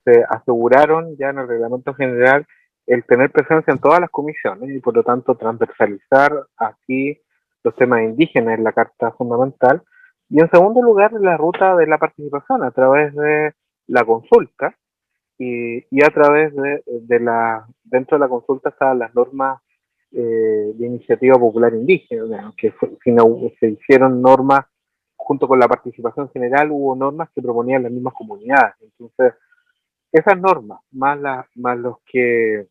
se 0.06 0.24
aseguraron 0.26 1.14
ya 1.18 1.28
en 1.28 1.40
el 1.40 1.48
reglamento 1.48 1.92
general 1.92 2.46
el 2.86 3.04
tener 3.04 3.30
presencia 3.30 3.74
en 3.74 3.78
todas 3.78 4.00
las 4.00 4.08
comisiones 4.08 4.70
y 4.70 4.80
por 4.80 4.96
lo 4.96 5.02
tanto 5.02 5.34
transversalizar 5.34 6.32
aquí 6.56 7.20
los 7.62 7.76
temas 7.76 8.00
indígenas 8.04 8.56
en 8.56 8.64
la 8.64 8.72
Carta 8.72 9.12
Fundamental. 9.12 9.82
Y 10.30 10.40
en 10.40 10.50
segundo 10.50 10.80
lugar, 10.80 11.12
la 11.12 11.36
ruta 11.36 11.76
de 11.76 11.86
la 11.86 11.98
participación 11.98 12.64
a 12.64 12.70
través 12.70 13.14
de 13.14 13.52
la 13.86 14.02
consulta, 14.06 14.74
y, 15.42 16.04
a 16.04 16.10
través 16.10 16.52
de, 16.54 17.20
la, 17.20 17.66
dentro 17.82 18.18
de 18.18 18.20
la 18.20 18.28
consulta 18.28 18.68
estaban 18.68 18.98
las 18.98 19.14
normas 19.14 19.58
eh, 20.12 20.72
de 20.74 20.86
iniciativa 20.86 21.38
popular 21.38 21.72
indígena, 21.72 22.52
que 22.58 22.74
se 23.58 23.68
hicieron 23.68 24.20
normas 24.20 24.66
junto 25.16 25.48
con 25.48 25.58
la 25.58 25.66
participación 25.66 26.28
general, 26.30 26.70
hubo 26.70 26.94
normas 26.94 27.30
que 27.34 27.40
proponían 27.40 27.84
las 27.84 27.92
mismas 27.92 28.12
comunidades. 28.12 28.74
Entonces, 28.82 29.32
esas 30.12 30.38
normas, 30.38 30.80
más, 30.92 31.18
más 31.54 31.78
los 31.78 31.96
que 32.04 32.66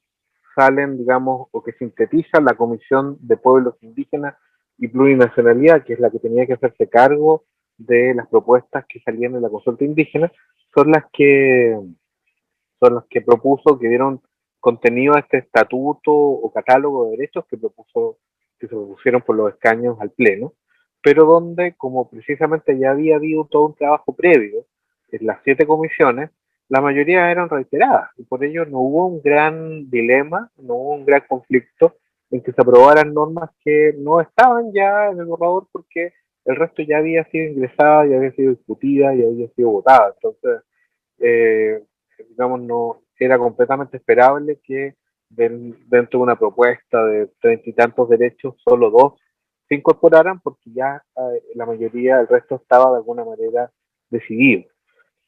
salen, 0.55 0.97
digamos, 0.97 1.47
o 1.51 1.63
que 1.63 1.72
sintetizan 1.72 2.45
la 2.45 2.53
Comisión 2.53 3.17
de 3.22 3.38
Pueblos 3.38 3.76
Indígenas 3.82 4.36
y 4.78 4.89
Plurinacionalidad, 4.89 5.84
que 5.84 5.93
es 5.93 5.99
la 5.99 6.11
que 6.11 6.20
tenía 6.20 6.45
que 6.45 6.53
hacerse 6.53 6.88
cargo 6.88 7.45
de 7.78 8.13
las 8.13 8.28
propuestas 8.28 8.86
que 8.88 8.99
salían 8.99 9.34
de 9.34 9.41
la 9.41 9.49
consulta 9.49 9.86
indígena, 9.86 10.32
son 10.76 10.91
las 10.91 11.05
que 11.11 11.80
son 12.80 12.95
los 12.95 13.05
que 13.05 13.21
propuso, 13.21 13.77
que 13.77 13.88
dieron 13.88 14.21
contenido 14.59 15.15
a 15.15 15.19
este 15.19 15.38
estatuto 15.38 16.11
o 16.11 16.51
catálogo 16.51 17.05
de 17.05 17.11
derechos 17.11 17.45
que 17.49 17.57
propuso, 17.57 18.17
que 18.59 18.67
se 18.67 18.75
propusieron 18.75 19.21
por 19.21 19.36
los 19.36 19.53
escaños 19.53 19.97
al 19.99 20.11
Pleno, 20.11 20.53
pero 21.01 21.25
donde, 21.25 21.75
como 21.75 22.09
precisamente 22.09 22.77
ya 22.77 22.91
había 22.91 23.15
habido 23.15 23.45
todo 23.45 23.67
un 23.67 23.75
trabajo 23.75 24.13
previo 24.13 24.65
en 25.11 25.25
las 25.25 25.39
siete 25.43 25.65
comisiones, 25.65 26.30
la 26.67 26.82
mayoría 26.82 27.32
eran 27.32 27.49
reiteradas 27.49 28.11
y 28.17 28.23
por 28.23 28.43
ello 28.43 28.65
no 28.65 28.80
hubo 28.80 29.07
un 29.07 29.21
gran 29.21 29.89
dilema, 29.89 30.51
no 30.57 30.75
hubo 30.75 30.95
un 30.95 31.05
gran 31.05 31.23
conflicto 31.27 31.95
en 32.30 32.41
que 32.41 32.51
se 32.51 32.61
aprobaran 32.61 33.13
normas 33.13 33.49
que 33.63 33.95
no 33.97 34.21
estaban 34.21 34.71
ya 34.71 35.09
en 35.09 35.19
el 35.19 35.25
borrador 35.25 35.67
porque 35.71 36.13
el 36.45 36.55
resto 36.55 36.84
ya 36.84 36.97
había 36.97 37.23
sido 37.25 37.51
ingresada, 37.51 38.05
ya 38.05 38.17
había 38.17 38.32
sido 38.34 38.51
discutida 38.51 39.15
y 39.15 39.23
había 39.23 39.47
sido 39.49 39.69
votada. 39.71 40.13
Entonces, 40.15 40.63
eh, 41.19 41.84
digamos, 42.28 42.61
no 42.61 43.01
era 43.20 43.38
completamente 43.38 43.97
esperable 43.97 44.59
que 44.63 44.95
dentro 45.30 46.20
de 46.20 46.24
una 46.24 46.38
propuesta 46.38 47.05
de 47.05 47.28
treinta 47.39 47.70
y 47.70 47.74
tantos 47.74 48.09
derechos, 48.09 48.55
solo 48.63 48.89
dos 48.89 49.13
se 49.67 49.76
incorporaran 49.76 50.39
porque 50.39 50.72
ya 50.74 51.03
eh, 51.15 51.43
la 51.53 51.65
mayoría, 51.65 52.20
el 52.20 52.28
resto 52.28 52.55
estaba 52.55 52.91
de 52.91 52.97
alguna 52.97 53.24
manera 53.24 53.72
decidido. 54.09 54.63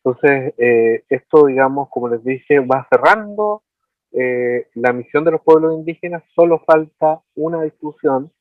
Entonces, 0.03 0.55
eh, 0.57 1.03
esto, 1.09 1.45
digamos, 1.45 1.89
como 1.89 2.09
les 2.09 2.23
dije, 2.23 2.59
va 2.59 2.87
cerrando 2.89 3.61
eh, 4.11 4.67
la 4.73 4.93
misión 4.93 5.23
de 5.23 5.31
los 5.31 5.41
pueblos 5.41 5.75
indígenas, 5.75 6.23
solo 6.33 6.63
falta 6.65 7.21
una 7.35 7.61
discusión 7.61 8.31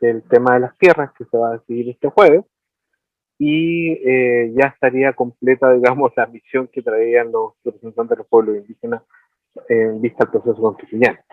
del 0.00 0.22
tema 0.22 0.54
de 0.54 0.60
las 0.60 0.78
tierras 0.78 1.12
que 1.12 1.26
se 1.26 1.36
va 1.36 1.50
a 1.50 1.58
decidir 1.58 1.90
este 1.90 2.08
jueves, 2.08 2.42
y 3.42 3.92
eh, 3.92 4.52
ya 4.54 4.68
estaría 4.68 5.14
completa, 5.14 5.72
digamos, 5.72 6.12
la 6.14 6.26
misión 6.26 6.68
que 6.68 6.82
traían 6.82 7.32
los 7.32 7.54
representantes 7.64 8.10
de 8.10 8.16
los 8.16 8.26
pueblos 8.26 8.58
indígenas 8.58 9.02
en 9.68 10.00
vista 10.00 10.24
al 10.24 10.30
proceso 10.30 10.60
constituyente. 10.60 11.24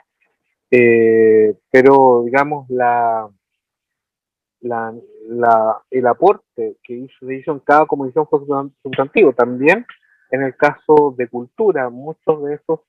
Eh, 0.71 1.53
pero, 1.69 2.23
digamos, 2.23 2.69
la, 2.69 3.29
la, 4.61 5.81
el 5.91 6.07
aporte 6.07 6.77
que 6.81 6.93
hizo, 6.93 7.25
se 7.25 7.35
hizo 7.35 7.51
en 7.51 7.59
cada 7.59 7.85
comisión 7.85 8.25
fue 8.27 8.39
sustantivo. 8.81 9.33
También 9.33 9.85
en 10.31 10.43
el 10.43 10.55
caso 10.55 11.13
de 11.17 11.27
cultura, 11.27 11.89
muchos 11.89 12.41
de 12.43 12.55
esos 12.55 12.79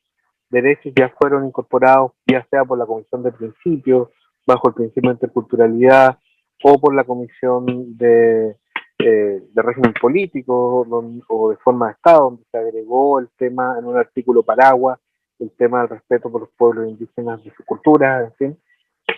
derechos 0.49 0.93
ya 0.97 1.12
fueron 1.21 1.45
incorporados, 1.45 2.12
ya 2.25 2.47
sea 2.51 2.64
por 2.64 2.79
la 2.79 2.87
Comisión 2.87 3.25
de 3.25 3.33
Principios, 3.33 4.11
bajo 4.47 4.69
el 4.69 4.75
principio 4.75 5.11
de 5.11 5.14
interculturalidad, 5.14 6.19
o 6.62 6.81
por 6.81 6.95
la 6.95 7.05
Comisión 7.05 7.97
de 7.97 8.57
eh, 8.99 9.42
de 9.53 9.62
régimen 9.62 9.94
político 10.01 10.86
o 11.28 11.51
de 11.51 11.57
forma 11.59 11.86
de 11.86 11.92
Estado, 11.92 12.24
donde 12.24 12.44
se 12.51 12.59
agregó 12.59 13.20
el 13.20 13.28
tema 13.36 13.76
en 13.78 13.84
un 13.84 13.96
artículo 13.96 14.42
paraguas, 14.42 14.99
el 15.38 15.53
tema 15.53 15.80
del 15.80 15.90
respeto 15.90 16.30
por 16.30 16.40
los 16.40 16.51
pueblos 16.57 16.88
indígenas 16.88 17.42
de 17.44 17.53
su 17.53 17.64
cultura, 17.64 18.24
en 18.24 18.32
fin, 18.34 18.59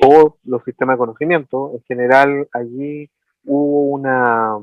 o 0.04 0.36
los 0.44 0.62
sistemas 0.64 0.94
de 0.94 0.98
conocimiento. 0.98 1.72
En 1.74 1.82
general, 1.84 2.46
allí 2.52 3.10
hubo 3.44 3.86
una, 3.86 4.58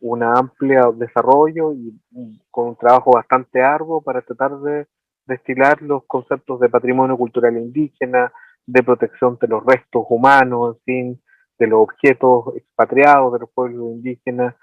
una 0.00 0.32
amplia 0.32 0.90
desarrollo 0.94 1.74
y 1.74 2.00
con 2.50 2.68
un 2.68 2.76
trabajo 2.76 3.12
bastante 3.12 3.62
arduo 3.62 4.00
para 4.00 4.22
tratar 4.22 4.58
de 4.60 4.86
destilar 5.26 5.82
los 5.82 6.04
conceptos 6.06 6.58
de 6.60 6.68
patrimonio 6.70 7.16
cultural 7.16 7.56
indígena, 7.56 8.32
de 8.66 8.82
protección 8.82 9.36
de 9.40 9.48
los 9.48 9.64
restos 9.64 10.06
humanos, 10.08 10.76
en 10.76 10.82
fin, 10.84 11.22
de 11.58 11.66
los 11.66 11.80
objetos 11.80 12.56
expatriados 12.56 13.32
de 13.32 13.38
los 13.40 13.50
pueblos 13.50 13.92
indígenas, 13.92 14.54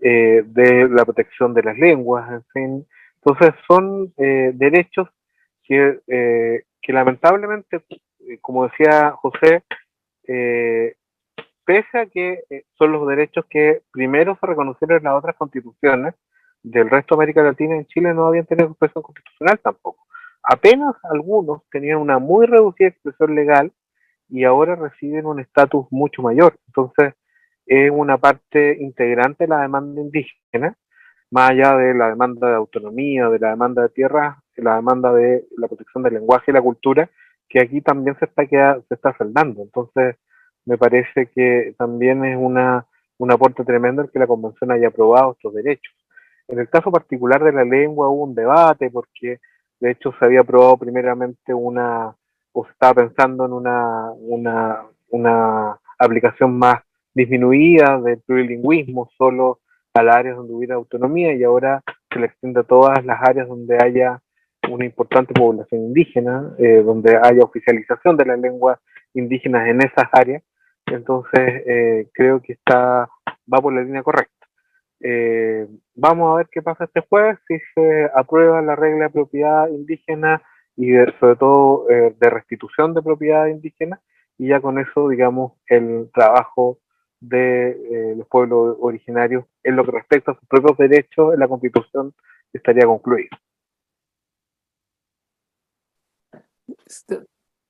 eh, 0.00 0.42
de 0.46 0.88
la 0.88 1.04
protección 1.04 1.54
de 1.54 1.62
las 1.62 1.78
lenguas, 1.78 2.30
en 2.30 2.44
fin. 2.52 2.86
Entonces 3.22 3.54
son 3.68 4.12
eh, 4.16 4.52
derechos 4.54 5.08
que, 5.62 6.00
eh, 6.06 6.64
que 6.80 6.92
lamentablemente, 6.92 7.82
como 8.40 8.68
decía 8.68 9.12
José, 9.12 9.62
pese 11.70 11.98
a 11.98 12.06
que 12.06 12.42
eh, 12.50 12.64
son 12.76 12.90
los 12.90 13.06
derechos 13.06 13.44
que 13.48 13.82
primero 13.92 14.36
se 14.40 14.46
reconocieron 14.46 14.98
en 14.98 15.04
las 15.04 15.14
otras 15.14 15.36
constituciones 15.36 16.16
del 16.64 16.90
resto 16.90 17.14
de 17.14 17.20
América 17.20 17.44
Latina, 17.44 17.76
en 17.76 17.86
Chile 17.86 18.12
no 18.12 18.26
habían 18.26 18.44
tenido 18.44 18.70
expresión 18.70 19.04
constitucional 19.04 19.60
tampoco. 19.60 20.04
Apenas 20.42 20.96
algunos 21.04 21.62
tenían 21.70 21.98
una 21.98 22.18
muy 22.18 22.46
reducida 22.46 22.88
expresión 22.88 23.36
legal 23.36 23.72
y 24.30 24.44
ahora 24.44 24.76
reciben 24.76 25.26
un 25.26 25.40
estatus 25.40 25.86
mucho 25.90 26.22
mayor. 26.22 26.56
Entonces, 26.68 27.14
es 27.66 27.90
una 27.90 28.18
parte 28.18 28.76
integrante 28.80 29.44
de 29.44 29.48
la 29.48 29.62
demanda 29.62 30.00
indígena, 30.00 30.76
más 31.30 31.50
allá 31.50 31.76
de 31.76 31.94
la 31.94 32.08
demanda 32.08 32.48
de 32.48 32.56
autonomía, 32.56 33.28
de 33.28 33.38
la 33.38 33.50
demanda 33.50 33.82
de 33.82 33.88
tierra, 33.90 34.42
la 34.56 34.76
demanda 34.76 35.12
de 35.12 35.46
la 35.56 35.68
protección 35.68 36.02
del 36.02 36.14
lenguaje 36.14 36.50
y 36.50 36.54
la 36.54 36.62
cultura, 36.62 37.10
que 37.48 37.60
aquí 37.60 37.80
también 37.80 38.16
se 38.18 38.26
está, 38.26 38.44
se 38.46 38.94
está 38.94 39.16
saldando. 39.16 39.62
Entonces, 39.62 40.16
me 40.64 40.78
parece 40.78 41.26
que 41.26 41.74
también 41.78 42.24
es 42.24 42.36
una, 42.36 42.86
un 43.18 43.32
aporte 43.32 43.64
tremendo 43.64 44.02
el 44.02 44.10
que 44.10 44.18
la 44.18 44.26
Convención 44.26 44.70
haya 44.72 44.88
aprobado 44.88 45.32
estos 45.32 45.54
derechos. 45.54 45.94
En 46.48 46.58
el 46.58 46.68
caso 46.68 46.90
particular 46.90 47.42
de 47.44 47.52
la 47.52 47.64
lengua 47.64 48.08
hubo 48.08 48.24
un 48.24 48.34
debate 48.34 48.90
porque 48.90 49.38
de 49.78 49.90
hecho 49.92 50.12
se 50.18 50.24
había 50.24 50.40
aprobado 50.40 50.76
primeramente 50.76 51.54
una, 51.54 52.14
o 52.52 52.64
se 52.64 52.72
estaba 52.72 52.94
pensando 52.94 53.46
en 53.46 53.52
una, 53.52 54.10
una, 54.18 54.82
una 55.08 55.78
aplicación 55.98 56.58
más 56.58 56.82
disminuida 57.14 58.00
del 58.00 58.18
plurilingüismo 58.20 59.10
solo 59.16 59.60
a 59.94 60.02
las 60.02 60.16
áreas 60.16 60.36
donde 60.36 60.54
hubiera 60.54 60.76
autonomía 60.76 61.34
y 61.34 61.42
ahora 61.42 61.82
se 62.12 62.18
le 62.18 62.26
extiende 62.26 62.60
a 62.60 62.64
todas 62.64 63.04
las 63.04 63.20
áreas 63.22 63.48
donde 63.48 63.76
haya 63.82 64.20
una 64.68 64.84
importante 64.84 65.34
población 65.34 65.82
indígena, 65.82 66.54
eh, 66.58 66.82
donde 66.84 67.16
haya 67.16 67.42
oficialización 67.42 68.16
de 68.16 68.26
las 68.26 68.38
lenguas 68.38 68.78
indígenas 69.14 69.68
en 69.68 69.82
esas 69.82 70.08
áreas. 70.12 70.42
Entonces, 70.86 71.62
eh, 71.66 72.08
creo 72.12 72.40
que 72.40 72.52
está, 72.52 73.08
va 73.52 73.58
por 73.60 73.72
la 73.72 73.82
línea 73.82 74.02
correcta. 74.02 74.46
Eh, 75.00 75.66
vamos 75.94 76.32
a 76.32 76.36
ver 76.36 76.48
qué 76.50 76.62
pasa 76.62 76.84
este 76.84 77.00
jueves, 77.00 77.38
si 77.48 77.58
se 77.74 78.10
aprueba 78.14 78.60
la 78.60 78.76
regla 78.76 79.04
de 79.04 79.10
propiedad 79.10 79.68
indígena 79.68 80.42
y 80.80 80.92
sobre 81.18 81.36
todo 81.36 81.86
de 81.88 82.30
restitución 82.30 82.94
de 82.94 83.02
propiedad 83.02 83.46
indígena, 83.46 84.00
y 84.38 84.48
ya 84.48 84.60
con 84.60 84.78
eso, 84.78 85.08
digamos, 85.08 85.52
el 85.66 86.10
trabajo 86.14 86.78
de 87.20 88.14
los 88.16 88.26
pueblos 88.28 88.76
originarios 88.80 89.44
en 89.62 89.76
lo 89.76 89.84
que 89.84 89.90
respecta 89.90 90.32
a 90.32 90.38
sus 90.38 90.48
propios 90.48 90.78
derechos 90.78 91.34
en 91.34 91.40
la 91.40 91.48
Constitución 91.48 92.14
estaría 92.52 92.86
concluido. 92.86 93.28
Este, 96.86 97.20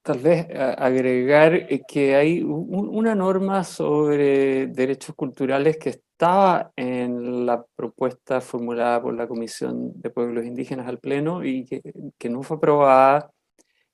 tal 0.02 0.18
vez 0.18 0.46
agregar 0.78 1.54
eh, 1.54 1.82
que 1.86 2.14
hay 2.14 2.42
una 2.42 3.14
norma 3.14 3.64
sobre 3.64 4.68
derechos 4.68 5.14
culturales 5.14 5.76
que 5.78 6.00
estaba 6.20 6.70
en 6.76 7.46
la 7.46 7.64
propuesta 7.74 8.42
formulada 8.42 9.00
por 9.00 9.14
la 9.14 9.26
Comisión 9.26 9.98
de 10.02 10.10
Pueblos 10.10 10.44
Indígenas 10.44 10.86
al 10.86 10.98
Pleno 10.98 11.42
y 11.42 11.64
que, 11.64 12.28
no 12.28 12.42
fue 12.42 12.58
aprobada 12.58 13.32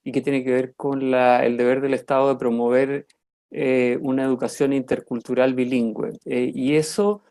y 0.03 0.11
que 0.11 0.23
tiene 0.23 0.43
que 0.43 0.51
ver 0.51 0.75
con 0.75 1.15
el 1.15 1.57
deber 1.57 1.81
del 1.81 1.95
Estado 1.95 2.29
de 2.31 2.37
promover 2.37 3.07
eh, 3.53 3.97
una 4.01 4.25
educación 4.25 4.73
intercultural 4.73 5.55
bilingüe. 5.55 6.15
Eh, 6.25 6.51
y 6.53 6.75
eso 6.75 7.23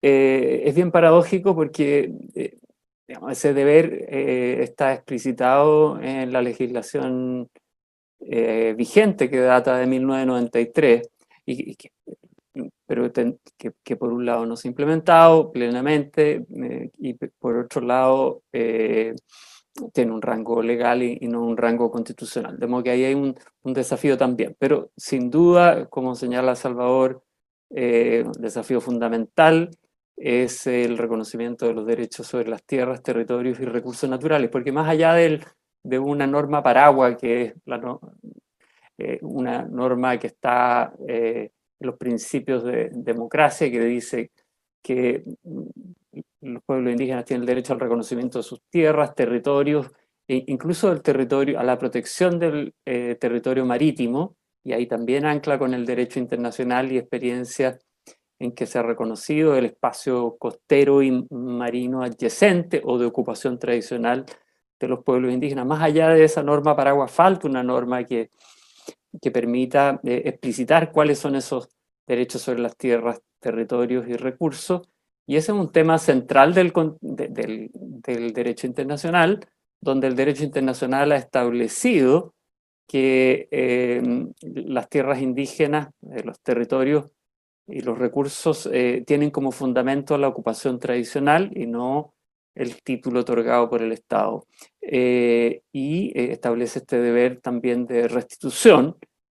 es 0.00 0.72
bien 0.72 0.92
paradójico 0.92 1.56
porque 1.56 2.12
ese 3.30 3.54
deber 3.54 4.06
eh, 4.08 4.62
está 4.62 4.94
explicitado 4.94 6.00
en 6.00 6.32
la 6.32 6.42
legislación 6.42 7.50
eh, 8.20 8.72
vigente 8.76 9.28
que 9.28 9.40
data 9.40 9.78
de 9.78 9.86
1993, 9.88 11.10
y, 11.44 11.76
pero 12.86 13.10
que, 13.12 13.96
por 13.96 14.12
un 14.12 14.24
lado 14.26 14.46
no 14.46 14.56
se 14.56 14.68
ha 14.68 14.70
implementado 14.70 15.50
plenamente 15.52 16.46
eh, 16.54 16.90
y 16.98 17.14
por 17.14 17.56
otro 17.56 17.80
lado 17.80 18.42
tiene 18.50 20.12
un 20.12 20.22
rango 20.22 20.62
legal 20.62 21.02
y, 21.02 21.18
no 21.28 21.44
un 21.44 21.56
rango 21.56 21.90
constitucional. 21.90 22.58
De 22.58 22.66
modo 22.66 22.84
que 22.84 22.90
ahí 22.90 23.04
hay 23.04 23.14
un, 23.14 23.34
un 23.62 23.72
desafío 23.72 24.16
también, 24.16 24.56
pero 24.58 24.90
sin 24.96 25.30
duda, 25.30 25.86
como 25.86 26.14
señala 26.14 26.54
Salvador, 26.54 27.22
un 27.70 28.32
desafío 28.38 28.80
fundamental 28.80 29.70
es 30.16 30.66
el 30.66 30.96
reconocimiento 30.98 31.66
de 31.66 31.74
los 31.74 31.86
derechos 31.86 32.26
sobre 32.26 32.48
las 32.48 32.62
tierras, 32.64 33.02
territorios 33.02 33.58
y 33.60 33.64
recursos 33.64 34.08
naturales, 34.08 34.50
porque 34.50 34.72
más 34.72 34.88
allá 34.88 35.14
del, 35.14 35.44
de 35.82 35.98
una 35.98 36.26
norma 36.26 36.62
paraguas, 36.62 37.16
que 37.16 37.42
es 37.42 37.54
eh, 38.98 39.18
una 39.22 39.62
norma 39.62 40.18
que 40.18 40.28
está 40.28 40.94
eh, 41.08 41.50
los 41.80 41.96
principios 41.96 42.64
de 42.64 42.90
democracia, 42.92 43.70
que 43.70 43.80
dice 43.80 44.30
que 44.82 45.24
mm, 45.42 45.62
los 46.42 46.62
pueblos 46.64 46.92
indígenas 46.92 47.24
tienen 47.24 47.42
el 47.42 47.46
derecho 47.46 47.72
al 47.72 47.80
reconocimiento 47.80 48.38
de 48.38 48.44
sus 48.44 48.60
tierras, 48.70 49.14
territorios, 49.14 49.90
e 50.28 50.44
incluso 50.46 50.88
del 50.88 51.02
territorio, 51.02 51.58
a 51.58 51.64
la 51.64 51.78
protección 51.78 52.38
del 52.38 52.74
eh, 52.84 53.16
territorio 53.20 53.64
marítimo, 53.64 54.36
y 54.62 54.72
ahí 54.72 54.86
también 54.86 55.26
ancla 55.26 55.58
con 55.58 55.74
el 55.74 55.84
derecho 55.84 56.18
internacional 56.18 56.90
y 56.90 56.98
experiencias 56.98 57.78
en 58.38 58.52
que 58.52 58.66
se 58.66 58.78
ha 58.78 58.82
reconocido 58.82 59.56
el 59.56 59.66
espacio 59.66 60.36
costero 60.38 61.02
y 61.02 61.26
marino 61.30 62.02
adyacente 62.02 62.80
o 62.84 62.98
de 62.98 63.06
ocupación 63.06 63.58
tradicional 63.58 64.24
de 64.80 64.88
los 64.88 65.04
pueblos 65.04 65.32
indígenas. 65.32 65.66
Más 65.66 65.82
allá 65.82 66.08
de 66.08 66.24
esa 66.24 66.42
norma 66.42 66.76
paraguas, 66.76 67.10
falta 67.10 67.46
una 67.46 67.62
norma 67.62 68.04
que, 68.04 68.30
que 69.20 69.30
permita 69.30 70.00
eh, 70.04 70.22
explicitar 70.26 70.92
cuáles 70.92 71.18
son 71.18 71.36
esos 71.36 71.68
derechos 72.06 72.42
sobre 72.42 72.60
las 72.60 72.76
tierras, 72.76 73.20
territorios 73.40 74.06
y 74.08 74.14
recursos. 74.14 74.88
Y 75.26 75.36
ese 75.36 75.52
es 75.52 75.58
un 75.58 75.72
tema 75.72 75.98
central 75.98 76.54
del, 76.54 76.72
del, 77.00 78.32
derecho 78.32 78.66
internacional, 78.66 79.46
donde 79.80 80.06
el 80.06 80.16
derecho 80.16 80.44
internacional 80.44 81.12
ha 81.12 81.16
establecido 81.16 82.34
que 82.86 83.48
eh, 83.50 84.02
las 84.42 84.88
tierras 84.90 85.20
indígenas, 85.22 85.88
eh, 86.10 86.22
los 86.22 86.40
territorios, 86.40 87.06
y 87.66 87.80
los 87.80 87.98
recursos 87.98 88.68
eh, 88.72 89.04
tienen 89.06 89.30
como 89.30 89.50
fundamento 89.50 90.18
la 90.18 90.28
ocupación 90.28 90.78
tradicional 90.78 91.50
y 91.54 91.66
no 91.66 92.13
el 92.54 92.82
título 92.82 93.20
otorgado 93.20 93.68
por 93.68 93.82
el 93.82 93.92
Estado. 93.92 94.46
Eh, 94.80 95.62
y 95.72 96.12
eh, 96.18 96.32
establece 96.32 96.80
este 96.80 97.00
deber 97.00 97.40
también 97.40 97.86
de 97.86 98.08
restitución 98.08 98.96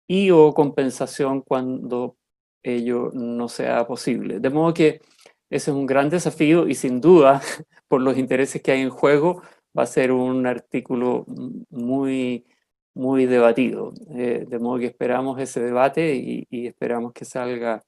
y 0.08 0.32
o 0.32 0.54
compensación 0.54 1.42
cuando 1.42 2.18
ello 2.64 3.12
no 3.14 3.50
sea 3.50 3.88
posible. 3.88 4.40
De 4.40 4.50
modo 4.50 4.74
que 4.74 5.02
ese 5.50 5.72
es 5.72 5.76
un 5.78 5.86
gran 5.86 6.10
desafío 6.10 6.68
y 6.68 6.76
sin 6.76 7.02
duda, 7.02 7.42
por 7.88 8.02
los 8.02 8.18
intereses 8.18 8.62
que 8.62 8.72
hay 8.72 8.82
en 8.82 8.90
juego, 8.90 9.42
va 9.78 9.84
a 9.84 9.88
ser 9.88 10.12
un 10.12 10.48
artículo 10.48 11.26
muy, 11.70 12.46
muy 12.94 13.26
debatido. 13.26 13.94
de 14.08 14.60
modo 14.60 14.80
que 14.80 14.88
esperamos 14.88 15.40
ese 15.40 15.62
debate 15.62 16.16
y 16.16 16.68
esperamos 16.68 17.14
que 17.14 17.26
salga 17.26 17.84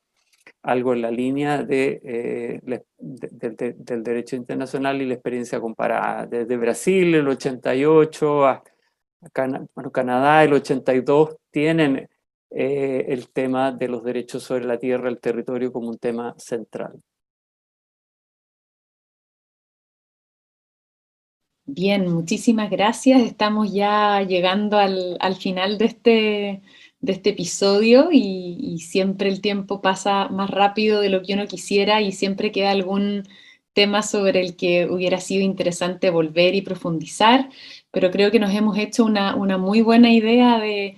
algo 0.68 0.94
en 0.94 1.02
la 1.02 1.12
línea 1.12 1.64
de, 1.64 2.02
eh, 2.04 2.84
del 2.98 4.04
derecho 4.04 4.36
internacional 4.36 5.02
y 5.02 5.06
la 5.06 5.14
experiencia 5.14 5.62
comparada. 5.62 6.26
Desde 6.26 6.58
Brasil, 6.58 7.16
el 7.16 7.28
88, 7.30 8.46
a, 8.46 8.64
Canadá, 9.32 10.44
el 10.44 10.52
82, 10.52 11.38
tienen 11.52 12.10
eh, 12.50 13.06
el 13.08 13.30
tema 13.30 13.72
de 13.72 13.88
los 13.88 14.04
derechos 14.04 14.44
sobre 14.44 14.66
la 14.66 14.78
tierra, 14.78 15.08
el 15.08 15.22
territorio, 15.22 15.72
como 15.72 15.88
un 15.88 16.00
tema 16.00 16.36
central. 16.38 17.02
Bien, 21.66 22.12
muchísimas 22.12 22.70
gracias. 22.70 23.22
Estamos 23.22 23.74
ya 23.74 24.22
llegando 24.24 24.78
al, 24.78 25.16
al 25.22 25.36
final 25.36 25.78
de 25.78 25.86
este 25.86 26.62
de 27.00 27.14
este 27.14 27.32
episodio 27.32 28.10
y, 28.12 28.80
siempre 28.80 29.30
el 29.30 29.42
tiempo 29.42 29.82
pasa 29.82 30.30
más 30.30 30.50
rápido 30.50 31.02
de 31.02 31.10
lo 31.10 31.22
que 31.22 31.34
uno 31.34 31.48
quisiera 31.48 32.02
y 32.02 32.12
siempre 32.12 32.52
queda 32.52 32.72
algún 32.72 33.24
tema 33.74 34.02
sobre 34.02 34.42
el 34.42 34.56
que 34.56 34.88
hubiera 34.90 35.20
sido 35.20 35.44
interesante 35.44 36.10
volver 36.10 36.56
y 36.56 36.62
profundizar, 36.62 37.50
pero 37.92 38.12
creo 38.12 38.32
que 38.32 38.40
nos 38.40 38.54
hemos 38.54 38.78
hecho 38.78 39.06
una, 39.06 39.36
muy 39.58 39.82
buena 39.82 40.12
idea 40.12 40.60
de, 40.60 40.96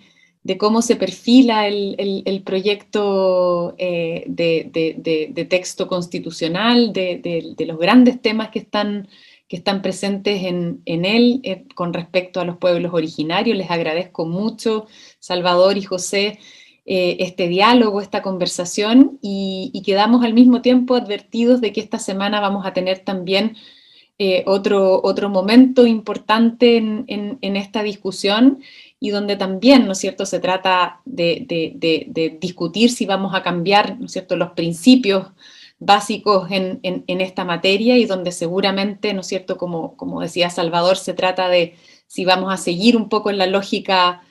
cómo 0.57 0.81
se 0.81 0.95
perfila 0.95 1.67
el, 1.67 2.41
proyecto 2.45 3.75
eh, 3.77 4.23
de, 4.27 5.47
texto 5.49 5.87
constitucional, 5.87 6.93
de, 6.93 7.55
los 7.67 7.77
grandes 7.77 8.21
temas 8.21 8.49
que 8.49 8.59
están 8.59 9.07
que 9.49 9.57
están 9.57 9.81
presentes 9.81 10.43
en, 10.43 10.81
él 10.85 11.41
eh, 11.43 11.65
con 11.73 11.91
respecto 11.91 12.39
a 12.39 12.45
los 12.45 12.57
pueblos 12.57 12.93
originarios. 12.93 13.57
Les 13.57 13.71
agradezco 13.71 14.27
mucho, 14.27 14.85
Salvador 15.19 15.75
y 15.75 15.81
José, 15.81 16.39
eh, 16.85 17.17
este 17.19 17.47
diálogo, 17.47 17.99
esta 17.99 18.21
conversación 18.21 19.17
y, 19.23 19.81
quedamos 19.83 20.23
al 20.23 20.35
mismo 20.35 20.61
tiempo 20.61 20.95
advertidos 20.95 21.61
de 21.61 21.73
que 21.73 21.81
esta 21.81 21.97
semana 21.97 22.39
vamos 22.39 22.63
a 22.65 22.73
tener 22.73 22.99
también 22.99 23.57
eh, 24.19 24.43
otro, 24.45 25.01
otro 25.03 25.29
momento 25.29 25.87
importante 25.87 26.77
en, 26.77 27.39
esta 27.41 27.81
discusión 27.81 28.59
y 28.99 29.09
donde 29.09 29.35
también, 29.35 29.87
¿no 29.87 29.93
es 29.93 29.97
cierto?, 29.97 30.27
se 30.27 30.39
trata 30.39 31.01
de, 31.05 32.37
discutir 32.39 32.91
si 32.91 33.07
vamos 33.07 33.33
a 33.33 33.41
cambiar, 33.41 33.99
¿no 33.99 34.05
es 34.05 34.11
cierto?, 34.11 34.35
los 34.35 34.51
principios 34.51 35.25
básicos 35.79 36.49
en, 36.51 37.03
esta 37.07 37.45
materia 37.45 37.97
y 37.97 38.05
donde 38.05 38.31
seguramente, 38.31 39.13
¿no 39.13 39.21
es 39.21 39.27
cierto?, 39.27 39.57
como, 39.57 39.95
como 39.95 40.21
decía 40.21 40.49
Salvador, 40.49 40.97
se 40.97 41.13
trata 41.13 41.49
de 41.49 41.75
si 42.07 42.25
vamos 42.25 42.53
a 42.53 42.57
seguir 42.57 42.97
un 42.97 43.09
poco 43.09 43.29
en 43.29 43.37
la 43.37 43.47
lógica 43.47 44.23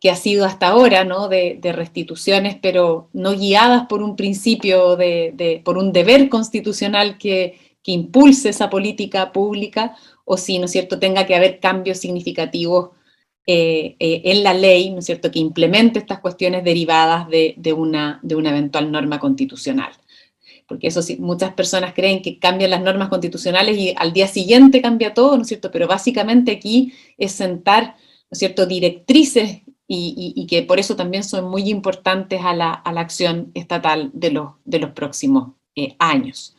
que 0.00 0.10
ha 0.10 0.16
sido 0.16 0.44
hasta 0.44 0.68
ahora, 0.68 1.04
¿no? 1.04 1.28
De, 1.28 1.58
restituciones, 1.72 2.56
pero 2.60 3.08
no 3.14 3.32
guiadas 3.32 3.86
por 3.86 4.02
un 4.02 4.16
principio, 4.16 4.96
de, 4.96 5.62
por 5.64 5.78
un 5.78 5.92
deber 5.92 6.28
constitucional 6.28 7.16
que, 7.18 7.58
que, 7.82 7.92
impulse 7.92 8.50
esa 8.50 8.68
política 8.70 9.32
pública, 9.32 9.96
o 10.24 10.36
si, 10.36 10.58
¿no 10.58 10.66
es 10.66 10.72
cierto?, 10.72 10.98
tenga 10.98 11.26
que 11.26 11.34
haber 11.34 11.58
cambios 11.58 11.98
significativos 11.98 12.90
eh, 13.46 13.96
eh, 13.98 14.22
en 14.24 14.42
la 14.42 14.54
ley, 14.54 14.90
¿no 14.90 14.98
es 14.98 15.06
cierto?, 15.06 15.30
que 15.30 15.38
implemente 15.38 15.98
estas 15.98 16.20
cuestiones 16.20 16.64
derivadas 16.64 17.26
de, 17.28 17.72
una, 17.72 18.20
de 18.22 18.36
una 18.36 18.50
eventual 18.50 18.92
norma 18.92 19.18
constitucional. 19.18 19.92
Porque 20.66 20.86
eso 20.86 21.02
sí, 21.02 21.16
muchas 21.18 21.52
personas 21.54 21.92
creen 21.94 22.22
que 22.22 22.38
cambian 22.38 22.70
las 22.70 22.82
normas 22.82 23.08
constitucionales 23.08 23.76
y 23.76 23.94
al 23.96 24.12
día 24.12 24.26
siguiente 24.28 24.80
cambia 24.80 25.14
todo, 25.14 25.36
¿no 25.36 25.42
es 25.42 25.48
cierto? 25.48 25.70
Pero 25.70 25.86
básicamente 25.86 26.52
aquí 26.52 26.92
es 27.18 27.32
sentar, 27.32 27.84
¿no 27.84 28.28
es 28.32 28.38
cierto?, 28.38 28.66
directrices 28.66 29.62
y, 29.86 30.46
que 30.48 30.62
por 30.62 30.78
eso 30.78 30.96
también 30.96 31.24
son 31.24 31.50
muy 31.50 31.68
importantes 31.68 32.40
a 32.42 32.54
la, 32.54 32.72
acción 32.72 33.50
estatal 33.54 34.10
de 34.14 34.30
los, 34.30 34.52
de 34.64 34.78
los 34.78 34.90
próximos 34.92 35.52
eh, 35.76 35.96
años. 35.98 36.56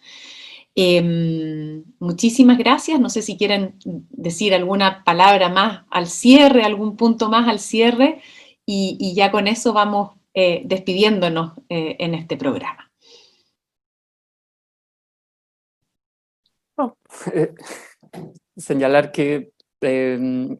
Em, 0.76 1.86
muchísimas 2.00 2.58
gracias. 2.58 3.00
No 3.00 3.10
sé 3.10 3.22
si 3.22 3.38
quieren 3.38 3.76
decir 4.10 4.54
alguna 4.54 5.04
palabra 5.06 5.50
más 5.50 5.86
al 5.90 6.08
cierre, 6.08 6.64
algún 6.64 6.98
punto 6.98 7.30
más 7.30 7.48
al 7.48 7.60
cierre, 7.60 8.22
y, 8.66 9.14
ya 9.16 9.32
con 9.32 9.48
eso 9.48 9.74
vamos 9.74 10.12
eh, 10.34 10.64
despidiéndonos 10.66 11.54
eh, 11.70 11.96
en 12.00 12.14
este 12.16 12.36
programa. 12.36 12.85
señalar 18.58 19.12
que, 19.12 19.52
em, 19.82 20.58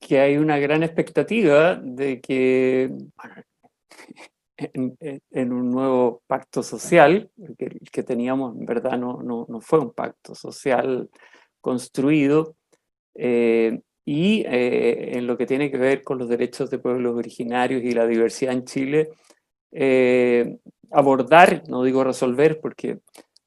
que 0.00 0.20
hay 0.20 0.36
una 0.36 0.58
gran 0.58 0.82
expectativa 0.82 1.76
de 1.76 2.20
que 2.20 2.90
en, 4.56 5.52
un 5.52 5.70
nuevo 5.70 6.22
pacto 6.26 6.62
social, 6.62 7.30
que, 7.58 8.02
teníamos 8.02 8.56
en 8.56 8.66
verdad 8.66 8.98
no, 8.98 9.22
no, 9.22 9.46
no, 9.48 9.60
fue 9.60 9.80
un 9.80 9.92
pacto 9.92 10.34
social 10.34 11.10
construido, 11.60 12.56
eh, 13.14 13.80
y 14.04 14.44
eh, 14.46 15.16
en 15.16 15.26
lo 15.26 15.36
que 15.38 15.46
tiene 15.46 15.70
que 15.70 15.78
ver 15.78 16.02
con 16.02 16.18
los 16.18 16.28
derechos 16.28 16.70
de 16.70 16.78
pueblos 16.78 17.16
originarios 17.16 17.82
y 17.82 17.92
la 17.92 18.06
diversidad 18.06 18.52
en 18.52 18.64
Chile, 18.64 19.10
eh, 19.72 20.58
abordar, 20.90 21.62
no 21.68 21.82
digo 21.82 22.04
resolver, 22.04 22.60
porque, 22.60 22.98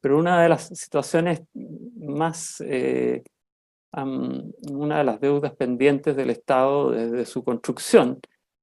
pero 0.01 0.17
una 0.17 0.41
de 0.41 0.49
las 0.49 0.67
situaciones 0.67 1.41
más, 1.53 2.61
una 2.61 4.97
de 4.97 5.03
las 5.03 5.19
deudas 5.19 5.55
pendientes 5.55 6.15
del 6.15 6.29
Estado 6.29 6.91
desde 6.91 7.25
su 7.25 7.43
construcción, 7.43 8.19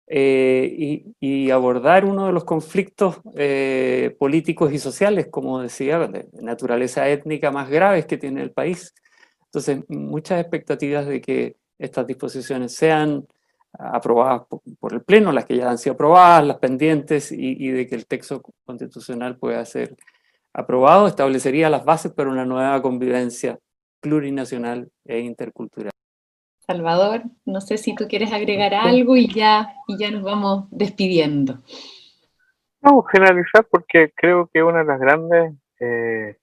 eh, 0.06 1.02
y, 1.18 1.50
abordar 1.50 2.04
uno 2.04 2.26
de 2.26 2.32
los 2.32 2.44
conflictos 2.44 3.20
eh, 3.36 4.14
políticos 4.18 4.72
y 4.72 4.78
sociales, 4.78 5.28
como 5.30 5.60
decía, 5.60 5.98
de 5.98 6.28
naturaleza 6.42 7.08
étnica 7.08 7.50
más 7.50 7.70
graves 7.70 8.06
que 8.06 8.18
tiene 8.18 8.42
el 8.42 8.52
país. 8.52 8.94
Entonces, 9.46 9.84
muchas 9.88 10.40
expectativas 10.40 11.06
de 11.06 11.20
que 11.20 11.56
estas 11.78 12.06
disposiciones 12.06 12.74
sean 12.74 13.26
aprobadas 13.72 14.42
por, 14.78 14.92
el 14.92 15.02
Pleno, 15.02 15.32
las 15.32 15.46
que 15.46 15.56
ya 15.56 15.70
han 15.70 15.78
sido 15.78 15.94
aprobadas, 15.94 16.46
las 16.46 16.58
pendientes, 16.58 17.32
y, 17.32 17.68
de 17.70 17.86
que 17.86 17.94
el 17.94 18.06
texto 18.06 18.42
constitucional 18.64 19.38
pueda 19.38 19.64
ser 19.64 19.96
aprobado, 20.54 21.06
establecería 21.06 21.68
las 21.68 21.84
bases 21.84 22.12
para 22.12 22.30
una 22.30 22.46
nueva 22.46 22.80
convivencia 22.80 23.58
plurinacional 24.00 24.88
e 25.04 25.18
intercultural. 25.18 25.90
Salvador, 26.66 27.22
no 27.44 27.60
sé 27.60 27.76
si 27.76 27.94
tú 27.94 28.06
quieres 28.08 28.32
agregar 28.32 28.72
algo 28.72 29.16
y 29.16 29.28
ya, 29.28 29.74
y 29.86 29.98
ya 29.98 30.10
nos 30.10 30.22
vamos 30.22 30.66
despidiendo. 30.70 31.58
Vamos 32.80 33.04
a 33.06 33.10
generalizar 33.10 33.66
porque 33.70 34.12
creo 34.14 34.48
que 34.52 34.62
una 34.62 34.78
de 34.78 34.84
las 34.84 35.00
grandes 35.00 35.54
eh, 35.80 36.36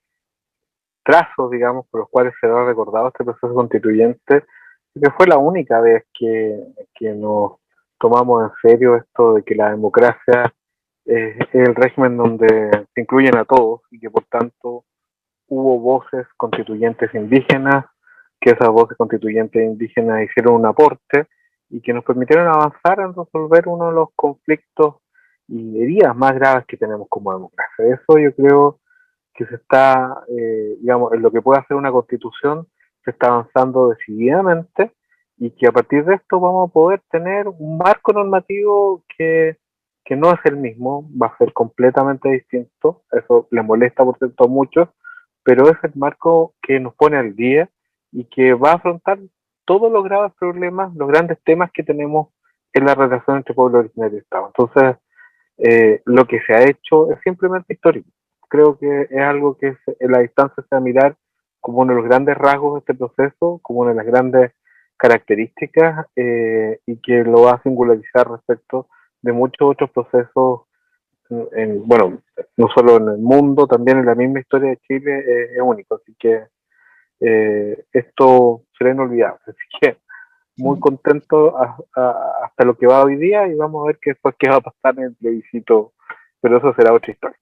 trazos, 1.04 1.50
digamos, 1.50 1.88
por 1.88 2.02
los 2.02 2.10
cuales 2.10 2.34
se 2.40 2.48
ha 2.48 2.66
recordado 2.66 3.08
este 3.08 3.24
proceso 3.24 3.54
constituyente, 3.54 4.44
que 4.94 5.12
fue 5.12 5.28
la 5.28 5.38
única 5.38 5.80
vez 5.82 6.06
que, 6.14 6.60
nos 7.16 7.54
tomamos 8.00 8.44
en 8.44 8.70
serio 8.70 8.96
esto 8.96 9.34
de 9.34 9.44
que 9.44 9.56
la 9.56 9.72
democracia 9.72 10.54
el 11.06 11.76
régimen 11.76 12.18
donde 12.18 12.48
se 12.94 13.02
incluyen 13.02 13.38
a 13.38 13.46
todos 13.46 13.82
y 13.92 14.00
que 14.00 14.10
por 14.10 14.24
tanto 14.26 14.86
hubo 15.48 15.80
voces 15.80 16.26
constituyentes 16.38 17.14
indígenas, 17.14 17.86
que 18.40 18.52
esas 18.52 18.70
voces 18.70 18.98
constituyentes 18.98 19.62
indígenas 19.62 20.24
hicieron 20.24 20.56
un 20.56 20.66
aporte 20.66 21.28
y 21.70 21.82
que 21.82 21.94
nos 21.94 22.04
permitieron 22.04 22.48
avanzar 22.48 23.00
en 23.00 23.14
resolver 23.14 23.68
uno 23.68 23.88
de 23.88 23.94
los 23.94 24.10
conflictos 24.16 24.96
y 25.48 25.82
heridas 25.82 26.16
más 26.16 26.34
graves 26.34 26.66
que 26.66 26.78
tenemos 26.78 27.08
como 27.10 27.34
democracia. 27.34 27.86
Eso 27.86 28.18
yo 28.18 28.34
creo 28.36 28.80
que 29.34 29.46
se 29.46 29.56
está, 29.56 30.24
eh, 30.28 30.78
digamos, 30.80 31.14
en 31.14 31.22
lo 31.22 31.32
que 31.32 31.42
puede 31.42 31.60
hacer 31.60 31.76
una 31.78 31.92
constitución, 31.92 32.68
se 33.04 33.12
está 33.12 33.28
avanzando 33.28 33.90
decididamente 33.90 34.92
y 35.38 35.52
que 35.52 35.68
a 35.68 35.72
partir 35.72 36.06
de 36.06 36.16
esto 36.16 36.40
vamos 36.40 36.70
a 36.70 36.74
poder 36.74 37.02
tener 37.10 37.48
un 37.48 37.78
marco 37.78 38.14
normativo 38.14 39.04
que, 39.18 39.58
que 40.04 40.16
no 40.16 40.32
es 40.32 40.40
el 40.46 40.58
mismo, 40.58 41.10
va 41.22 41.28
a 41.28 41.38
ser 41.38 41.54
completamente 41.54 42.30
distinto, 42.30 43.04
eso 43.12 43.48
le 43.52 43.62
molesta 43.62 44.04
por 44.04 44.18
cierto 44.18 44.46
a 44.46 44.48
muchos, 44.48 44.90
pero 45.44 45.70
es 45.70 45.78
el 45.84 45.92
marco 45.96 46.56
que 46.62 46.80
nos 46.80 46.94
pone 46.96 47.18
al 47.18 47.36
día 47.36 47.70
y 48.12 48.26
que 48.26 48.54
va 48.54 48.72
a 48.72 48.76
afrontar 48.76 49.20
todos 49.66 49.92
los 49.92 50.04
graves 50.04 50.34
problemas, 50.40 50.94
los 50.96 51.08
grandes 51.08 51.38
temas 51.44 51.72
que 51.72 51.84
tenemos 51.84 52.30
en 52.74 52.86
la 52.86 52.96
relación 52.96 53.38
entre 53.38 53.54
pueblo 53.54 53.80
originario 53.80 54.18
y 54.18 54.22
Estado. 54.22 54.48
Entonces, 54.48 54.98
eh, 55.58 56.02
lo 56.06 56.26
que 56.26 56.42
se 56.42 56.54
ha 56.54 56.64
hecho 56.64 57.12
es 57.12 57.20
simplemente 57.24 57.74
histórico. 57.74 58.10
Creo 58.50 58.78
que 58.78 59.08
es 59.10 59.22
algo 59.22 59.58
que 59.58 59.78
en 60.00 60.12
la 60.12 60.20
distancia 60.20 60.64
se 60.64 60.76
va 60.76 60.78
a 60.78 60.84
mirar 60.84 61.16
como 61.60 61.80
uno 61.80 61.94
de 61.94 62.02
los 62.02 62.10
grandes 62.10 62.38
rasgos 62.38 62.74
de 62.74 62.80
este 62.80 62.94
proceso, 62.96 63.60
como 63.62 63.82
una 63.82 63.92
de 63.92 63.98
las 63.98 64.06
grandes 64.06 64.52
características 64.98 66.08
eh, 66.16 66.80
y 66.86 66.98
que 67.02 67.24
lo 67.24 67.44
va 67.44 67.54
a 67.54 67.64
singularizar 67.64 68.30
respecto 68.30 68.88
de 69.22 69.32
muchos 69.32 69.72
otros 69.72 69.90
procesos, 69.92 70.62
en, 71.54 71.88
bueno, 71.88 72.22
no 72.58 72.68
solo 72.76 72.98
en 72.98 73.08
el 73.08 73.18
mundo, 73.18 73.68
también 73.68 74.00
en 74.00 74.06
la 74.06 74.16
misma 74.16 74.40
historia 74.40 74.72
de 74.72 74.78
Chile, 74.88 75.20
eh, 75.20 75.56
es 75.56 75.62
único. 75.62 75.96
Así 75.96 76.14
que 76.20 76.48
eh, 77.22 77.86
esto 77.94 78.64
será 78.78 78.92
inolvidable. 78.92 79.40
Así 79.48 79.78
que 79.80 79.98
muy 80.58 80.80
contento 80.80 81.56
hasta 81.58 82.66
lo 82.66 82.78
que 82.78 82.86
va 82.86 83.04
hoy 83.04 83.16
día 83.16 83.48
y 83.48 83.56
vamos 83.56 83.84
a 83.84 83.88
ver 83.88 84.00
qué, 84.02 84.14
qué 84.38 84.50
va 84.50 84.58
a 84.58 84.62
pasar 84.62 84.98
en 84.98 85.06
el 85.06 85.16
plebiscito, 85.16 85.94
pero 86.40 86.58
eso 86.58 86.74
será 86.76 86.94
otra 86.94 87.12
historia. 87.12 87.38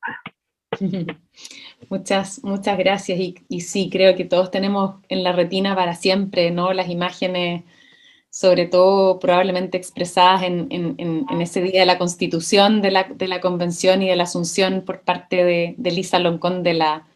Muchas, 1.90 2.44
muchas 2.44 2.78
gracias 2.78 3.18
y, 3.18 3.36
y, 3.48 3.62
sí, 3.62 3.90
creo 3.90 4.16
que 4.16 4.26
todos 4.26 4.52
tenemos 4.52 4.98
en 5.08 5.24
la 5.24 5.32
retina 5.32 5.76
para 5.76 5.96
siempre, 5.96 6.52
¿no? 6.52 6.74
Las 6.74 6.90
imágenes, 6.90 7.64
sobre 8.30 8.68
todo 8.68 9.20
probablemente 9.20 9.78
expresadas 9.78 10.44
en, 10.44 10.68
en, 10.70 11.42
ese 11.42 11.62
día 11.62 11.80
de 11.80 11.86
la 11.86 11.98
constitución 11.98 12.82
de 12.82 12.92
la, 12.92 13.04
de 13.04 13.28
la, 13.28 13.42
convención 13.42 14.04
y 14.04 14.10
de 14.10 14.16
la 14.16 14.24
asunción 14.24 14.84
por 14.86 15.02
parte 15.02 15.44
de, 15.44 15.76
de 15.78 15.92
Lisa 15.92 16.20
Loncón 16.20 16.62
de 16.62 16.76
la, 16.76 17.08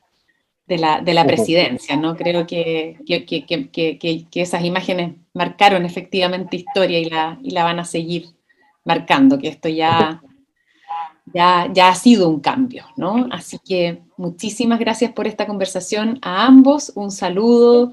de 0.67 0.77
la, 0.77 1.01
de 1.01 1.13
la 1.13 1.25
presidencia, 1.25 1.95
¿no? 1.97 2.15
Creo 2.15 2.47
que, 2.47 2.97
que, 3.05 3.25
que, 3.25 3.69
que, 3.69 4.41
esas 4.41 4.63
imágenes 4.63 5.15
marcaron 5.33 5.85
efectivamente 5.85 6.57
historia 6.57 6.99
y 6.99 7.05
la, 7.05 7.37
y 7.43 7.51
la 7.51 7.63
van 7.63 7.79
a 7.79 7.85
seguir 7.85 8.29
marcando, 8.83 9.37
que 9.37 9.49
esto 9.49 9.69
ya, 9.69 10.21
ya, 11.31 11.69
ya 11.71 11.89
ha 11.89 11.95
sido 11.95 12.27
un 12.27 12.39
cambio, 12.39 12.85
¿no? 12.97 13.27
Así 13.31 13.59
que 13.59 14.01
muchísimas 14.17 14.79
gracias 14.79 15.11
por 15.11 15.27
esta 15.27 15.45
conversación 15.45 16.17
a 16.23 16.47
ambos, 16.47 16.91
un 16.95 17.11
saludo 17.11 17.91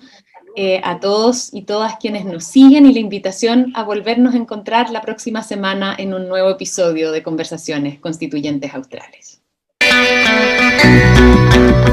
eh, 0.57 0.81
a 0.83 0.99
todos 0.99 1.55
y 1.55 1.63
todas 1.63 1.97
quienes 1.97 2.25
nos 2.25 2.45
siguen 2.45 2.87
y 2.87 2.93
la 2.93 2.99
invitación 3.01 3.73
a 3.75 3.85
volvernos 3.85 4.35
a 4.35 4.39
encontrar 4.39 4.91
la 4.91 5.01
próxima 5.01 5.43
semana 5.43 5.95
en 5.97 6.13
un 6.13 6.29
nuevo 6.29 6.51
episodio 6.51 7.13
de 7.13 7.23
Conversaciones 7.23 7.99
Constituyentes 8.01 8.75
Australes. 8.75 9.41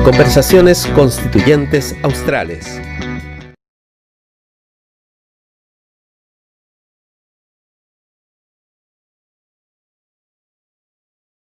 Conversaciones 0.03 0.88
Constituyentes 0.95 1.95
Australes. 2.01 2.79